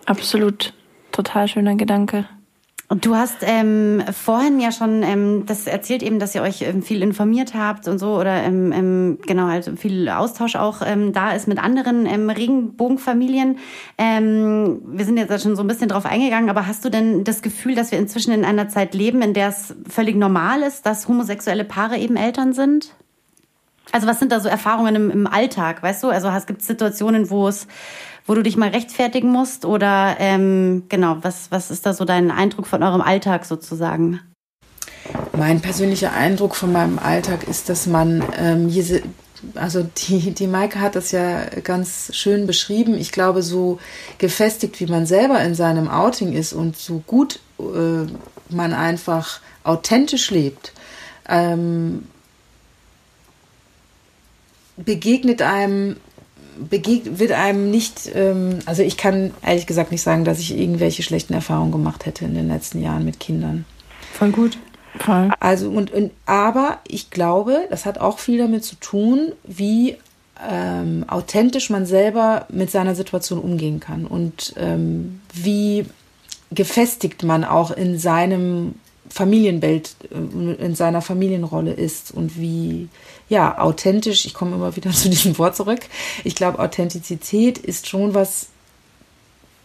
Absolut. 0.06 0.74
Total 1.12 1.48
schöner 1.48 1.76
Gedanke. 1.76 2.26
Und 2.90 3.06
du 3.06 3.16
hast 3.16 3.40
ähm, 3.42 4.02
vorhin 4.14 4.62
ja 4.62 4.72
schon 4.72 5.04
ähm, 5.04 5.46
das 5.46 5.68
erzählt 5.68 6.02
eben, 6.02 6.20
dass 6.20 6.34
ihr 6.36 6.42
euch 6.42 6.62
ähm, 6.62 6.82
viel 6.82 7.02
informiert 7.02 7.54
habt 7.54 7.90
und 7.90 8.00
so 8.00 8.18
oder 8.18 8.44
ähm, 8.44 8.72
ähm, 8.72 9.20
genau 9.26 9.48
halt 9.48 9.78
viel 9.78 10.08
Austausch 10.08 10.56
auch 10.56 10.82
ähm, 10.86 11.12
da 11.12 11.34
ist 11.34 11.50
mit 11.50 11.62
anderen 11.62 12.06
ähm, 12.06 12.30
Regenbogenfamilien. 12.30 13.58
Ähm, 13.98 14.82
wir 14.86 15.04
sind 15.04 15.18
jetzt 15.18 15.44
schon 15.44 15.58
so 15.58 15.64
ein 15.64 15.68
bisschen 15.68 15.90
drauf 15.90 16.06
eingegangen, 16.06 16.50
aber 16.50 16.66
hast 16.66 16.86
du 16.86 16.90
denn 16.90 17.26
das 17.26 17.42
Gefühl, 17.42 17.76
dass 17.76 17.92
wir 17.92 18.00
inzwischen 18.00 18.32
in 18.32 18.46
einer 18.46 18.70
Zeit 18.70 18.94
leben, 18.94 19.22
in 19.22 19.34
der 19.34 19.50
es 19.50 19.76
völlig 19.90 20.16
normal 20.16 20.62
ist, 20.62 20.86
dass 20.86 21.10
homosexuelle 21.10 21.66
Paare 21.66 21.98
eben 21.98 22.16
Eltern 22.16 22.54
sind? 22.54 22.94
Also 23.92 24.08
was 24.08 24.20
sind 24.20 24.32
da 24.32 24.40
so 24.40 24.48
Erfahrungen 24.48 24.96
im, 24.96 25.12
im 25.12 25.28
Alltag, 25.28 25.84
weißt 25.84 26.04
du? 26.04 26.10
Also 26.10 26.30
gibt 26.46 26.62
es 26.62 26.68
Situationen, 26.68 27.30
wo 27.30 27.50
es 27.50 27.68
wo 28.28 28.36
du 28.36 28.44
dich 28.44 28.58
mal 28.58 28.70
rechtfertigen 28.70 29.32
musst? 29.32 29.66
Oder 29.66 30.18
ähm, 30.20 30.84
genau, 30.90 31.18
was, 31.22 31.50
was 31.50 31.72
ist 31.72 31.86
da 31.86 31.94
so 31.94 32.06
dein 32.06 32.30
Eindruck 32.30 32.68
von 32.68 32.84
eurem 32.84 33.02
Alltag 33.02 33.46
sozusagen? 33.46 34.20
Mein 35.32 35.62
persönlicher 35.62 36.14
Eindruck 36.14 36.56
von 36.56 36.72
meinem 36.72 37.00
Alltag 37.00 37.48
ist, 37.48 37.70
dass 37.70 37.88
man 37.88 38.24
ähm, 38.38 38.68
hier, 38.68 39.02
also 39.56 39.84
die, 39.84 40.32
die 40.32 40.48
Maike 40.48 40.82
hat 40.82 40.96
das 40.96 41.12
ja 41.12 41.46
ganz 41.64 42.14
schön 42.14 42.46
beschrieben. 42.46 42.98
Ich 42.98 43.14
glaube, 43.14 43.42
so 43.42 43.80
gefestigt, 44.18 44.80
wie 44.82 44.88
man 44.88 45.06
selber 45.06 45.42
in 45.42 45.56
seinem 45.56 45.88
Outing 45.88 46.34
ist 46.34 46.52
und 46.52 46.76
so 46.76 47.02
gut 47.08 47.40
äh, 47.60 48.06
man 48.50 48.74
einfach 48.74 49.40
authentisch 49.64 50.32
lebt, 50.32 50.74
ähm, 51.30 52.08
begegnet 54.76 55.42
einem 55.42 55.98
begegnet, 56.70 57.20
wird 57.20 57.32
einem 57.32 57.72
nicht, 57.72 58.12
ähm, 58.14 58.60
also 58.66 58.84
ich 58.84 58.98
kann 58.98 59.32
ehrlich 59.46 59.68
gesagt 59.68 59.92
nicht 59.92 60.02
sagen, 60.02 60.26
dass 60.26 60.40
ich 60.40 60.58
irgendwelche 60.58 61.04
schlechten 61.04 61.34
Erfahrungen 61.34 61.72
gemacht 61.72 62.06
hätte 62.06 62.26
in 62.26 62.36
den 62.36 62.48
letzten 62.48 62.82
Jahren 62.82 63.06
mit 63.06 63.20
Kindern. 63.20 63.66
Voll 64.14 64.32
gut. 64.32 64.58
Voll. 65.00 65.30
Also 65.40 65.70
und, 65.70 65.92
und 65.92 66.12
aber 66.26 66.80
ich 66.88 67.10
glaube, 67.10 67.68
das 67.70 67.86
hat 67.86 68.00
auch 68.00 68.20
viel 68.20 68.40
damit 68.40 68.64
zu 68.64 68.76
tun, 68.78 69.32
wie 69.44 69.98
ähm, 70.50 71.06
authentisch 71.08 71.70
man 71.70 71.86
selber 71.86 72.46
mit 72.50 72.72
seiner 72.72 72.96
Situation 72.96 73.40
umgehen 73.40 73.80
kann 73.80 74.06
und 74.06 74.54
ähm, 74.58 75.22
wie 75.34 75.86
gefestigt 76.52 77.24
man 77.24 77.44
auch 77.44 77.72
in 77.72 78.00
seinem 78.00 78.76
Familienbild, 79.10 79.96
äh, 80.12 80.64
in 80.66 80.76
seiner 80.76 81.02
Familienrolle 81.02 81.74
ist 81.74 82.12
und 82.12 82.40
wie 82.40 82.90
ja, 83.30 83.58
authentisch, 83.60 84.26
ich 84.26 84.34
komme 84.34 84.56
immer 84.56 84.76
wieder 84.76 84.92
zu 84.94 85.10
diesem 85.10 85.38
Wort 85.38 85.56
zurück. 85.56 85.82
Ich 86.24 86.36
glaube, 86.36 86.60
Authentizität 86.60 87.58
ist 87.58 87.88
schon 87.88 88.14
was, 88.14 88.48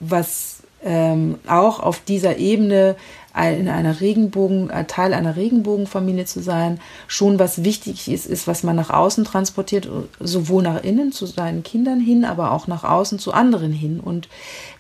was 0.01 0.63
ähm, 0.85 1.39
auch 1.47 1.81
auf 1.81 2.01
dieser 2.01 2.39
Ebene 2.39 2.97
in 3.35 3.69
einer 3.71 4.01
Regenbogen, 4.03 4.71
Teil 4.89 5.15
einer 5.15 5.37
Regenbogenfamilie 5.37 6.27
zu 6.27 6.43
sein, 6.43 6.81
schon 7.07 7.39
was 7.39 7.65
wichtig 7.65 8.09
ist, 8.09 8.27
ist, 8.27 8.47
was 8.47 8.63
man 8.63 8.77
nach 8.77 8.91
außen 8.91 9.25
transportiert, 9.25 9.89
sowohl 10.21 10.63
nach 10.63 10.83
innen 10.83 11.13
zu 11.13 11.25
seinen 11.25 11.63
Kindern 11.63 11.99
hin, 11.99 12.27
aber 12.27 12.53
auch 12.53 12.67
nach 12.67 12.85
außen 12.85 13.19
zu 13.19 13.33
anderen 13.33 13.73
hin. 13.73 14.01
Und 14.01 14.29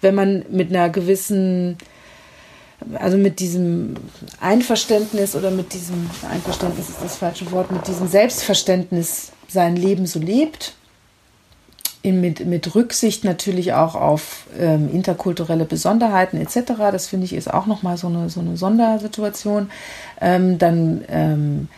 wenn 0.02 0.14
man 0.14 0.44
mit 0.50 0.68
einer 0.68 0.90
gewissen, 0.90 1.78
also 2.98 3.16
mit 3.16 3.40
diesem 3.40 3.96
Einverständnis 4.40 5.34
oder 5.34 5.50
mit 5.50 5.72
diesem, 5.72 6.10
Einverständnis 6.30 6.88
ist 6.88 7.02
das 7.02 7.16
falsche 7.16 7.50
Wort, 7.50 7.70
mit 7.70 7.86
diesem 7.86 8.08
Selbstverständnis 8.08 9.32
sein 9.48 9.76
Leben 9.76 10.06
so 10.06 10.18
lebt, 10.18 10.74
in, 12.02 12.20
mit, 12.20 12.46
mit 12.46 12.74
Rücksicht 12.74 13.24
natürlich 13.24 13.74
auch 13.74 13.94
auf 13.94 14.46
ähm, 14.58 14.92
interkulturelle 14.92 15.64
Besonderheiten 15.64 16.36
etc. 16.36 16.72
Das 16.90 17.06
finde 17.06 17.26
ich 17.26 17.32
ist 17.32 17.52
auch 17.52 17.66
nochmal 17.66 17.96
so 17.96 18.08
eine, 18.08 18.28
so 18.28 18.40
eine 18.40 18.56
Sondersituation. 18.56 19.70
Ähm, 20.20 20.58
dann 20.58 21.04
ähm, 21.08 21.68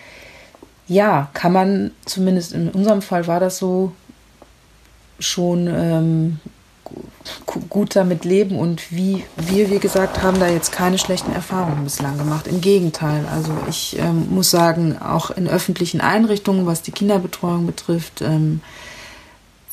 ja, 0.86 1.28
kann 1.34 1.52
man, 1.52 1.90
zumindest 2.04 2.52
in 2.52 2.70
unserem 2.70 3.02
Fall 3.02 3.26
war 3.26 3.40
das 3.40 3.58
so, 3.58 3.92
schon 5.18 5.68
ähm, 5.68 6.40
gut 7.70 7.96
damit 7.96 8.24
leben 8.24 8.58
und 8.58 8.92
wie 8.92 9.24
wir, 9.36 9.70
wie 9.70 9.78
gesagt, 9.78 10.22
haben 10.22 10.38
da 10.38 10.48
jetzt 10.48 10.72
keine 10.72 10.98
schlechten 10.98 11.32
Erfahrungen 11.32 11.84
bislang 11.84 12.18
gemacht. 12.18 12.46
Im 12.46 12.60
Gegenteil, 12.60 13.26
also 13.32 13.52
ich 13.68 13.98
ähm, 13.98 14.28
muss 14.30 14.50
sagen, 14.50 14.98
auch 14.98 15.30
in 15.30 15.48
öffentlichen 15.48 16.00
Einrichtungen, 16.00 16.66
was 16.66 16.82
die 16.82 16.92
Kinderbetreuung 16.92 17.66
betrifft, 17.66 18.20
ähm, 18.20 18.60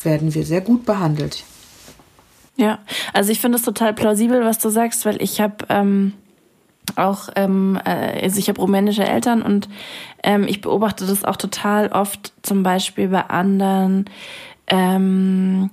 werden 0.04 0.34
wir 0.34 0.46
sehr 0.46 0.62
gut 0.62 0.86
behandelt. 0.86 1.44
Ja, 2.56 2.80
also 3.14 3.32
ich 3.32 3.40
finde 3.40 3.58
es 3.58 3.64
total 3.64 3.94
plausibel, 3.94 4.44
was 4.44 4.60
du 4.60 4.70
sagst, 4.70 5.06
weil 5.06 5.22
ich 5.22 5.42
habe 5.42 5.66
ähm, 5.70 6.14
auch, 6.96 7.30
ähm, 7.36 7.80
äh, 7.86 8.24
also 8.24 8.40
ich 8.40 8.50
habe 8.50 8.60
rumänische 8.60 9.04
Eltern 9.04 9.42
und 9.42 9.70
ähm, 10.24 10.46
ich 10.48 10.62
beobachte 10.62 11.06
das 11.06 11.24
auch 11.24 11.38
total 11.38 11.88
oft, 11.90 12.34
zum 12.42 12.64
Beispiel 12.64 13.08
bei 13.08 13.22
anderen, 13.22 14.06
ähm, 14.68 15.70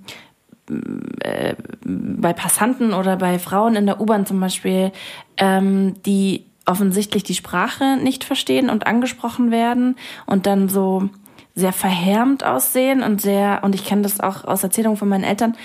äh, 1.20 1.54
bei 1.84 2.32
Passanten 2.32 2.92
oder 2.92 3.16
bei 3.16 3.38
Frauen 3.38 3.76
in 3.76 3.86
der 3.86 4.00
U-Bahn 4.00 4.26
zum 4.26 4.40
Beispiel, 4.40 4.92
ähm, 5.36 5.94
die 6.04 6.46
offensichtlich 6.66 7.22
die 7.22 7.34
Sprache 7.34 7.96
nicht 7.96 8.24
verstehen 8.24 8.68
und 8.70 8.86
angesprochen 8.86 9.50
werden 9.50 9.96
und 10.26 10.46
dann 10.46 10.68
so 10.68 11.08
sehr 11.54 11.72
verhärmt 11.72 12.44
aussehen 12.44 13.02
und 13.02 13.20
sehr, 13.20 13.60
und 13.64 13.74
ich 13.74 13.84
kenne 13.84 14.02
das 14.02 14.20
auch 14.20 14.44
aus 14.44 14.62
Erzählungen 14.62 14.96
von 14.96 15.08
meinen 15.08 15.24
Eltern, 15.24 15.56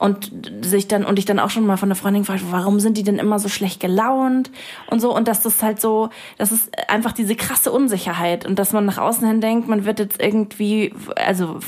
und 0.00 0.32
sich 0.62 0.88
dann, 0.88 1.04
und 1.04 1.18
ich 1.18 1.26
dann 1.26 1.38
auch 1.38 1.50
schon 1.50 1.66
mal 1.66 1.76
von 1.76 1.90
der 1.90 1.94
Freundin 1.94 2.22
gefragt, 2.22 2.44
warum 2.50 2.80
sind 2.80 2.96
die 2.96 3.02
denn 3.02 3.18
immer 3.18 3.38
so 3.38 3.50
schlecht 3.50 3.80
gelaunt? 3.80 4.50
Und 4.86 4.98
so, 5.00 5.14
und 5.14 5.28
dass 5.28 5.42
das 5.42 5.62
halt 5.62 5.78
so, 5.78 6.08
das 6.38 6.52
ist 6.52 6.70
einfach 6.88 7.12
diese 7.12 7.36
krasse 7.36 7.70
Unsicherheit. 7.70 8.46
Und 8.46 8.58
dass 8.58 8.72
man 8.72 8.86
nach 8.86 8.96
außen 8.96 9.28
hin 9.28 9.42
denkt, 9.42 9.68
man 9.68 9.84
wird 9.84 9.98
jetzt 9.98 10.18
irgendwie, 10.18 10.94
also 11.16 11.58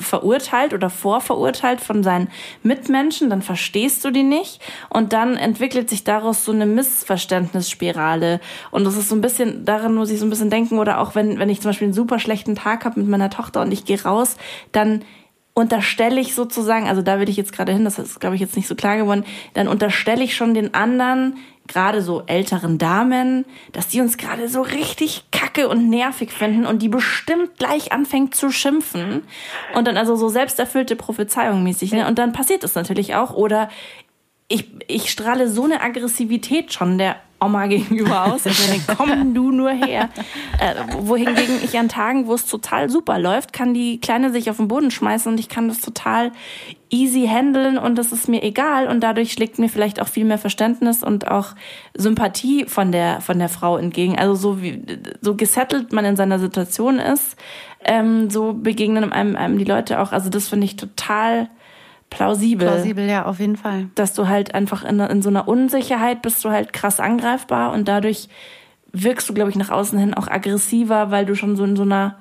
verurteilt 0.00 0.74
oder 0.74 0.90
vorverurteilt 0.90 1.80
von 1.80 2.02
seinen 2.02 2.30
Mitmenschen, 2.64 3.30
dann 3.30 3.42
verstehst 3.42 4.04
du 4.04 4.10
die 4.10 4.24
nicht. 4.24 4.60
Und 4.90 5.12
dann 5.12 5.36
entwickelt 5.36 5.88
sich 5.88 6.02
daraus 6.02 6.44
so 6.44 6.50
eine 6.50 6.66
Missverständnisspirale. 6.66 8.40
Und 8.72 8.82
das 8.86 8.96
ist 8.96 9.08
so 9.08 9.14
ein 9.14 9.20
bisschen, 9.20 9.64
daran 9.64 9.94
muss 9.94 10.10
ich 10.10 10.18
so 10.18 10.26
ein 10.26 10.30
bisschen 10.30 10.50
denken 10.50 10.80
oder 10.80 10.98
auch 10.98 11.14
wenn, 11.14 11.38
wenn 11.38 11.48
ich 11.48 11.60
zum 11.60 11.68
Beispiel 11.68 11.86
einen 11.86 11.94
super 11.94 12.18
schlechten 12.18 12.56
Tag 12.56 12.84
habe 12.84 12.98
mit 12.98 13.08
meiner 13.08 13.30
Tochter 13.30 13.60
und 13.60 13.70
ich 13.70 13.84
gehe 13.84 14.02
raus, 14.02 14.36
dann 14.72 15.04
unterstelle 15.58 16.20
ich 16.20 16.36
sozusagen, 16.36 16.86
also 16.86 17.02
da 17.02 17.18
will 17.18 17.28
ich 17.28 17.36
jetzt 17.36 17.52
gerade 17.52 17.72
hin, 17.72 17.84
das 17.84 17.98
ist, 17.98 18.20
glaube 18.20 18.36
ich, 18.36 18.40
jetzt 18.40 18.54
nicht 18.54 18.68
so 18.68 18.76
klar 18.76 18.96
geworden, 18.96 19.24
dann 19.54 19.66
unterstelle 19.66 20.22
ich 20.22 20.36
schon 20.36 20.54
den 20.54 20.72
anderen, 20.72 21.36
gerade 21.66 22.00
so 22.00 22.22
älteren 22.26 22.78
Damen, 22.78 23.44
dass 23.72 23.88
die 23.88 24.00
uns 24.00 24.16
gerade 24.16 24.48
so 24.48 24.62
richtig 24.62 25.24
kacke 25.32 25.68
und 25.68 25.90
nervig 25.90 26.30
finden 26.30 26.64
und 26.64 26.80
die 26.80 26.88
bestimmt 26.88 27.58
gleich 27.58 27.92
anfängt 27.92 28.36
zu 28.36 28.50
schimpfen 28.50 29.24
und 29.74 29.86
dann 29.86 29.96
also 29.96 30.14
so 30.14 30.28
selbsterfüllte 30.28 30.94
Prophezeiung 30.94 31.64
mäßig. 31.64 31.92
Ne? 31.92 32.06
Und 32.06 32.18
dann 32.18 32.32
passiert 32.32 32.62
es 32.62 32.76
natürlich 32.76 33.16
auch. 33.16 33.34
Oder 33.34 33.68
ich, 34.48 34.66
ich 34.86 35.10
strahle 35.10 35.48
so 35.48 35.64
eine 35.64 35.82
Aggressivität 35.82 36.72
schon 36.72 36.96
der 36.96 37.16
Oma 37.40 37.66
gegenüber 37.66 38.32
aus. 38.32 38.46
Ich 38.46 38.58
meine, 38.66 38.82
komm 38.96 39.34
du 39.34 39.52
nur 39.52 39.70
her. 39.70 40.08
Äh, 40.58 40.74
wohingegen 40.98 41.62
ich 41.62 41.78
an 41.78 41.88
Tagen, 41.88 42.26
wo 42.26 42.34
es 42.34 42.46
total 42.46 42.90
super 42.90 43.18
läuft, 43.18 43.52
kann 43.52 43.74
die 43.74 44.00
Kleine 44.00 44.32
sich 44.32 44.50
auf 44.50 44.56
den 44.56 44.66
Boden 44.66 44.90
schmeißen 44.90 45.30
und 45.30 45.38
ich 45.38 45.48
kann 45.48 45.68
das 45.68 45.80
total 45.80 46.32
easy 46.90 47.28
handeln 47.28 47.76
und 47.78 47.96
das 47.96 48.10
ist 48.10 48.28
mir 48.28 48.42
egal 48.42 48.88
und 48.88 49.00
dadurch 49.00 49.32
schlägt 49.32 49.58
mir 49.58 49.68
vielleicht 49.68 50.00
auch 50.00 50.08
viel 50.08 50.24
mehr 50.24 50.38
Verständnis 50.38 51.04
und 51.04 51.30
auch 51.30 51.54
Sympathie 51.94 52.64
von 52.64 52.90
der 52.90 53.20
von 53.20 53.38
der 53.38 53.50
Frau 53.50 53.76
entgegen. 53.76 54.18
Also 54.18 54.34
so 54.34 54.62
wie 54.62 54.82
so 55.20 55.36
gesettelt 55.36 55.92
man 55.92 56.06
in 56.06 56.16
seiner 56.16 56.38
Situation 56.38 56.98
ist, 56.98 57.36
ähm, 57.84 58.30
so 58.30 58.54
begegnen 58.54 59.12
einem, 59.12 59.36
einem 59.36 59.58
die 59.58 59.64
Leute 59.64 60.00
auch. 60.00 60.12
Also 60.12 60.30
das 60.30 60.48
finde 60.48 60.64
ich 60.64 60.76
total 60.76 61.50
plausibel. 62.10 62.68
Plausibel, 62.68 63.08
ja, 63.08 63.24
auf 63.26 63.38
jeden 63.40 63.56
Fall. 63.56 63.88
Dass 63.94 64.14
du 64.14 64.28
halt 64.28 64.54
einfach 64.54 64.84
in, 64.84 65.00
in 65.00 65.22
so 65.22 65.28
einer 65.28 65.48
Unsicherheit 65.48 66.22
bist 66.22 66.44
du 66.44 66.50
halt 66.50 66.72
krass 66.72 67.00
angreifbar 67.00 67.72
und 67.72 67.88
dadurch 67.88 68.28
wirkst 68.92 69.28
du, 69.28 69.34
glaube 69.34 69.50
ich, 69.50 69.56
nach 69.56 69.70
außen 69.70 69.98
hin 69.98 70.14
auch 70.14 70.28
aggressiver, 70.28 71.10
weil 71.10 71.26
du 71.26 71.34
schon 71.34 71.56
so 71.56 71.64
in 71.64 71.76
so 71.76 71.82
einer 71.82 72.16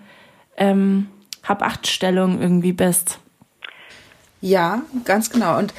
ähm, 0.58 1.08
Hab-Acht-Stellung 1.44 2.42
irgendwie 2.42 2.74
bist. 2.74 3.20
Ja, 4.42 4.82
ganz 5.06 5.30
genau. 5.30 5.58
Und 5.58 5.74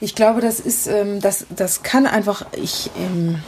ich 0.00 0.14
glaube, 0.14 0.40
das 0.40 0.60
ist, 0.60 0.86
ähm, 0.86 1.20
das, 1.20 1.46
das 1.50 1.82
kann 1.82 2.06
einfach, 2.06 2.44
ich, 2.52 2.90
ähm, 2.98 3.40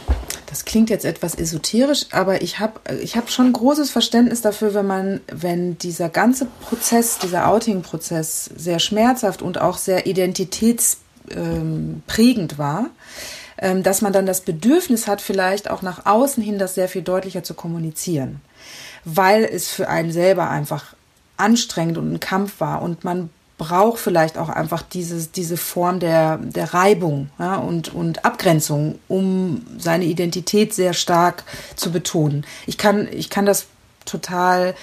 das 0.49 0.65
klingt 0.65 0.89
jetzt 0.89 1.05
etwas 1.05 1.35
esoterisch, 1.35 2.07
aber 2.09 2.41
ich 2.41 2.57
habe 2.57 2.79
ich 3.03 3.15
hab 3.15 3.29
schon 3.29 3.53
großes 3.53 3.91
Verständnis 3.91 4.41
dafür, 4.41 4.73
wenn 4.73 4.87
man, 4.87 5.21
wenn 5.31 5.77
dieser 5.77 6.09
ganze 6.09 6.45
Prozess, 6.45 7.19
dieser 7.19 7.47
Outing-Prozess 7.47 8.49
sehr 8.55 8.79
schmerzhaft 8.79 9.43
und 9.43 9.61
auch 9.61 9.77
sehr 9.77 10.07
identitätsprägend 10.07 12.57
war, 12.57 12.87
ähm, 13.59 13.83
dass 13.83 14.01
man 14.01 14.11
dann 14.11 14.25
das 14.25 14.41
Bedürfnis 14.41 15.05
hat, 15.05 15.21
vielleicht 15.21 15.69
auch 15.69 15.83
nach 15.83 16.07
außen 16.07 16.41
hin 16.41 16.57
das 16.57 16.73
sehr 16.73 16.89
viel 16.89 17.03
deutlicher 17.03 17.43
zu 17.43 17.53
kommunizieren, 17.53 18.41
weil 19.05 19.43
es 19.43 19.69
für 19.69 19.87
einen 19.87 20.11
selber 20.11 20.49
einfach 20.49 20.95
anstrengend 21.37 21.99
und 21.99 22.11
ein 22.11 22.19
Kampf 22.19 22.59
war 22.59 22.81
und 22.81 23.03
man 23.03 23.29
braucht 23.59 23.99
vielleicht 23.99 24.39
auch 24.39 24.49
einfach 24.49 24.81
dieses, 24.81 25.31
diese 25.31 25.57
Form 25.57 25.99
der, 25.99 26.37
der 26.37 26.73
Reibung 26.73 27.29
ja, 27.37 27.57
und, 27.57 27.93
und 27.93 28.25
Abgrenzung, 28.25 28.97
um 29.07 29.63
seine 29.77 30.05
Identität 30.05 30.73
sehr 30.73 30.93
stark 30.93 31.43
zu 31.75 31.91
betonen. 31.91 32.45
Ich 32.65 32.79
kann, 32.79 33.07
ich 33.11 33.29
kann 33.29 33.45
das 33.45 33.67
total 34.05 34.73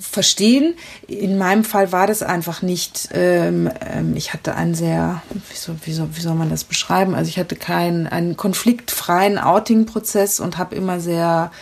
verstehen. 0.00 0.74
In 1.06 1.36
meinem 1.38 1.62
Fall 1.62 1.92
war 1.92 2.06
das 2.06 2.22
einfach 2.22 2.62
nicht, 2.62 3.10
ähm, 3.12 3.70
ähm, 3.80 4.16
ich 4.16 4.32
hatte 4.32 4.54
einen 4.54 4.74
sehr, 4.74 5.22
wie 5.50 5.56
soll, 5.56 5.76
wie, 5.84 6.20
soll, 6.20 6.34
man 6.34 6.48
das 6.48 6.64
beschreiben? 6.64 7.14
Also 7.14 7.28
ich 7.28 7.38
hatte 7.38 7.54
keinen 7.54 8.06
einen 8.06 8.36
konfliktfreien 8.36 9.38
Outing-Prozess 9.38 10.40
und 10.40 10.56
habe 10.56 10.74
immer 10.74 11.00
sehr 11.00 11.52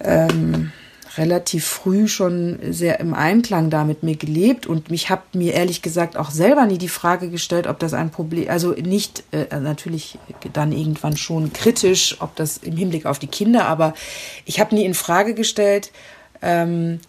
ähm, 0.00 0.72
relativ 1.18 1.66
früh 1.66 2.08
schon 2.08 2.58
sehr 2.70 3.00
im 3.00 3.14
Einklang 3.14 3.70
da 3.70 3.84
mit 3.84 4.02
mir 4.02 4.16
gelebt 4.16 4.66
und 4.66 4.90
mich 4.90 5.10
habe 5.10 5.22
mir 5.32 5.54
ehrlich 5.54 5.82
gesagt 5.82 6.16
auch 6.16 6.30
selber 6.30 6.66
nie 6.66 6.78
die 6.78 6.88
Frage 6.88 7.30
gestellt, 7.30 7.66
ob 7.66 7.78
das 7.78 7.94
ein 7.94 8.10
Problem, 8.10 8.48
also 8.48 8.72
nicht 8.72 9.24
äh, 9.32 9.58
natürlich 9.58 10.18
dann 10.52 10.72
irgendwann 10.72 11.16
schon 11.16 11.52
kritisch, 11.52 12.16
ob 12.20 12.36
das 12.36 12.58
im 12.58 12.76
Hinblick 12.76 13.06
auf 13.06 13.18
die 13.18 13.26
Kinder, 13.26 13.66
aber 13.66 13.94
ich 14.44 14.60
habe 14.60 14.74
nie 14.74 14.84
in 14.84 14.94
Frage 14.94 15.34
gestellt, 15.34 15.92
ähm, 16.42 17.00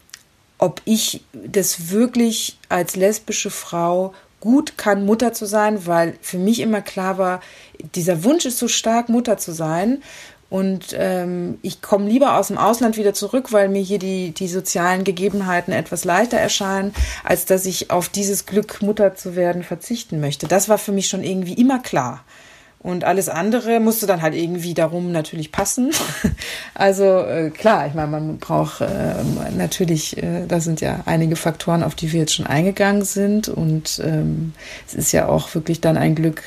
ob 0.57 0.81
ich 0.85 1.21
das 1.33 1.91
wirklich 1.91 2.57
als 2.69 2.95
lesbische 2.95 3.51
Frau 3.51 4.13
gut 4.39 4.77
kann, 4.77 5.05
Mutter 5.05 5.33
zu 5.33 5.45
sein, 5.45 5.85
weil 5.87 6.15
für 6.21 6.37
mich 6.37 6.59
immer 6.59 6.81
klar 6.81 7.17
war, 7.17 7.41
dieser 7.95 8.23
Wunsch 8.23 8.45
ist 8.45 8.59
so 8.59 8.67
stark, 8.67 9.09
Mutter 9.09 9.37
zu 9.37 9.51
sein. 9.51 10.01
Und 10.49 10.95
ähm, 10.97 11.57
ich 11.61 11.81
komme 11.81 12.09
lieber 12.09 12.37
aus 12.37 12.47
dem 12.47 12.57
Ausland 12.57 12.95
wieder 12.95 13.13
zurück, 13.13 13.51
weil 13.51 13.67
mir 13.67 13.81
hier 13.81 13.99
die, 13.99 14.31
die 14.31 14.47
sozialen 14.47 15.03
Gegebenheiten 15.03 15.73
etwas 15.73 16.05
leichter 16.05 16.37
erscheinen, 16.37 16.93
als 17.25 17.45
dass 17.45 17.65
ich 17.65 17.91
auf 17.91 18.07
dieses 18.07 18.45
Glück, 18.45 18.81
Mutter 18.81 19.15
zu 19.15 19.35
werden, 19.35 19.63
verzichten 19.63 20.21
möchte. 20.21 20.47
Das 20.47 20.69
war 20.69 20.77
für 20.77 20.93
mich 20.93 21.09
schon 21.09 21.23
irgendwie 21.23 21.53
immer 21.53 21.79
klar. 21.79 22.23
Und 22.79 23.03
alles 23.03 23.27
andere 23.27 23.81
musste 23.81 24.05
dann 24.05 24.21
halt 24.21 24.35
irgendwie 24.35 24.73
darum 24.73 25.11
natürlich 25.11 25.51
passen. 25.51 25.91
Also 26.73 27.03
äh, 27.03 27.49
klar, 27.49 27.87
ich 27.87 27.95
meine, 27.95 28.07
man 28.07 28.37
braucht 28.37 28.81
äh, 28.81 29.15
natürlich, 29.57 30.15
äh, 30.21 30.45
da 30.47 30.59
sind 30.59 30.79
ja 30.79 31.01
einige 31.07 31.35
Faktoren, 31.35 31.81
auf 31.81 31.95
die 31.95 32.11
wir 32.13 32.19
jetzt 32.19 32.35
schon 32.35 32.45
eingegangen 32.45 33.03
sind. 33.03 33.49
Und 33.49 33.99
ähm, 34.05 34.53
es 34.87 34.93
ist 34.93 35.11
ja 35.11 35.27
auch 35.27 35.55
wirklich 35.55 35.81
dann 35.81 35.97
ein 35.97 36.13
Glück, 36.13 36.43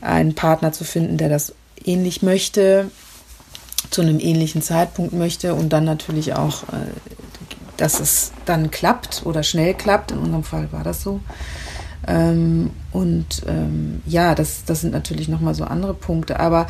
einen 0.00 0.36
Partner 0.36 0.70
zu 0.70 0.84
finden, 0.84 1.16
der 1.16 1.28
das 1.28 1.54
ähnlich 1.84 2.22
möchte 2.22 2.88
zu 3.90 4.02
einem 4.02 4.20
ähnlichen 4.20 4.62
Zeitpunkt 4.62 5.12
möchte 5.12 5.54
und 5.54 5.72
dann 5.72 5.84
natürlich 5.84 6.34
auch, 6.34 6.64
äh, 6.64 6.92
dass 7.76 8.00
es 8.00 8.32
dann 8.44 8.70
klappt 8.70 9.22
oder 9.24 9.42
schnell 9.42 9.74
klappt. 9.74 10.12
In 10.12 10.18
unserem 10.18 10.44
Fall 10.44 10.72
war 10.72 10.84
das 10.84 11.02
so. 11.02 11.20
Ähm, 12.06 12.70
und 12.92 13.42
ähm, 13.46 14.02
ja, 14.06 14.34
das, 14.34 14.64
das 14.64 14.80
sind 14.80 14.92
natürlich 14.92 15.28
nochmal 15.28 15.54
so 15.54 15.64
andere 15.64 15.94
Punkte. 15.94 16.38
Aber 16.40 16.66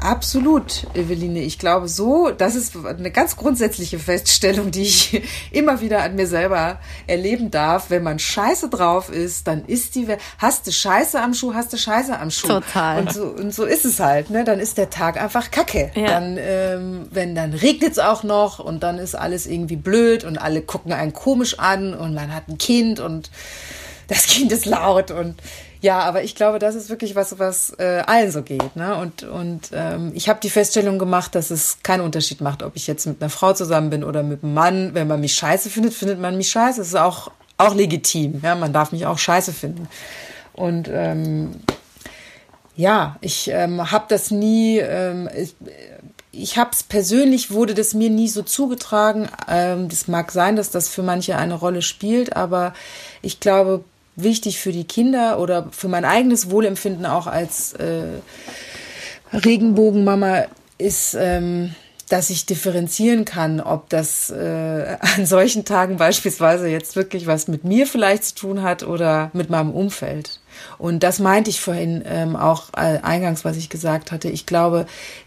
Absolut, 0.00 0.86
Eveline. 0.94 1.40
Ich 1.40 1.58
glaube 1.58 1.88
so, 1.88 2.30
das 2.30 2.54
ist 2.54 2.76
eine 2.76 3.10
ganz 3.10 3.36
grundsätzliche 3.36 3.98
Feststellung, 3.98 4.70
die 4.70 4.82
ich 4.82 5.22
immer 5.50 5.80
wieder 5.80 6.02
an 6.02 6.14
mir 6.14 6.26
selber 6.26 6.78
erleben 7.06 7.50
darf. 7.50 7.90
Wenn 7.90 8.02
man 8.02 8.18
scheiße 8.18 8.68
drauf 8.68 9.10
ist, 9.10 9.46
dann 9.46 9.64
ist 9.64 9.94
die, 9.94 10.06
hast 10.38 10.66
du 10.66 10.72
Scheiße 10.72 11.20
am 11.20 11.32
Schuh, 11.32 11.54
hast 11.54 11.72
du 11.72 11.78
Scheiße 11.78 12.18
am 12.18 12.30
Schuh. 12.30 12.48
Total. 12.48 13.00
Und 13.00 13.12
so, 13.12 13.24
und 13.24 13.54
so 13.54 13.64
ist 13.64 13.84
es 13.84 14.00
halt, 14.00 14.30
ne? 14.30 14.44
Dann 14.44 14.60
ist 14.60 14.76
der 14.76 14.90
Tag 14.90 15.20
einfach 15.20 15.50
kacke. 15.50 15.90
Ja. 15.94 16.06
Dann, 16.08 16.38
ähm, 16.38 17.08
wenn, 17.10 17.34
dann 17.34 17.54
regnet 17.54 17.92
es 17.92 17.98
auch 17.98 18.24
noch 18.24 18.58
und 18.58 18.82
dann 18.82 18.98
ist 18.98 19.14
alles 19.14 19.46
irgendwie 19.46 19.76
blöd 19.76 20.24
und 20.24 20.38
alle 20.38 20.60
gucken 20.60 20.92
einen 20.92 21.12
komisch 21.12 21.58
an 21.58 21.94
und 21.94 22.14
man 22.14 22.34
hat 22.34 22.48
ein 22.48 22.58
Kind 22.58 23.00
und 23.00 23.30
das 24.08 24.26
Kind 24.26 24.52
ist 24.52 24.66
laut 24.66 25.10
und 25.10 25.36
ja, 25.84 25.98
aber 25.98 26.22
ich 26.22 26.34
glaube, 26.34 26.58
das 26.58 26.76
ist 26.76 26.88
wirklich 26.88 27.14
was, 27.14 27.38
was 27.38 27.74
äh, 27.78 28.02
allen 28.06 28.30
so 28.30 28.40
geht. 28.40 28.74
Ne? 28.74 28.96
Und, 28.96 29.22
und 29.22 29.68
ähm, 29.74 30.12
ich 30.14 30.30
habe 30.30 30.40
die 30.42 30.48
Feststellung 30.48 30.98
gemacht, 30.98 31.34
dass 31.34 31.50
es 31.50 31.80
keinen 31.82 32.00
Unterschied 32.00 32.40
macht, 32.40 32.62
ob 32.62 32.74
ich 32.74 32.86
jetzt 32.86 33.04
mit 33.04 33.20
einer 33.20 33.28
Frau 33.28 33.52
zusammen 33.52 33.90
bin 33.90 34.02
oder 34.02 34.22
mit 34.22 34.42
einem 34.42 34.54
Mann. 34.54 34.94
Wenn 34.94 35.08
man 35.08 35.20
mich 35.20 35.34
scheiße 35.34 35.68
findet, 35.68 35.92
findet 35.92 36.18
man 36.18 36.38
mich 36.38 36.48
scheiße. 36.48 36.80
Das 36.80 36.88
ist 36.88 36.94
auch, 36.94 37.32
auch 37.58 37.74
legitim. 37.74 38.40
Ja? 38.42 38.54
Man 38.54 38.72
darf 38.72 38.92
mich 38.92 39.04
auch 39.04 39.18
scheiße 39.18 39.52
finden. 39.52 39.86
Und 40.54 40.88
ähm, 40.90 41.50
ja, 42.76 43.16
ich 43.20 43.50
ähm, 43.50 43.90
habe 43.92 44.06
das 44.08 44.30
nie, 44.30 44.78
ähm, 44.78 45.28
ich, 45.36 45.54
ich 46.32 46.56
habe 46.56 46.70
es 46.72 46.82
persönlich, 46.82 47.50
wurde 47.50 47.74
das 47.74 47.92
mir 47.92 48.08
nie 48.08 48.28
so 48.28 48.40
zugetragen. 48.40 49.28
Ähm, 49.48 49.90
das 49.90 50.08
mag 50.08 50.32
sein, 50.32 50.56
dass 50.56 50.70
das 50.70 50.88
für 50.88 51.02
manche 51.02 51.36
eine 51.36 51.52
Rolle 51.52 51.82
spielt, 51.82 52.34
aber 52.34 52.72
ich 53.20 53.38
glaube, 53.38 53.84
wichtig 54.16 54.58
für 54.60 54.72
die 54.72 54.84
Kinder 54.84 55.38
oder 55.38 55.68
für 55.72 55.88
mein 55.88 56.04
eigenes 56.04 56.50
Wohlempfinden 56.50 57.06
auch 57.06 57.26
als 57.26 57.72
äh, 57.74 58.20
Regenbogenmama 59.32 60.44
ist, 60.78 61.14
ähm, 61.18 61.74
dass 62.08 62.30
ich 62.30 62.46
differenzieren 62.46 63.24
kann, 63.24 63.60
ob 63.60 63.88
das 63.88 64.30
äh, 64.30 64.96
an 65.00 65.26
solchen 65.26 65.64
Tagen 65.64 65.96
beispielsweise 65.98 66.68
jetzt 66.68 66.96
wirklich 66.96 67.26
was 67.26 67.48
mit 67.48 67.64
mir 67.64 67.86
vielleicht 67.86 68.24
zu 68.24 68.34
tun 68.34 68.62
hat 68.62 68.82
oder 68.82 69.30
mit 69.32 69.50
meinem 69.50 69.72
Umfeld. 69.72 70.40
Und 70.78 71.02
das 71.02 71.18
meinte 71.18 71.50
ich 71.50 71.60
vorhin 71.60 72.02
ähm, 72.06 72.36
auch 72.36 72.68
äh, 72.76 72.98
eingangs, 73.02 73.44
was 73.44 73.56
ich 73.56 73.68
gesagt 73.68 74.12
hatte. 74.12 74.28
Ich 74.28 74.46
glaube, 74.46 74.86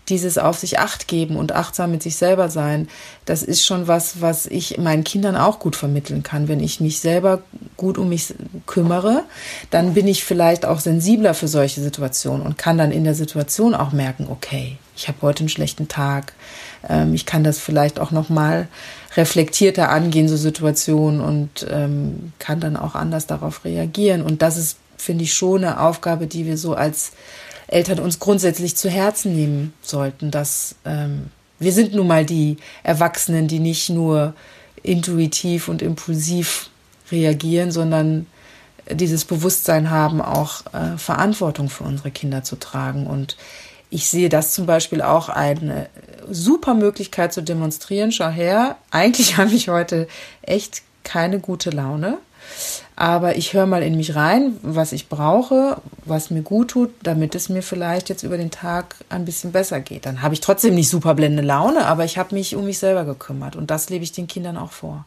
dieses 0.09 0.37
auf 0.37 0.57
sich 0.57 0.79
acht 0.79 1.07
geben 1.07 1.35
und 1.35 1.53
achtsam 1.53 1.91
mit 1.91 2.03
sich 2.03 2.15
selber 2.15 2.49
sein, 2.49 2.87
das 3.25 3.43
ist 3.43 3.65
schon 3.65 3.87
was, 3.87 4.21
was 4.21 4.45
ich 4.45 4.77
meinen 4.77 5.03
Kindern 5.03 5.35
auch 5.35 5.59
gut 5.59 5.75
vermitteln 5.75 6.23
kann. 6.23 6.47
Wenn 6.47 6.59
ich 6.59 6.79
mich 6.79 6.99
selber 6.99 7.41
gut 7.75 7.97
um 7.97 8.09
mich 8.09 8.33
kümmere, 8.65 9.23
dann 9.69 9.93
bin 9.93 10.07
ich 10.07 10.23
vielleicht 10.23 10.65
auch 10.65 10.79
sensibler 10.79 11.33
für 11.33 11.47
solche 11.47 11.81
Situationen 11.81 12.45
und 12.45 12.57
kann 12.57 12.77
dann 12.77 12.91
in 12.91 13.03
der 13.03 13.15
Situation 13.15 13.75
auch 13.75 13.91
merken, 13.91 14.27
okay, 14.29 14.77
ich 14.97 15.07
habe 15.07 15.19
heute 15.21 15.41
einen 15.41 15.49
schlechten 15.49 15.87
Tag. 15.87 16.33
Ähm, 16.89 17.13
ich 17.13 17.25
kann 17.25 17.43
das 17.43 17.59
vielleicht 17.59 17.99
auch 17.99 18.11
noch 18.11 18.29
mal 18.29 18.67
reflektierter 19.15 19.89
angehen, 19.89 20.27
so 20.27 20.35
Situationen 20.35 21.21
und 21.21 21.65
ähm, 21.69 22.33
kann 22.39 22.59
dann 22.59 22.75
auch 22.75 22.95
anders 22.95 23.27
darauf 23.27 23.63
reagieren. 23.63 24.21
Und 24.21 24.41
das 24.41 24.57
ist 24.57 24.77
finde 24.97 25.23
ich, 25.23 25.33
schon 25.33 25.63
eine 25.63 25.79
Aufgabe, 25.79 26.27
die 26.27 26.45
wir 26.45 26.57
so 26.57 26.73
als 26.73 27.11
Eltern 27.67 27.99
uns 27.99 28.19
grundsätzlich 28.19 28.75
zu 28.75 28.89
Herzen 28.89 29.35
nehmen 29.35 29.73
sollten, 29.81 30.31
dass 30.31 30.75
ähm, 30.85 31.31
wir 31.59 31.71
sind 31.71 31.93
nun 31.93 32.07
mal 32.07 32.25
die 32.25 32.57
Erwachsenen, 32.83 33.47
die 33.47 33.59
nicht 33.59 33.89
nur 33.89 34.33
intuitiv 34.83 35.67
und 35.67 35.81
impulsiv 35.81 36.69
reagieren, 37.11 37.71
sondern 37.71 38.27
dieses 38.89 39.25
Bewusstsein 39.25 39.89
haben, 39.89 40.21
auch 40.21 40.61
äh, 40.73 40.97
Verantwortung 40.97 41.69
für 41.69 41.83
unsere 41.83 42.11
Kinder 42.11 42.43
zu 42.43 42.55
tragen. 42.55 43.07
Und 43.07 43.37
ich 43.89 44.09
sehe 44.09 44.29
das 44.29 44.53
zum 44.53 44.65
Beispiel 44.65 45.01
auch 45.01 45.29
eine 45.29 45.89
super 46.29 46.73
Möglichkeit 46.73 47.33
zu 47.33 47.41
demonstrieren. 47.41 48.11
Schau 48.11 48.29
her, 48.29 48.77
eigentlich 48.91 49.37
habe 49.37 49.51
ich 49.51 49.69
heute 49.69 50.07
echt 50.41 50.83
keine 51.03 51.39
gute 51.39 51.69
Laune. 51.69 52.17
Aber 52.99 53.37
ich 53.37 53.53
höre 53.53 53.67
mal 53.67 53.83
in 53.83 53.95
mich 53.95 54.15
rein, 54.15 54.57
was 54.63 54.91
ich 54.91 55.07
brauche, 55.07 55.77
was 56.05 56.31
mir 56.31 56.41
gut 56.41 56.71
tut, 56.71 56.89
damit 57.03 57.35
es 57.35 57.47
mir 57.47 57.61
vielleicht 57.61 58.09
jetzt 58.09 58.23
über 58.23 58.37
den 58.37 58.49
Tag 58.49 58.95
ein 59.09 59.23
bisschen 59.23 59.51
besser 59.51 59.79
geht. 59.81 60.07
Dann 60.07 60.23
habe 60.23 60.33
ich 60.33 60.41
trotzdem 60.41 60.73
nicht 60.73 60.89
super 60.89 61.13
blende 61.13 61.43
Laune, 61.43 61.85
aber 61.85 62.05
ich 62.05 62.17
habe 62.17 62.33
mich 62.33 62.55
um 62.55 62.65
mich 62.65 62.79
selber 62.79 63.05
gekümmert. 63.05 63.55
Und 63.55 63.69
das 63.69 63.91
lebe 63.91 64.03
ich 64.03 64.13
den 64.13 64.25
Kindern 64.25 64.57
auch 64.57 64.71
vor. 64.71 65.05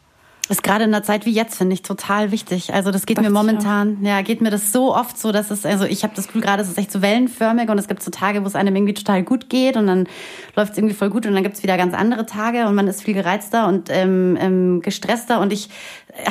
Ist 0.51 0.63
gerade 0.63 0.83
in 0.83 0.93
einer 0.93 1.03
Zeit 1.03 1.25
wie 1.25 1.31
jetzt, 1.31 1.55
finde 1.55 1.73
ich, 1.73 1.81
total 1.81 2.31
wichtig. 2.31 2.73
Also 2.73 2.91
das 2.91 3.05
geht 3.05 3.17
das 3.17 3.23
mir 3.23 3.29
momentan, 3.29 4.03
ja, 4.03 4.21
geht 4.21 4.41
mir 4.41 4.49
das 4.49 4.73
so 4.73 4.93
oft 4.93 5.17
so, 5.17 5.31
dass 5.31 5.49
es, 5.49 5.65
also 5.65 5.85
ich 5.85 6.03
habe 6.03 6.13
das 6.13 6.27
Gefühl 6.27 6.41
gerade, 6.41 6.61
es 6.61 6.67
ist 6.67 6.77
echt 6.77 6.91
so 6.91 7.01
wellenförmig 7.01 7.69
und 7.69 7.77
es 7.77 7.87
gibt 7.87 8.03
so 8.03 8.11
Tage, 8.11 8.43
wo 8.43 8.47
es 8.47 8.55
einem 8.55 8.75
irgendwie 8.75 8.93
total 8.93 9.23
gut 9.23 9.49
geht 9.49 9.77
und 9.77 9.87
dann 9.87 10.07
läuft 10.57 10.73
es 10.73 10.77
irgendwie 10.77 10.93
voll 10.93 11.09
gut 11.09 11.25
und 11.25 11.35
dann 11.35 11.43
gibt 11.43 11.55
es 11.55 11.63
wieder 11.63 11.77
ganz 11.77 11.93
andere 11.93 12.25
Tage 12.25 12.67
und 12.67 12.75
man 12.75 12.87
ist 12.89 13.01
viel 13.01 13.13
gereizter 13.13 13.67
und 13.67 13.89
ähm, 13.91 14.37
ähm, 14.41 14.81
gestresster 14.81 15.39
und 15.39 15.53
ich 15.53 15.69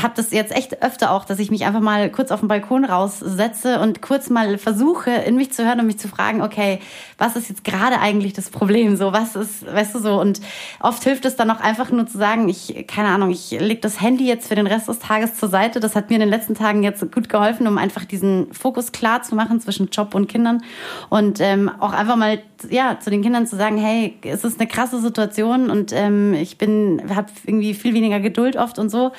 habe 0.00 0.14
das 0.16 0.30
jetzt 0.30 0.52
echt 0.52 0.82
öfter 0.82 1.10
auch, 1.12 1.24
dass 1.24 1.38
ich 1.38 1.50
mich 1.50 1.64
einfach 1.64 1.80
mal 1.80 2.10
kurz 2.10 2.30
auf 2.30 2.40
den 2.40 2.48
Balkon 2.48 2.84
raussetze 2.84 3.80
und 3.80 4.02
kurz 4.02 4.30
mal 4.30 4.58
versuche, 4.58 5.10
in 5.10 5.36
mich 5.36 5.52
zu 5.52 5.64
hören 5.64 5.80
und 5.80 5.86
mich 5.86 5.98
zu 5.98 6.08
fragen, 6.08 6.42
okay, 6.42 6.80
was 7.18 7.36
ist 7.36 7.48
jetzt 7.48 7.64
gerade 7.64 7.98
eigentlich 8.00 8.32
das 8.32 8.50
Problem? 8.50 8.96
So, 8.96 9.12
was 9.12 9.36
ist, 9.36 9.66
weißt 9.66 9.94
du 9.94 9.98
so? 9.98 10.20
Und 10.20 10.40
oft 10.80 11.02
hilft 11.04 11.24
es 11.24 11.36
dann 11.36 11.50
auch 11.50 11.60
einfach 11.60 11.90
nur 11.90 12.06
zu 12.06 12.18
sagen, 12.18 12.48
ich, 12.48 12.86
keine 12.86 13.08
Ahnung, 13.08 13.30
ich 13.30 13.50
leg 13.52 13.82
das 13.82 14.00
Handy 14.00 14.26
jetzt 14.26 14.48
für 14.48 14.54
den 14.54 14.66
Rest 14.66 14.88
des 14.88 14.98
Tages 14.98 15.34
zur 15.36 15.48
Seite. 15.48 15.80
Das 15.80 15.96
hat 15.96 16.10
mir 16.10 16.16
in 16.16 16.20
den 16.20 16.30
letzten 16.30 16.54
Tagen 16.54 16.82
jetzt 16.82 17.00
gut 17.12 17.28
geholfen, 17.28 17.66
um 17.66 17.78
einfach 17.78 18.04
diesen 18.04 18.52
Fokus 18.52 18.92
klar 18.92 19.22
zu 19.22 19.34
machen 19.34 19.60
zwischen 19.60 19.88
Job 19.90 20.14
und 20.14 20.28
Kindern 20.28 20.62
und 21.08 21.40
ähm, 21.40 21.70
auch 21.80 21.92
einfach 21.92 22.16
mal 22.16 22.42
ja 22.68 22.98
zu 23.00 23.10
den 23.10 23.22
Kindern 23.22 23.46
zu 23.46 23.56
sagen, 23.56 23.78
hey, 23.78 24.16
es 24.22 24.44
ist 24.44 24.60
eine 24.60 24.68
krasse 24.68 25.00
Situation 25.00 25.70
und 25.70 25.92
ähm, 25.92 26.34
ich 26.34 26.58
bin, 26.58 27.02
habe 27.14 27.28
irgendwie 27.46 27.74
viel 27.74 27.94
weniger 27.94 28.20
Geduld 28.20 28.56
oft 28.56 28.78
und 28.78 28.90
so 28.90 29.12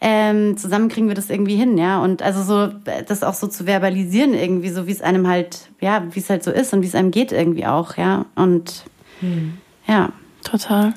ähm, 0.00 0.56
zusammen 0.56 0.88
kriegen 0.88 1.08
wir 1.08 1.14
das 1.14 1.30
irgendwie 1.30 1.56
hin, 1.56 1.76
ja. 1.78 2.00
Und 2.00 2.22
also 2.22 2.42
so, 2.42 2.72
das 3.06 3.22
auch 3.22 3.34
so 3.34 3.46
zu 3.48 3.66
verbalisieren 3.66 4.34
irgendwie, 4.34 4.70
so 4.70 4.86
wie 4.86 4.92
es 4.92 5.02
einem 5.02 5.26
halt, 5.26 5.68
ja, 5.80 6.04
wie 6.12 6.20
es 6.20 6.30
halt 6.30 6.44
so 6.44 6.50
ist 6.50 6.72
und 6.72 6.82
wie 6.82 6.86
es 6.86 6.94
einem 6.94 7.10
geht 7.10 7.32
irgendwie 7.32 7.66
auch, 7.66 7.96
ja. 7.96 8.26
Und 8.34 8.84
hm. 9.20 9.58
ja. 9.86 10.12
Total. 10.44 10.94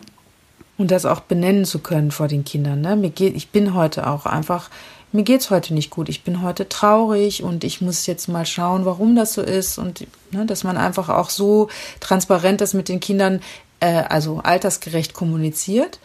Und 0.78 0.91
das 0.91 1.06
auch 1.06 1.22
benennen 1.22 1.66
zu 1.66 1.80
können 1.80 2.12
vor 2.12 2.28
den 2.28 2.43
Kindern. 2.43 2.82
Ne? 2.82 2.95
Mir 2.95 3.10
geht, 3.10 3.36
ich 3.36 3.49
bin 3.49 3.74
heute 3.74 4.08
auch 4.08 4.26
einfach, 4.26 4.70
mir 5.12 5.24
geht's 5.24 5.49
heute 5.49 5.74
nicht 5.74 5.89
gut. 5.89 6.09
Ich 6.09 6.24
bin 6.24 6.41
heute 6.41 6.70
traurig 6.70 7.43
und 7.43 7.64
ich 7.64 7.82
muss 7.82 8.05
jetzt 8.05 8.28
mal 8.28 8.45
schauen, 8.45 8.86
warum 8.86 9.16
das 9.16 9.34
so 9.34 9.41
ist. 9.41 9.78
Und 9.78 10.07
ne, 10.32 10.45
dass 10.45 10.64
man 10.64 10.78
einfach 10.78 11.09
auch 11.09 11.30
so 11.30 11.70
transparent 11.99 12.62
das 12.62 12.74
mit 12.74 12.89
den 12.89 12.99
Kindern, 12.99 13.41
äh, 13.80 14.03
also 14.07 14.39
altersgerecht 14.43 15.14
kommuniziert 15.14 15.99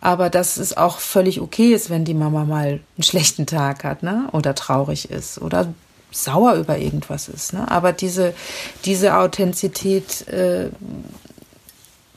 aber 0.00 0.30
dass 0.30 0.56
es 0.56 0.76
auch 0.76 0.98
völlig 0.98 1.40
okay 1.40 1.74
ist, 1.74 1.90
wenn 1.90 2.04
die 2.04 2.14
Mama 2.14 2.44
mal 2.44 2.80
einen 2.96 3.02
schlechten 3.02 3.46
Tag 3.46 3.84
hat, 3.84 4.02
ne? 4.02 4.28
Oder 4.32 4.54
traurig 4.54 5.10
ist 5.10 5.40
oder 5.40 5.74
sauer 6.10 6.54
über 6.54 6.78
irgendwas 6.78 7.28
ist. 7.28 7.52
Ne? 7.52 7.70
Aber 7.70 7.92
diese, 7.92 8.34
diese 8.84 9.16
Authentizität 9.16 10.26
äh, 10.28 10.70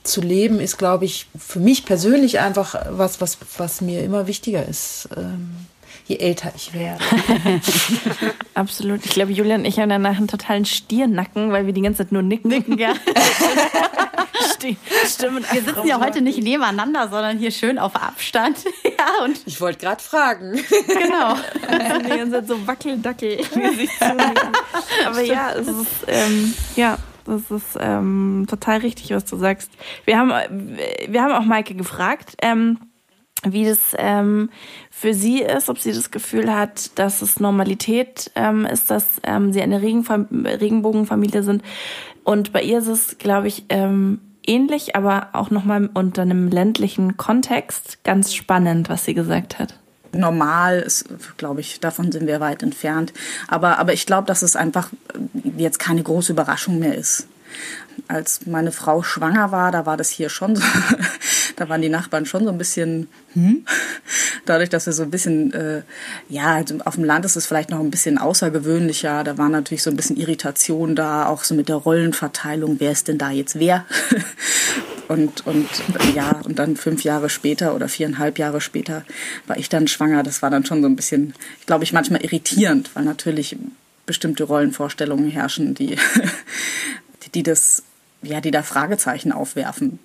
zu 0.02 0.20
leben, 0.20 0.60
ist, 0.60 0.78
glaube 0.78 1.04
ich, 1.04 1.28
für 1.38 1.60
mich 1.60 1.86
persönlich 1.86 2.40
einfach 2.40 2.74
was, 2.90 3.20
was, 3.20 3.38
was 3.56 3.80
mir 3.80 4.02
immer 4.02 4.26
wichtiger 4.26 4.66
ist. 4.66 5.08
Ähm, 5.16 5.54
je 6.04 6.18
älter 6.18 6.52
ich 6.54 6.72
werde. 6.74 7.02
Absolut. 8.54 9.04
Ich 9.04 9.12
glaube, 9.12 9.32
Julian 9.32 9.60
und 9.60 9.66
ich 9.66 9.78
haben 9.78 9.88
danach 9.88 10.16
einen 10.16 10.28
totalen 10.28 10.64
Stiernacken, 10.64 11.50
weil 11.52 11.66
wir 11.66 11.72
die 11.72 11.82
ganze 11.82 12.04
Zeit 12.04 12.12
nur 12.12 12.22
nicken. 12.22 12.48
Nicken, 12.48 12.78
ja. 12.78 12.94
Stimmt. 15.06 15.52
Wir 15.52 15.62
sitzen 15.62 15.86
ja 15.86 16.00
heute 16.00 16.22
nicht 16.22 16.42
nebeneinander, 16.42 17.08
sondern 17.08 17.38
hier 17.38 17.50
schön 17.50 17.78
auf 17.78 17.94
Abstand. 17.96 18.64
ja, 18.84 19.24
und 19.24 19.38
ich 19.46 19.60
wollte 19.60 19.80
gerade 19.80 20.02
fragen. 20.02 20.58
Genau. 20.86 21.34
die 22.02 22.08
ganze 22.08 22.30
Zeit 22.30 22.48
so 22.48 22.66
Wackeldackel. 22.66 23.40
Aber 25.06 25.20
ja, 25.20 25.52
es 25.52 25.68
ist, 25.68 26.06
ähm, 26.06 26.54
ja, 26.76 26.96
das 27.26 27.50
ist 27.50 27.78
ähm, 27.78 28.46
total 28.48 28.78
richtig, 28.78 29.10
was 29.10 29.26
du 29.26 29.36
sagst. 29.36 29.70
Wir 30.06 30.18
haben, 30.18 30.30
wir 31.08 31.22
haben 31.22 31.32
auch 31.32 31.44
Maike 31.44 31.74
gefragt, 31.74 32.34
ähm, 32.40 32.78
wie 33.48 33.64
das 33.64 33.78
ähm, 33.98 34.50
für 34.90 35.14
sie 35.14 35.42
ist, 35.42 35.68
ob 35.68 35.78
sie 35.78 35.92
das 35.92 36.10
Gefühl 36.10 36.54
hat, 36.54 36.98
dass 36.98 37.22
es 37.22 37.40
Normalität 37.40 38.30
ähm, 38.34 38.66
ist, 38.66 38.90
dass 38.90 39.06
ähm, 39.22 39.52
sie 39.52 39.62
eine 39.62 39.82
Regenbogenfamilie 39.82 41.42
sind. 41.42 41.62
Und 42.24 42.52
bei 42.52 42.62
ihr 42.62 42.78
ist 42.78 42.88
es, 42.88 43.18
glaube 43.18 43.48
ich, 43.48 43.64
ähm, 43.68 44.20
ähnlich, 44.46 44.96
aber 44.96 45.28
auch 45.32 45.50
nochmal 45.50 45.90
unter 45.94 46.22
einem 46.22 46.48
ländlichen 46.48 47.16
Kontext 47.16 48.02
ganz 48.04 48.34
spannend, 48.34 48.88
was 48.88 49.04
sie 49.04 49.14
gesagt 49.14 49.58
hat. 49.58 49.78
Normal 50.12 50.80
ist, 50.80 51.06
glaube 51.36 51.60
ich, 51.60 51.80
davon 51.80 52.12
sind 52.12 52.26
wir 52.26 52.40
weit 52.40 52.62
entfernt. 52.62 53.12
Aber, 53.48 53.78
aber 53.78 53.92
ich 53.92 54.06
glaube, 54.06 54.26
dass 54.26 54.42
es 54.42 54.56
einfach 54.56 54.90
jetzt 55.56 55.78
keine 55.78 56.02
große 56.02 56.32
Überraschung 56.32 56.78
mehr 56.78 56.94
ist. 56.94 57.26
Als 58.08 58.46
meine 58.46 58.72
Frau 58.72 59.02
schwanger 59.02 59.52
war, 59.52 59.70
da 59.72 59.86
war 59.86 59.96
das 59.96 60.10
hier 60.10 60.28
schon 60.28 60.56
so. 60.56 60.62
Da 61.56 61.68
waren 61.68 61.82
die 61.82 61.88
Nachbarn 61.88 62.26
schon 62.26 62.44
so 62.44 62.50
ein 62.50 62.58
bisschen, 62.58 63.08
hm? 63.34 63.64
dadurch, 64.44 64.68
dass 64.70 64.86
wir 64.86 64.92
so 64.92 65.02
ein 65.02 65.10
bisschen, 65.10 65.52
äh, 65.52 65.82
ja, 66.28 66.54
also 66.54 66.78
auf 66.84 66.94
dem 66.94 67.04
Land 67.04 67.24
ist 67.24 67.36
es 67.36 67.46
vielleicht 67.46 67.70
noch 67.70 67.80
ein 67.80 67.90
bisschen 67.90 68.18
außergewöhnlicher. 68.18 69.24
Da 69.24 69.38
war 69.38 69.48
natürlich 69.48 69.82
so 69.82 69.90
ein 69.90 69.96
bisschen 69.96 70.16
Irritation 70.16 70.94
da, 70.94 71.26
auch 71.26 71.44
so 71.44 71.54
mit 71.54 71.68
der 71.68 71.76
Rollenverteilung. 71.76 72.80
Wer 72.80 72.92
ist 72.92 73.08
denn 73.08 73.18
da 73.18 73.30
jetzt 73.30 73.58
wer? 73.58 73.84
und, 75.08 75.46
und 75.46 75.68
ja, 76.14 76.40
und 76.44 76.58
dann 76.58 76.76
fünf 76.76 77.04
Jahre 77.04 77.28
später 77.28 77.74
oder 77.74 77.88
viereinhalb 77.88 78.38
Jahre 78.38 78.60
später 78.60 79.04
war 79.46 79.56
ich 79.56 79.68
dann 79.68 79.88
schwanger. 79.88 80.22
Das 80.22 80.42
war 80.42 80.50
dann 80.50 80.64
schon 80.64 80.82
so 80.82 80.88
ein 80.88 80.96
bisschen, 80.96 81.34
glaube 81.66 81.84
ich, 81.84 81.92
manchmal 81.92 82.22
irritierend, 82.24 82.90
weil 82.94 83.04
natürlich 83.04 83.56
bestimmte 84.06 84.44
Rollenvorstellungen 84.44 85.30
herrschen, 85.30 85.74
die, 85.74 85.96
die 87.34 87.42
das, 87.42 87.82
ja, 88.22 88.40
die 88.40 88.50
da 88.50 88.62
Fragezeichen 88.62 89.32
aufwerfen. 89.32 89.98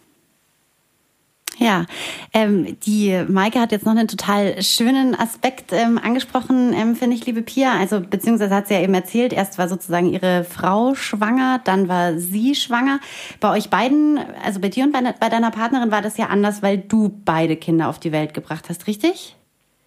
Ja, 1.59 1.85
ähm, 2.33 2.79
die 2.85 3.25
Maike 3.27 3.59
hat 3.59 3.73
jetzt 3.73 3.85
noch 3.85 3.91
einen 3.91 4.07
total 4.07 4.61
schönen 4.61 5.13
Aspekt 5.13 5.73
ähm, 5.73 5.99
angesprochen, 6.01 6.73
ähm, 6.73 6.95
finde 6.95 7.17
ich, 7.17 7.25
liebe 7.25 7.41
Pia. 7.41 7.77
Also 7.77 7.99
beziehungsweise 7.99 8.55
hat 8.55 8.69
sie 8.69 8.75
ja 8.75 8.79
eben 8.79 8.93
erzählt, 8.93 9.33
erst 9.33 9.57
war 9.57 9.67
sozusagen 9.67 10.07
ihre 10.07 10.45
Frau 10.45 10.95
schwanger, 10.95 11.59
dann 11.65 11.89
war 11.89 12.17
sie 12.17 12.55
schwanger. 12.55 13.01
Bei 13.41 13.51
euch 13.51 13.69
beiden, 13.69 14.19
also 14.41 14.61
bei 14.61 14.69
dir 14.69 14.85
und 14.85 14.93
bei, 14.93 15.01
bei 15.19 15.27
deiner 15.27 15.51
Partnerin 15.51 15.91
war 15.91 16.01
das 16.01 16.15
ja 16.15 16.27
anders, 16.27 16.61
weil 16.61 16.77
du 16.77 17.09
beide 17.25 17.57
Kinder 17.57 17.89
auf 17.89 17.99
die 17.99 18.13
Welt 18.13 18.33
gebracht 18.33 18.69
hast, 18.69 18.87
richtig? 18.87 19.35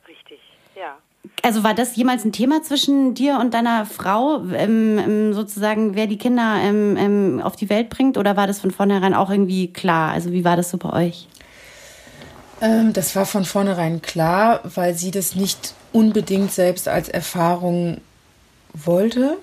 Richtig, 0.06 0.40
ja. 0.76 0.98
Also 1.42 1.64
war 1.64 1.72
das 1.72 1.96
jemals 1.96 2.26
ein 2.26 2.32
Thema 2.32 2.62
zwischen 2.62 3.14
dir 3.14 3.38
und 3.40 3.54
deiner 3.54 3.86
Frau, 3.86 4.44
ähm, 4.52 4.98
ähm 4.98 5.32
sozusagen, 5.32 5.94
wer 5.94 6.06
die 6.06 6.18
Kinder 6.18 6.56
ähm, 6.60 6.98
ähm, 6.98 7.40
auf 7.42 7.56
die 7.56 7.70
Welt 7.70 7.88
bringt? 7.88 8.18
Oder 8.18 8.36
war 8.36 8.46
das 8.46 8.60
von 8.60 8.70
vornherein 8.70 9.14
auch 9.14 9.30
irgendwie 9.30 9.72
klar? 9.72 10.12
Also 10.12 10.32
wie 10.32 10.44
war 10.44 10.56
das 10.56 10.70
so 10.70 10.76
bei 10.76 11.06
euch? 11.06 11.28
Ähm, 12.62 12.92
das 12.92 13.14
war 13.16 13.26
von 13.26 13.44
vornherein 13.44 14.00
klar, 14.00 14.60
weil 14.64 14.94
sie 14.94 15.10
das 15.10 15.34
nicht 15.34 15.74
unbedingt 15.92 16.52
selbst 16.52 16.88
als 16.88 17.08
Erfahrung 17.08 18.00
wollte 18.72 19.36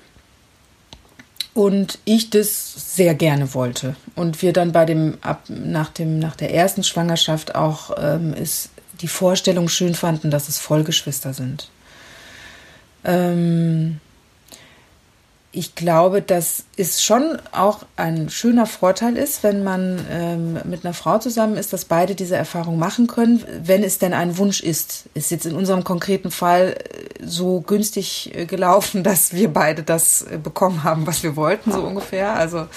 und 1.53 1.99
ich 2.05 2.29
das 2.29 2.95
sehr 2.95 3.13
gerne 3.13 3.53
wollte 3.53 3.95
und 4.15 4.41
wir 4.41 4.53
dann 4.53 4.71
bei 4.71 4.85
dem 4.85 5.17
ab 5.21 5.43
nach 5.49 5.89
dem 5.89 6.17
nach 6.17 6.35
der 6.35 6.53
ersten 6.53 6.83
Schwangerschaft 6.83 7.53
auch 7.53 7.91
ähm, 8.01 8.33
ist 8.33 8.69
die 9.01 9.07
Vorstellung 9.07 9.67
schön 9.67 9.93
fanden, 9.93 10.31
dass 10.31 10.49
es 10.49 10.57
Vollgeschwister 10.57 11.33
sind. 11.33 11.69
Ähm, 13.03 13.99
ich 15.51 15.73
glaube, 15.73 16.21
dass 16.21 16.65
es 16.77 17.03
schon 17.03 17.39
auch 17.51 17.79
ein 17.95 18.29
schöner 18.29 18.67
Vorteil 18.67 19.17
ist, 19.17 19.41
wenn 19.41 19.63
man 19.63 20.05
ähm, 20.11 20.59
mit 20.65 20.85
einer 20.85 20.93
Frau 20.93 21.17
zusammen 21.17 21.57
ist, 21.57 21.73
dass 21.73 21.85
beide 21.85 22.13
diese 22.13 22.35
Erfahrung 22.35 22.77
machen 22.77 23.07
können, 23.07 23.43
wenn 23.63 23.83
es 23.83 23.97
denn 23.97 24.13
ein 24.13 24.37
Wunsch 24.37 24.61
ist. 24.61 25.05
Ist 25.15 25.31
jetzt 25.31 25.47
in 25.47 25.55
unserem 25.55 25.83
konkreten 25.83 26.29
Fall 26.29 26.75
äh, 26.77 27.25
so 27.25 27.61
günstig 27.61 28.31
äh, 28.35 28.45
gelaufen, 28.45 29.03
dass 29.03 29.33
wir 29.33 29.51
beide 29.51 29.81
das 29.81 30.21
äh, 30.21 30.37
bekommen 30.37 30.83
haben, 30.83 31.07
was 31.07 31.23
wir 31.23 31.35
wollten, 31.35 31.71
so 31.71 31.81
ungefähr. 31.81 32.35
Also 32.35 32.67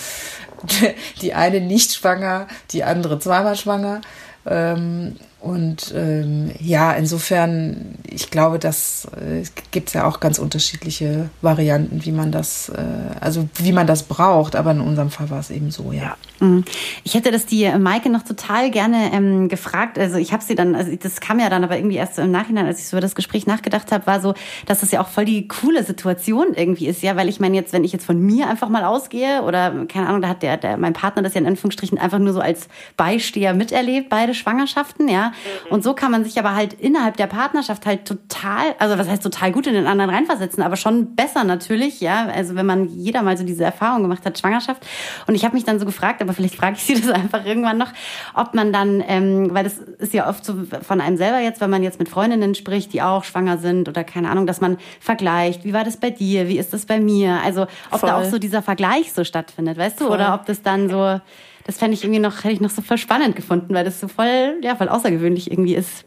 die 1.20 1.34
eine 1.34 1.60
nicht 1.60 1.92
schwanger, 1.92 2.48
die 2.70 2.84
andere 2.84 3.18
zweimal 3.18 3.56
schwanger. 3.56 4.00
Ähm, 4.46 5.16
und 5.42 5.92
ähm, 5.96 6.52
ja, 6.60 6.92
insofern, 6.92 7.96
ich 8.08 8.30
glaube, 8.30 8.60
dass 8.60 9.08
äh, 9.16 9.42
gibt 9.72 9.92
ja 9.92 10.06
auch 10.06 10.20
ganz 10.20 10.38
unterschiedliche 10.38 11.30
Varianten, 11.40 12.04
wie 12.04 12.12
man 12.12 12.30
das, 12.30 12.68
äh, 12.68 12.80
also 13.20 13.48
wie 13.56 13.72
man 13.72 13.88
das 13.88 14.04
braucht. 14.04 14.54
Aber 14.54 14.70
in 14.70 14.80
unserem 14.80 15.10
Fall 15.10 15.30
war 15.30 15.40
es 15.40 15.50
eben 15.50 15.72
so, 15.72 15.90
ja. 15.90 16.14
Mhm. 16.38 16.64
Ich 17.02 17.14
hätte 17.14 17.32
das 17.32 17.44
die 17.44 17.68
Maike 17.76 18.08
noch 18.08 18.22
total 18.22 18.70
gerne 18.70 19.12
ähm, 19.12 19.48
gefragt. 19.48 19.98
Also 19.98 20.16
ich 20.16 20.32
habe 20.32 20.44
sie 20.44 20.54
dann, 20.54 20.76
also 20.76 20.94
das 20.94 21.20
kam 21.20 21.40
ja 21.40 21.50
dann 21.50 21.64
aber 21.64 21.76
irgendwie 21.76 21.96
erst 21.96 22.14
so 22.14 22.22
im 22.22 22.30
Nachhinein, 22.30 22.66
als 22.66 22.78
ich 22.78 22.86
so 22.86 22.96
über 22.96 23.00
das 23.00 23.16
Gespräch 23.16 23.44
nachgedacht 23.44 23.90
habe, 23.90 24.06
war 24.06 24.20
so, 24.20 24.34
dass 24.66 24.78
das 24.78 24.92
ja 24.92 25.00
auch 25.00 25.08
voll 25.08 25.24
die 25.24 25.48
coole 25.48 25.82
Situation 25.82 26.54
irgendwie 26.54 26.86
ist, 26.86 27.02
ja, 27.02 27.16
weil 27.16 27.28
ich 27.28 27.40
meine 27.40 27.56
jetzt, 27.56 27.72
wenn 27.72 27.82
ich 27.82 27.92
jetzt 27.92 28.04
von 28.04 28.20
mir 28.20 28.48
einfach 28.48 28.68
mal 28.68 28.84
ausgehe 28.84 29.42
oder 29.42 29.86
keine 29.86 30.06
Ahnung, 30.06 30.22
da 30.22 30.28
hat 30.28 30.44
der, 30.44 30.56
der 30.56 30.76
mein 30.76 30.92
Partner 30.92 31.22
das 31.22 31.34
ja 31.34 31.40
in 31.40 31.48
Anführungsstrichen 31.48 31.98
einfach 31.98 32.20
nur 32.20 32.32
so 32.32 32.40
als 32.40 32.68
Beisteher 32.96 33.54
miterlebt, 33.54 34.08
beide 34.08 34.34
Schwangerschaften, 34.34 35.08
ja. 35.08 35.31
Und 35.70 35.82
so 35.84 35.94
kann 35.94 36.10
man 36.10 36.24
sich 36.24 36.38
aber 36.38 36.54
halt 36.54 36.74
innerhalb 36.74 37.16
der 37.16 37.26
Partnerschaft 37.26 37.86
halt 37.86 38.06
total, 38.06 38.74
also 38.78 38.98
was 38.98 39.08
heißt 39.08 39.22
total 39.22 39.52
gut 39.52 39.66
in 39.66 39.74
den 39.74 39.86
anderen 39.86 40.10
reinversetzen, 40.10 40.62
aber 40.62 40.76
schon 40.76 41.14
besser 41.14 41.44
natürlich, 41.44 42.00
ja. 42.00 42.26
Also 42.26 42.54
wenn 42.54 42.66
man 42.66 42.88
jeder 42.88 43.22
mal 43.22 43.36
so 43.36 43.44
diese 43.44 43.64
Erfahrung 43.64 44.02
gemacht 44.02 44.24
hat, 44.24 44.38
Schwangerschaft. 44.38 44.86
Und 45.26 45.34
ich 45.34 45.44
habe 45.44 45.54
mich 45.54 45.64
dann 45.64 45.78
so 45.78 45.86
gefragt, 45.86 46.22
aber 46.22 46.32
vielleicht 46.32 46.54
frage 46.54 46.76
ich 46.76 46.84
Sie 46.84 46.94
das 47.00 47.10
einfach 47.10 47.44
irgendwann 47.44 47.78
noch, 47.78 47.92
ob 48.34 48.54
man 48.54 48.72
dann, 48.72 49.02
ähm, 49.06 49.50
weil 49.52 49.64
das 49.64 49.78
ist 49.78 50.14
ja 50.14 50.28
oft 50.28 50.44
so 50.44 50.54
von 50.82 51.00
einem 51.00 51.16
selber 51.16 51.40
jetzt, 51.40 51.60
wenn 51.60 51.70
man 51.70 51.82
jetzt 51.82 51.98
mit 51.98 52.08
Freundinnen 52.08 52.54
spricht, 52.54 52.92
die 52.92 53.02
auch 53.02 53.24
schwanger 53.24 53.58
sind 53.58 53.88
oder 53.88 54.04
keine 54.04 54.30
Ahnung, 54.30 54.46
dass 54.46 54.60
man 54.60 54.78
vergleicht, 55.00 55.64
wie 55.64 55.72
war 55.72 55.84
das 55.84 55.96
bei 55.96 56.10
dir, 56.10 56.48
wie 56.48 56.58
ist 56.58 56.72
das 56.72 56.86
bei 56.86 57.00
mir? 57.00 57.40
Also 57.44 57.62
ob 57.90 58.00
Voll. 58.00 58.08
da 58.08 58.18
auch 58.18 58.24
so 58.24 58.38
dieser 58.38 58.62
Vergleich 58.62 59.12
so 59.12 59.24
stattfindet, 59.24 59.78
weißt 59.78 60.00
du? 60.00 60.06
Voll. 60.06 60.14
Oder 60.14 60.34
ob 60.34 60.46
das 60.46 60.62
dann 60.62 60.88
so 60.88 61.20
das 61.64 61.78
fände 61.78 61.94
ich 61.94 62.04
irgendwie 62.04 62.20
noch, 62.20 62.44
hätte 62.44 62.54
ich 62.54 62.60
noch 62.60 62.70
so 62.70 62.82
voll 62.82 62.98
spannend 62.98 63.36
gefunden, 63.36 63.74
weil 63.74 63.84
das 63.84 64.00
so 64.00 64.08
voll, 64.08 64.58
ja, 64.62 64.76
voll 64.76 64.88
außergewöhnlich 64.88 65.50
irgendwie 65.50 65.74
ist. 65.74 66.04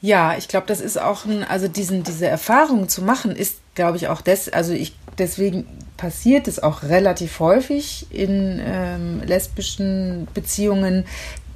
Ja, 0.00 0.36
ich 0.36 0.48
glaube, 0.48 0.66
das 0.66 0.80
ist 0.80 1.00
auch 1.00 1.24
ein, 1.24 1.42
also 1.42 1.68
diesen, 1.68 2.02
diese 2.02 2.26
Erfahrung 2.26 2.88
zu 2.88 3.02
machen, 3.02 3.34
ist, 3.34 3.58
glaube 3.74 3.96
ich, 3.96 4.08
auch 4.08 4.20
das, 4.20 4.48
also 4.48 4.72
ich, 4.72 4.94
deswegen 5.18 5.66
passiert 5.96 6.46
es 6.48 6.62
auch 6.62 6.82
relativ 6.82 7.40
häufig 7.40 8.06
in 8.10 8.60
ähm, 8.64 9.22
lesbischen 9.24 10.28
Beziehungen, 10.34 11.06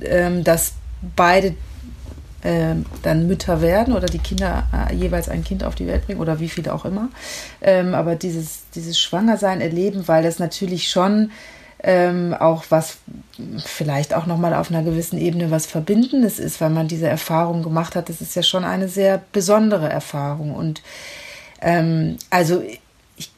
ähm, 0.01 0.43
dass 0.43 0.73
beide 1.15 1.55
ähm, 2.43 2.87
dann 3.03 3.27
Mütter 3.27 3.61
werden 3.61 3.95
oder 3.95 4.07
die 4.07 4.19
Kinder 4.19 4.67
äh, 4.73 4.95
jeweils 4.95 5.29
ein 5.29 5.45
Kind 5.45 5.63
auf 5.63 5.75
die 5.75 5.87
Welt 5.87 6.07
bringen 6.07 6.21
oder 6.21 6.41
wie 6.41 6.49
viele 6.49 6.73
auch 6.73 6.87
immer. 6.87 7.11
Ähm, 7.61 7.95
aber 7.95 8.17
dieses, 8.17 8.63
dieses 8.75 8.99
Schwangersein 8.99 9.61
erleben, 9.61 10.09
weil 10.09 10.23
das 10.23 10.39
natürlich 10.39 10.89
schon 10.89 11.31
ähm, 11.83 12.35
auch 12.35 12.65
was 12.69 12.99
vielleicht 13.65 14.15
auch 14.15 14.27
nochmal 14.27 14.55
auf 14.55 14.71
einer 14.71 14.83
gewissen 14.83 15.19
Ebene 15.19 15.51
was 15.51 15.67
Verbindendes 15.67 16.39
ist, 16.39 16.61
weil 16.61 16.71
man 16.71 16.89
diese 16.89 17.09
Erfahrung 17.09 17.63
gemacht 17.63 17.97
hat. 17.97 18.09
Das 18.09 18.21
ist 18.21 18.37
ja 18.37 18.43
schon 18.43 18.65
eine 18.65 18.89
sehr 18.89 19.23
besondere 19.33 19.89
Erfahrung. 19.89 20.55
Und 20.55 20.83
ähm, 21.63 22.19
also 22.29 22.63
ich 23.17 23.31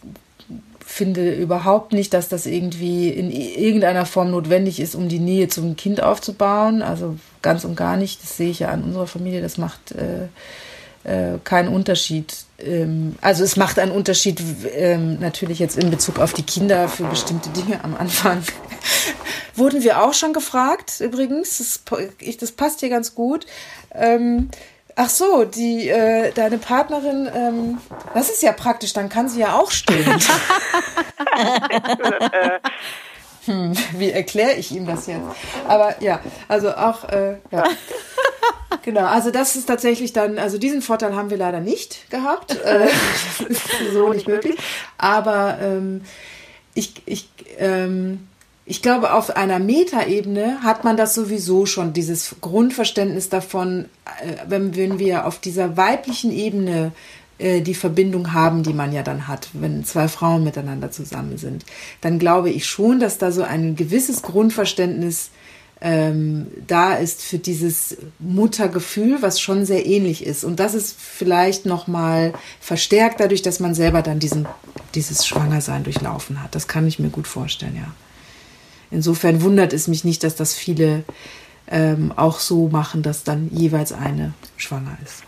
finde 0.84 1.32
überhaupt 1.34 1.92
nicht, 1.92 2.12
dass 2.12 2.28
das 2.28 2.46
irgendwie 2.46 3.08
in 3.08 3.30
irgendeiner 3.30 4.06
Form 4.06 4.30
notwendig 4.30 4.80
ist, 4.80 4.94
um 4.94 5.08
die 5.08 5.20
Nähe 5.20 5.48
zum 5.48 5.76
Kind 5.76 6.02
aufzubauen. 6.02 6.82
Also 6.82 7.16
ganz 7.42 7.64
und 7.64 7.76
gar 7.76 7.96
nicht. 7.96 8.22
Das 8.22 8.36
sehe 8.36 8.50
ich 8.50 8.58
ja 8.58 8.68
an 8.68 8.82
unserer 8.82 9.06
Familie. 9.06 9.40
Das 9.40 9.56
macht 9.56 9.92
äh, 9.92 10.28
äh, 11.04 11.38
keinen 11.42 11.68
Unterschied. 11.68 12.34
Ähm, 12.58 13.16
also 13.20 13.42
es 13.44 13.56
macht 13.56 13.78
einen 13.78 13.92
Unterschied 13.92 14.40
ähm, 14.74 15.18
natürlich 15.18 15.58
jetzt 15.58 15.76
in 15.76 15.90
Bezug 15.90 16.18
auf 16.18 16.32
die 16.32 16.44
Kinder 16.44 16.88
für 16.88 17.04
bestimmte 17.04 17.50
Dinge 17.50 17.82
am 17.82 17.96
Anfang. 17.96 18.42
Wurden 19.54 19.82
wir 19.82 20.02
auch 20.02 20.14
schon 20.14 20.32
gefragt, 20.32 21.00
übrigens. 21.00 21.58
Das, 21.58 21.82
ich, 22.20 22.36
das 22.36 22.52
passt 22.52 22.80
hier 22.80 22.88
ganz 22.88 23.14
gut. 23.14 23.46
Ähm, 23.94 24.48
ach 24.96 25.08
so, 25.08 25.44
die, 25.44 25.88
äh, 25.88 26.32
deine 26.32 26.58
Partnerin, 26.58 27.28
ähm, 27.34 27.78
das 28.14 28.30
ist 28.30 28.42
ja 28.42 28.52
praktisch, 28.52 28.92
dann 28.92 29.08
kann 29.08 29.28
sie 29.28 29.40
ja 29.40 29.58
auch 29.58 29.70
stillen. 29.70 30.20
hm, 33.46 33.72
wie 33.92 34.10
erkläre 34.10 34.54
ich 34.54 34.72
ihm 34.72 34.86
das 34.86 35.06
jetzt? 35.06 35.26
Aber 35.66 36.00
ja, 36.02 36.20
also 36.48 36.74
auch, 36.74 37.08
äh, 37.08 37.38
ja. 37.50 37.64
Genau, 38.82 39.04
also 39.04 39.30
das 39.30 39.54
ist 39.54 39.66
tatsächlich 39.66 40.12
dann, 40.12 40.38
also 40.38 40.58
diesen 40.58 40.82
Vorteil 40.82 41.14
haben 41.14 41.30
wir 41.30 41.36
leider 41.36 41.60
nicht 41.60 42.10
gehabt. 42.10 42.56
Äh, 42.64 42.88
so 43.92 44.12
nicht 44.12 44.26
möglich. 44.26 44.56
Aber 44.98 45.58
ähm, 45.60 46.02
ich, 46.74 47.02
ich, 47.06 47.28
ähm, 47.58 48.26
ich 48.64 48.82
glaube, 48.82 49.12
auf 49.12 49.36
einer 49.36 49.58
Metaebene 49.58 50.62
hat 50.62 50.84
man 50.84 50.96
das 50.96 51.14
sowieso 51.14 51.66
schon, 51.66 51.92
dieses 51.92 52.36
Grundverständnis 52.40 53.28
davon, 53.28 53.86
äh, 54.20 54.34
wenn, 54.48 54.74
wenn 54.76 54.98
wir 54.98 55.26
auf 55.26 55.38
dieser 55.38 55.76
weiblichen 55.76 56.32
Ebene 56.32 56.92
äh, 57.38 57.60
die 57.60 57.74
Verbindung 57.74 58.32
haben, 58.32 58.62
die 58.62 58.72
man 58.72 58.92
ja 58.92 59.02
dann 59.02 59.28
hat, 59.28 59.48
wenn 59.52 59.84
zwei 59.84 60.08
Frauen 60.08 60.44
miteinander 60.44 60.90
zusammen 60.90 61.38
sind, 61.38 61.64
dann 62.00 62.18
glaube 62.18 62.50
ich 62.50 62.66
schon, 62.66 63.00
dass 63.00 63.18
da 63.18 63.32
so 63.32 63.42
ein 63.42 63.76
gewisses 63.76 64.22
Grundverständnis 64.22 65.30
ähm, 65.84 66.46
da 66.68 66.94
ist 66.94 67.22
für 67.22 67.38
dieses 67.38 67.96
Muttergefühl, 68.20 69.20
was 69.20 69.40
schon 69.40 69.66
sehr 69.66 69.84
ähnlich 69.84 70.24
ist. 70.24 70.44
Und 70.44 70.60
das 70.60 70.74
ist 70.74 70.96
vielleicht 70.96 71.66
nochmal 71.66 72.34
verstärkt 72.60 73.18
dadurch, 73.18 73.42
dass 73.42 73.58
man 73.58 73.74
selber 73.74 74.00
dann 74.02 74.20
diesen, 74.20 74.46
dieses 74.94 75.26
Schwangersein 75.26 75.82
durchlaufen 75.82 76.40
hat. 76.40 76.54
Das 76.54 76.68
kann 76.68 76.86
ich 76.86 77.00
mir 77.00 77.10
gut 77.10 77.26
vorstellen, 77.26 77.74
ja. 77.74 77.92
Insofern 78.92 79.42
wundert 79.42 79.72
es 79.72 79.88
mich 79.88 80.04
nicht, 80.04 80.22
dass 80.22 80.36
das 80.36 80.54
viele 80.54 81.02
ähm, 81.66 82.12
auch 82.14 82.38
so 82.38 82.68
machen, 82.68 83.02
dass 83.02 83.24
dann 83.24 83.50
jeweils 83.50 83.92
eine 83.92 84.34
schwanger 84.56 84.96
ist. 85.02 85.24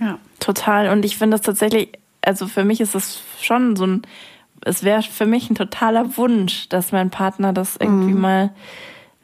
Ja, 0.00 0.18
total. 0.38 0.88
Und 0.88 1.04
ich 1.04 1.18
finde 1.18 1.36
das 1.36 1.44
tatsächlich, 1.44 1.90
also 2.22 2.46
für 2.46 2.64
mich 2.64 2.80
ist 2.80 2.94
es 2.94 3.20
schon 3.42 3.76
so 3.76 3.86
ein, 3.86 4.02
es 4.64 4.82
wäre 4.82 5.02
für 5.02 5.26
mich 5.26 5.50
ein 5.50 5.56
totaler 5.56 6.16
Wunsch, 6.16 6.70
dass 6.70 6.92
mein 6.92 7.10
Partner 7.10 7.52
das 7.52 7.76
irgendwie 7.76 8.14
mhm. 8.14 8.20
mal 8.20 8.50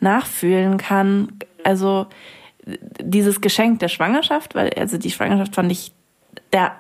nachfühlen 0.01 0.79
kann. 0.79 1.29
also 1.65 2.07
dieses 3.01 3.41
Geschenk 3.41 3.79
der 3.79 3.89
Schwangerschaft, 3.89 4.55
weil 4.55 4.71
also 4.71 4.99
die 4.99 5.11
Schwangerschaft 5.11 5.55
fand 5.55 5.71
ich 5.71 5.93
der, 6.53 6.73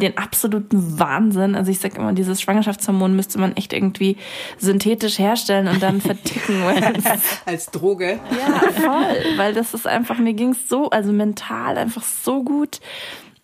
den 0.00 0.16
absoluten 0.18 0.98
Wahnsinn. 0.98 1.54
Also 1.54 1.70
ich 1.70 1.80
sag 1.80 1.96
immer, 1.96 2.12
dieses 2.12 2.40
Schwangerschaftshormon 2.40 3.16
müsste 3.16 3.38
man 3.38 3.56
echt 3.56 3.72
irgendwie 3.72 4.16
synthetisch 4.58 5.18
herstellen 5.18 5.68
und 5.68 5.82
dann 5.82 6.00
verticken. 6.00 6.62
Als 7.46 7.70
Droge. 7.70 8.20
Ja, 8.30 8.60
voll. 8.72 9.36
Weil 9.36 9.54
das 9.54 9.74
ist 9.74 9.86
einfach, 9.86 10.18
mir 10.18 10.34
ging's 10.34 10.68
so, 10.68 10.90
also 10.90 11.12
mental 11.12 11.78
einfach 11.78 12.02
so 12.02 12.42
gut. 12.42 12.80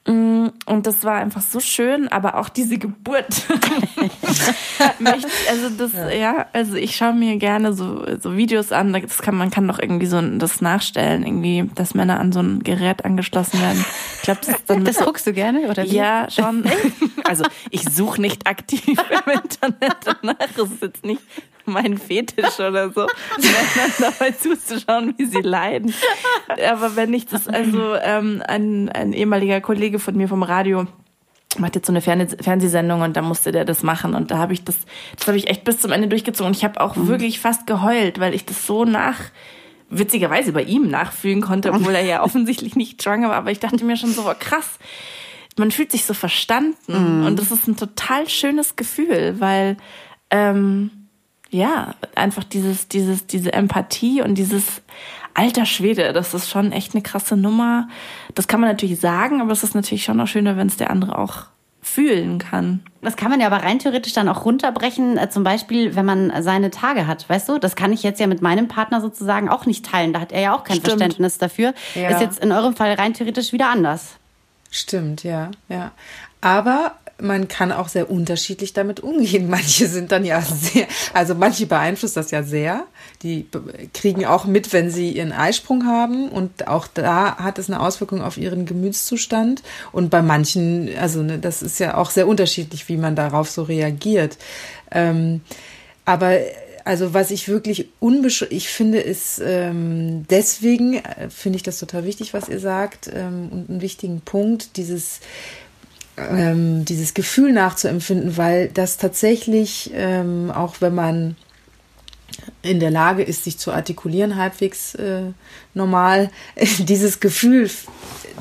Mm, 0.07 0.49
und 0.65 0.87
das 0.87 1.05
war 1.05 1.17
einfach 1.17 1.43
so 1.43 1.61
schön, 1.61 2.09
aber 2.09 2.37
auch 2.39 2.49
diese 2.49 2.79
Geburt. 2.79 3.27
also 5.49 5.69
das, 5.77 5.93
ja. 5.93 6.11
ja. 6.11 6.47
also 6.55 6.75
ich 6.75 6.97
schaue 6.97 7.13
mir 7.13 7.37
gerne 7.37 7.75
so, 7.75 8.07
so 8.19 8.35
Videos 8.35 8.73
an. 8.73 8.95
Das 8.95 9.19
kann, 9.19 9.37
man 9.37 9.51
kann 9.51 9.69
doch 9.69 9.79
irgendwie 9.79 10.07
so 10.07 10.21
das 10.21 10.63
nachstellen, 10.63 11.27
irgendwie, 11.27 11.71
dass 11.75 11.95
Männer 11.95 12.19
an 12.19 12.33
so 12.33 12.41
ein 12.41 12.63
Gerät 12.63 13.05
angeschlossen 13.05 13.61
werden. 13.61 13.85
Ich 14.17 14.23
glaube, 14.23 14.41
das 14.41 14.57
ist 14.57 14.71
dann. 14.71 14.85
Das 14.85 14.97
guckst 14.97 15.27
du 15.27 15.35
gerne, 15.35 15.69
oder 15.69 15.85
wie? 15.85 15.97
Ja, 15.97 16.31
schon. 16.31 16.65
Also 17.25 17.45
ich 17.71 17.83
suche 17.85 18.21
nicht 18.21 18.49
aktiv 18.49 18.83
im 18.89 18.97
Internet 19.33 19.97
danach. 20.05 20.49
Das 20.57 20.69
ist 20.69 20.83
jetzt 20.83 21.05
nicht 21.05 21.23
mein 21.71 21.99
Fetisch 21.99 22.59
oder 22.59 22.91
so, 22.91 23.07
Männern 23.37 23.93
dabei 23.99 24.33
zuzuschauen, 24.33 25.15
wie 25.17 25.27
sie 25.27 25.41
leiden. 25.41 25.95
Aber 26.71 26.97
wenn 26.97 27.15
ich 27.15 27.27
das, 27.27 27.49
also 27.49 27.95
ähm, 27.95 28.43
ein, 28.47 28.89
ein 28.91 29.13
ehemaliger 29.13 29.61
Kollege 29.61 29.99
von 29.99 30.17
mir 30.17 30.29
vom 30.29 30.43
Radio 30.43 30.87
macht 31.59 31.75
jetzt 31.75 31.87
so 31.87 31.93
eine 31.93 32.01
Fernsehsendung 32.01 33.03
und 33.03 33.17
da 33.17 33.23
musste 33.23 33.51
der 33.51 33.65
das 33.65 33.83
machen 33.83 34.15
und 34.15 34.31
da 34.31 34.39
habe 34.39 34.53
ich 34.53 34.63
das, 34.63 34.77
das 35.17 35.27
habe 35.27 35.37
ich 35.37 35.49
echt 35.49 35.65
bis 35.65 35.81
zum 35.81 35.91
Ende 35.91 36.07
durchgezogen 36.09 36.49
und 36.49 36.57
ich 36.57 36.65
habe 36.65 36.81
auch 36.81 36.95
mhm. 36.95 37.09
wirklich 37.09 37.41
fast 37.41 37.67
geheult, 37.67 38.21
weil 38.21 38.35
ich 38.35 38.45
das 38.45 38.67
so 38.67 38.85
nach 38.85 39.19
witzigerweise 39.89 40.53
bei 40.53 40.63
ihm 40.63 40.89
nachfühlen 40.89 41.41
konnte, 41.41 41.73
obwohl 41.73 41.95
er 41.95 42.05
ja 42.05 42.23
offensichtlich 42.23 42.77
nicht 42.77 43.03
schwanger 43.03 43.31
war, 43.31 43.37
aber 43.37 43.51
ich 43.51 43.59
dachte 43.59 43.85
mir 43.85 43.97
schon 43.97 44.13
so, 44.13 44.31
oh, 44.31 44.35
krass, 44.39 44.79
man 45.59 45.73
fühlt 45.73 45.91
sich 45.91 46.05
so 46.05 46.15
verstanden 46.15 47.21
mhm. 47.21 47.27
und 47.27 47.39
das 47.39 47.51
ist 47.51 47.67
ein 47.67 47.77
total 47.77 48.29
schönes 48.29 48.77
Gefühl, 48.77 49.37
weil 49.41 49.77
ähm, 50.31 50.91
ja, 51.51 51.95
einfach 52.15 52.45
dieses, 52.45 52.89
dieses, 52.89 53.27
diese 53.27 53.53
Empathie 53.53 54.23
und 54.23 54.37
dieses 54.37 54.83
alter 55.35 55.67
Schwede, 55.67 56.13
das 56.13 56.35
ist 56.35 56.49
schon 56.49 56.73
echt 56.73 56.95
eine 56.95 57.03
krasse 57.03 57.37
Nummer. 57.37 57.89
Das 58.35 58.49
kann 58.49 58.61
man 58.61 58.69
natürlich 58.69 59.01
sagen, 59.01 59.41
aber 59.41 59.53
es 59.53 59.63
ist 59.63 59.75
natürlich 59.75 60.05
schon 60.05 60.17
noch 60.17 60.29
schöner, 60.29 60.57
wenn 60.57 60.69
es 60.69 60.77
der 60.77 60.91
andere 60.91 61.19
auch 61.19 61.45
fühlen 61.83 62.39
kann. 62.39 62.81
Das 63.01 63.17
kann 63.17 63.31
man 63.31 63.41
ja 63.41 63.47
aber 63.47 63.63
rein 63.63 63.79
theoretisch 63.79 64.13
dann 64.13 64.29
auch 64.29 64.45
runterbrechen, 64.45 65.17
äh, 65.17 65.31
zum 65.31 65.45
Beispiel, 65.45 65.97
wenn 65.97 66.05
man 66.05 66.33
seine 66.43 66.71
Tage 66.71 67.07
hat, 67.07 67.29
weißt 67.29 67.49
du? 67.49 67.59
Das 67.59 67.75
kann 67.75 67.93
ich 67.93 68.03
jetzt 68.03 68.21
ja 68.21 68.27
mit 68.27 68.43
meinem 68.43 68.69
Partner 68.69 69.01
sozusagen 69.01 69.49
auch 69.49 69.67
nicht 69.67 69.87
teilen. 69.87 70.13
Da 70.13 70.21
hat 70.21 70.31
er 70.31 70.41
ja 70.41 70.55
auch 70.55 70.63
kein 70.63 70.77
Stimmt. 70.77 70.99
Verständnis 70.99 71.39
dafür. 71.39 71.75
Ja. 71.95 72.11
Ist 72.11 72.21
jetzt 72.21 72.45
in 72.45 72.53
eurem 72.53 72.77
Fall 72.77 72.93
rein 72.93 73.15
theoretisch 73.15 73.53
wieder 73.53 73.71
anders. 73.71 74.17
Stimmt, 74.71 75.25
ja, 75.25 75.51
ja. 75.69 75.91
Aber 76.43 76.93
man 77.23 77.49
kann 77.49 77.73
auch 77.73 77.89
sehr 77.89 78.11
unterschiedlich 78.11 78.73
damit 78.73 79.01
umgehen. 79.01 79.49
Manche 79.51 79.87
sind 79.87 80.13
dann 80.13 80.25
ja 80.25 80.41
sehr, 80.43 80.87
also 81.13 81.35
manche 81.35 81.67
beeinflusst 81.67 82.17
das 82.17 82.31
ja 82.31 82.43
sehr. 82.43 82.85
Die 83.23 83.47
kriegen 83.93 84.27
auch 84.27 84.45
mit, 84.45 84.73
wenn 84.73 84.91
sie 84.91 85.11
ihren 85.11 85.33
Eisprung 85.33 85.87
haben 85.87 86.29
und 86.29 86.69
auch 86.69 86.87
da 86.87 87.37
hat 87.37 87.59
es 87.59 87.69
eine 87.69 87.81
Auswirkung 87.81 88.23
auf 88.23 88.37
ihren 88.37 88.67
Gemütszustand. 88.67 89.63
Und 89.93 90.11
bei 90.11 90.23
manchen, 90.23 90.91
also 90.99 91.23
ne, 91.23 91.39
das 91.39 91.63
ist 91.63 91.79
ja 91.81 91.97
auch 91.97 92.11
sehr 92.11 92.27
unterschiedlich, 92.27 92.89
wie 92.89 92.97
man 92.97 93.17
darauf 93.17 93.51
so 93.51 93.63
reagiert. 93.63 94.39
Ähm, 94.91 95.43
aber 96.05 96.39
also 96.85 97.15
was 97.15 97.31
ich 97.31 97.49
wirklich 97.49 97.89
unbesch 98.01 98.47
ich 98.51 98.69
finde, 98.69 99.01
ist 99.01 99.41
ähm, 99.45 100.27
deswegen 100.29 100.95
äh, 100.95 101.31
finde 101.31 101.57
ich 101.57 101.63
das 101.63 101.79
total 101.79 102.05
wichtig, 102.05 102.35
was 102.35 102.49
ihr 102.49 102.59
sagt 102.59 103.11
ähm, 103.13 103.49
und 103.51 103.71
einen 103.71 103.81
wichtigen 103.81 104.21
Punkt, 104.21 104.77
dieses 104.77 105.21
ähm, 106.17 106.85
dieses 106.85 107.15
Gefühl 107.15 107.53
nachzuempfinden, 107.53 108.37
weil 108.37 108.69
das 108.69 108.97
tatsächlich, 108.97 109.91
ähm, 109.95 110.51
auch 110.51 110.77
wenn 110.81 110.95
man 110.95 111.37
in 112.63 112.81
der 112.81 112.91
Lage 112.91 113.23
ist, 113.23 113.45
sich 113.45 113.59
zu 113.59 113.73
artikulieren, 113.73 114.37
halbwegs 114.37 114.95
äh, 114.95 115.33
normal, 115.75 116.31
dieses 116.79 117.21
Gefühl 117.21 117.71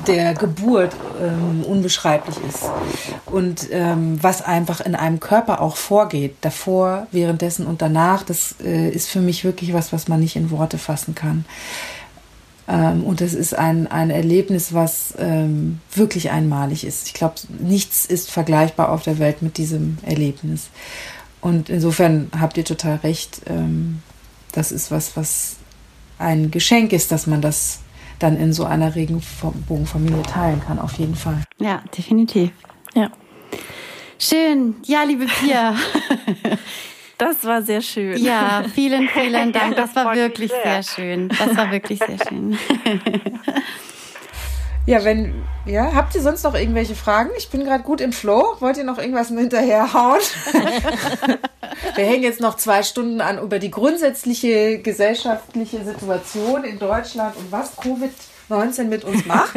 der 0.06 0.34
Geburt 0.34 0.94
ähm, 1.20 1.62
unbeschreiblich 1.64 2.36
ist. 2.48 2.64
Und 3.26 3.68
ähm, 3.70 4.18
was 4.22 4.42
einfach 4.42 4.80
in 4.80 4.94
einem 4.94 5.20
Körper 5.20 5.60
auch 5.60 5.76
vorgeht, 5.76 6.36
davor, 6.40 7.06
währenddessen 7.12 7.66
und 7.66 7.82
danach, 7.82 8.22
das 8.22 8.54
äh, 8.64 8.88
ist 8.90 9.08
für 9.08 9.20
mich 9.20 9.44
wirklich 9.44 9.72
was, 9.72 9.92
was 9.92 10.08
man 10.08 10.20
nicht 10.20 10.36
in 10.36 10.50
Worte 10.50 10.78
fassen 10.78 11.14
kann. 11.14 11.44
Ähm, 12.70 13.02
und 13.02 13.20
es 13.20 13.34
ist 13.34 13.52
ein, 13.52 13.88
ein 13.88 14.10
Erlebnis, 14.10 14.72
was 14.72 15.14
ähm, 15.18 15.80
wirklich 15.92 16.30
einmalig 16.30 16.84
ist. 16.84 17.08
Ich 17.08 17.14
glaube, 17.14 17.34
nichts 17.58 18.06
ist 18.06 18.30
vergleichbar 18.30 18.90
auf 18.90 19.02
der 19.02 19.18
Welt 19.18 19.42
mit 19.42 19.58
diesem 19.58 19.98
Erlebnis. 20.02 20.68
Und 21.40 21.68
insofern 21.68 22.30
habt 22.38 22.56
ihr 22.56 22.64
total 22.64 22.96
recht. 22.96 23.42
Ähm, 23.46 24.02
das 24.52 24.70
ist 24.70 24.92
was, 24.92 25.16
was 25.16 25.56
ein 26.18 26.52
Geschenk 26.52 26.92
ist, 26.92 27.10
dass 27.10 27.26
man 27.26 27.40
das 27.40 27.80
dann 28.20 28.36
in 28.36 28.52
so 28.52 28.64
einer 28.64 28.94
Regenbogenfamilie 28.94 30.22
teilen 30.22 30.60
kann, 30.64 30.78
auf 30.78 30.92
jeden 30.92 31.16
Fall. 31.16 31.42
Ja, 31.58 31.82
definitiv. 31.96 32.50
Ja. 32.94 33.10
Schön. 34.18 34.76
Ja, 34.84 35.02
liebe 35.02 35.26
Pia. 35.26 35.74
Das 37.20 37.44
war 37.44 37.60
sehr 37.60 37.82
schön. 37.82 38.16
Ja, 38.16 38.64
vielen, 38.74 39.06
vielen 39.08 39.52
Dank. 39.60 39.76
Das 39.76 39.94
war 39.94 40.14
wirklich 40.14 40.50
sehr 40.50 40.82
schön. 40.82 41.28
Das 41.28 41.54
war 41.54 41.70
wirklich 41.70 41.98
sehr 41.98 42.18
schön. 42.26 42.58
Ja, 44.86 45.04
wenn, 45.04 45.44
ja, 45.66 45.92
habt 45.94 46.14
ihr 46.14 46.22
sonst 46.22 46.42
noch 46.42 46.54
irgendwelche 46.54 46.94
Fragen? 46.94 47.30
Ich 47.36 47.50
bin 47.50 47.64
gerade 47.64 47.84
gut 47.84 48.00
im 48.00 48.12
Flow. 48.12 48.56
Wollt 48.60 48.78
ihr 48.78 48.82
noch 48.82 48.98
irgendwas 48.98 49.28
hinterherhauen? 49.28 50.20
Wir 51.94 52.04
hängen 52.04 52.22
jetzt 52.22 52.40
noch 52.40 52.56
zwei 52.56 52.82
Stunden 52.82 53.20
an 53.20 53.38
über 53.38 53.58
die 53.58 53.70
grundsätzliche 53.70 54.80
gesellschaftliche 54.80 55.84
Situation 55.84 56.64
in 56.64 56.78
Deutschland 56.78 57.36
und 57.36 57.52
was 57.52 57.76
Covid-19 57.78 58.84
mit 58.84 59.04
uns 59.04 59.26
macht. 59.26 59.54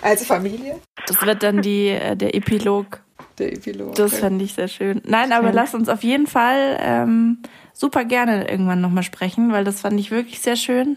Als 0.00 0.26
Familie. 0.26 0.80
Das 1.06 1.20
wird 1.24 1.42
dann 1.42 1.60
die, 1.60 1.90
äh, 1.90 2.16
der 2.16 2.34
Epilog 2.34 3.03
der 3.38 3.52
Epilog. 3.52 3.94
Das 3.94 4.14
fände 4.14 4.44
ich 4.44 4.54
sehr 4.54 4.68
schön. 4.68 5.02
Nein, 5.04 5.32
aber 5.32 5.52
lass 5.52 5.74
uns 5.74 5.88
auf 5.88 6.02
jeden 6.02 6.26
Fall 6.26 6.78
ähm, 6.80 7.38
super 7.72 8.04
gerne 8.04 8.48
irgendwann 8.48 8.80
nochmal 8.80 9.02
sprechen, 9.02 9.52
weil 9.52 9.64
das 9.64 9.80
fand 9.80 9.98
ich 9.98 10.10
wirklich 10.10 10.40
sehr 10.40 10.56
schön. 10.56 10.96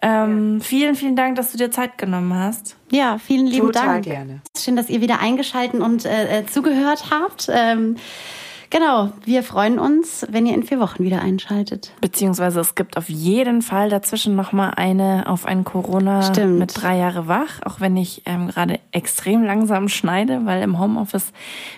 Ähm, 0.00 0.58
ja. 0.58 0.64
Vielen, 0.64 0.94
vielen 0.94 1.16
Dank, 1.16 1.36
dass 1.36 1.50
du 1.50 1.58
dir 1.58 1.70
Zeit 1.70 1.98
genommen 1.98 2.34
hast. 2.34 2.76
Ja, 2.90 3.18
vielen 3.18 3.46
lieben 3.46 3.66
Total 3.66 3.86
Dank. 3.86 4.04
gerne. 4.04 4.40
Schön, 4.56 4.76
dass 4.76 4.88
ihr 4.88 5.00
wieder 5.00 5.20
eingeschaltet 5.20 5.80
und 5.80 6.04
äh, 6.04 6.40
äh 6.40 6.46
zugehört 6.46 7.06
habt. 7.10 7.48
Ähm, 7.52 7.96
Genau, 8.70 9.12
wir 9.24 9.42
freuen 9.42 9.78
uns, 9.78 10.26
wenn 10.30 10.46
ihr 10.46 10.54
in 10.54 10.62
vier 10.62 10.78
Wochen 10.78 11.02
wieder 11.02 11.22
einschaltet. 11.22 11.92
Beziehungsweise 12.00 12.60
es 12.60 12.74
gibt 12.74 12.96
auf 12.96 13.08
jeden 13.08 13.62
Fall 13.62 13.88
dazwischen 13.88 14.36
nochmal 14.36 14.72
eine 14.76 15.24
auf 15.26 15.46
ein 15.46 15.64
Corona 15.64 16.22
Stimmt. 16.22 16.58
mit 16.58 16.82
drei 16.82 16.98
Jahre 16.98 17.28
wach, 17.28 17.60
auch 17.64 17.80
wenn 17.80 17.96
ich 17.96 18.22
ähm, 18.26 18.48
gerade 18.48 18.78
extrem 18.92 19.42
langsam 19.42 19.88
schneide, 19.88 20.44
weil 20.44 20.62
im 20.62 20.78
Homeoffice 20.78 21.32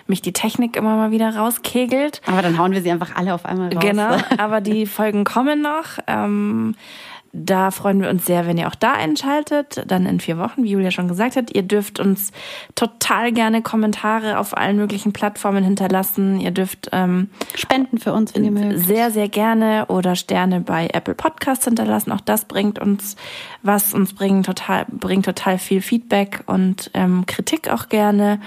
mich 0.07 0.21
die 0.21 0.33
Technik 0.33 0.75
immer 0.75 0.95
mal 0.95 1.11
wieder 1.11 1.35
rauskegelt. 1.35 2.21
Aber 2.25 2.41
dann 2.41 2.57
hauen 2.57 2.73
wir 2.73 2.81
sie 2.81 2.91
einfach 2.91 3.15
alle 3.15 3.33
auf 3.33 3.45
einmal 3.45 3.73
raus. 3.73 3.81
Genau, 3.81 4.17
aber 4.37 4.59
die 4.59 4.85
Folgen 4.85 5.23
kommen 5.23 5.61
noch. 5.61 5.99
Ähm, 6.07 6.75
da 7.33 7.71
freuen 7.71 8.01
wir 8.01 8.09
uns 8.09 8.25
sehr, 8.25 8.45
wenn 8.45 8.57
ihr 8.57 8.67
auch 8.67 8.75
da 8.75 8.93
einschaltet. 8.93 9.83
Dann 9.87 10.05
in 10.05 10.19
vier 10.19 10.37
Wochen, 10.37 10.63
wie 10.63 10.71
Julia 10.71 10.91
schon 10.91 11.07
gesagt 11.07 11.35
hat. 11.35 11.55
Ihr 11.55 11.63
dürft 11.63 11.99
uns 11.99 12.31
total 12.75 13.31
gerne 13.31 13.61
Kommentare 13.61 14.37
auf 14.37 14.57
allen 14.57 14.75
möglichen 14.75 15.13
Plattformen 15.13 15.63
hinterlassen. 15.63 16.39
Ihr 16.39 16.51
dürft 16.51 16.89
ähm, 16.91 17.29
spenden 17.55 17.99
für 17.99 18.11
uns, 18.11 18.35
wenn 18.35 18.43
ihr 18.43 18.51
mögt. 18.51 18.79
Sehr, 18.79 19.11
sehr 19.11 19.29
gerne 19.29 19.85
oder 19.87 20.15
Sterne 20.15 20.59
bei 20.59 20.89
Apple 20.91 21.15
Podcasts 21.15 21.65
hinterlassen. 21.65 22.11
Auch 22.11 22.21
das 22.21 22.45
bringt 22.45 22.79
uns 22.79 23.15
was. 23.61 23.93
Uns 23.93 24.13
bringt 24.13 24.45
total, 24.45 24.85
bringt 24.89 25.25
total 25.25 25.57
viel 25.57 25.81
Feedback 25.81 26.43
und 26.47 26.91
ähm, 26.93 27.25
Kritik 27.27 27.69
auch 27.69 27.87
gerne. 27.87 28.41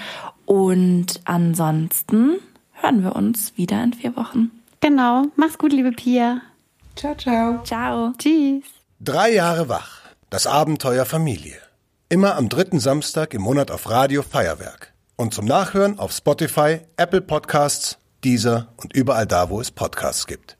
Und 0.44 1.20
ansonsten 1.24 2.34
hören 2.74 3.02
wir 3.02 3.16
uns 3.16 3.56
wieder 3.56 3.82
in 3.82 3.94
vier 3.94 4.14
Wochen. 4.16 4.50
Genau. 4.80 5.24
Mach's 5.36 5.56
gut, 5.56 5.72
liebe 5.72 5.92
Pia. 5.92 6.42
Ciao, 6.96 7.14
ciao. 7.14 7.62
Ciao. 7.64 8.12
Tschüss. 8.18 8.73
Drei 9.06 9.34
Jahre 9.34 9.68
wach. 9.68 10.00
Das 10.30 10.46
Abenteuer 10.46 11.04
Familie. 11.04 11.58
Immer 12.08 12.36
am 12.36 12.48
dritten 12.48 12.80
Samstag 12.80 13.34
im 13.34 13.42
Monat 13.42 13.70
auf 13.70 13.90
Radio 13.90 14.22
Feuerwerk. 14.22 14.94
Und 15.16 15.34
zum 15.34 15.44
Nachhören 15.44 15.98
auf 15.98 16.10
Spotify, 16.10 16.80
Apple 16.96 17.20
Podcasts, 17.20 17.98
Deezer 18.24 18.68
und 18.78 18.96
überall 18.96 19.26
da, 19.26 19.50
wo 19.50 19.60
es 19.60 19.70
Podcasts 19.70 20.26
gibt. 20.26 20.56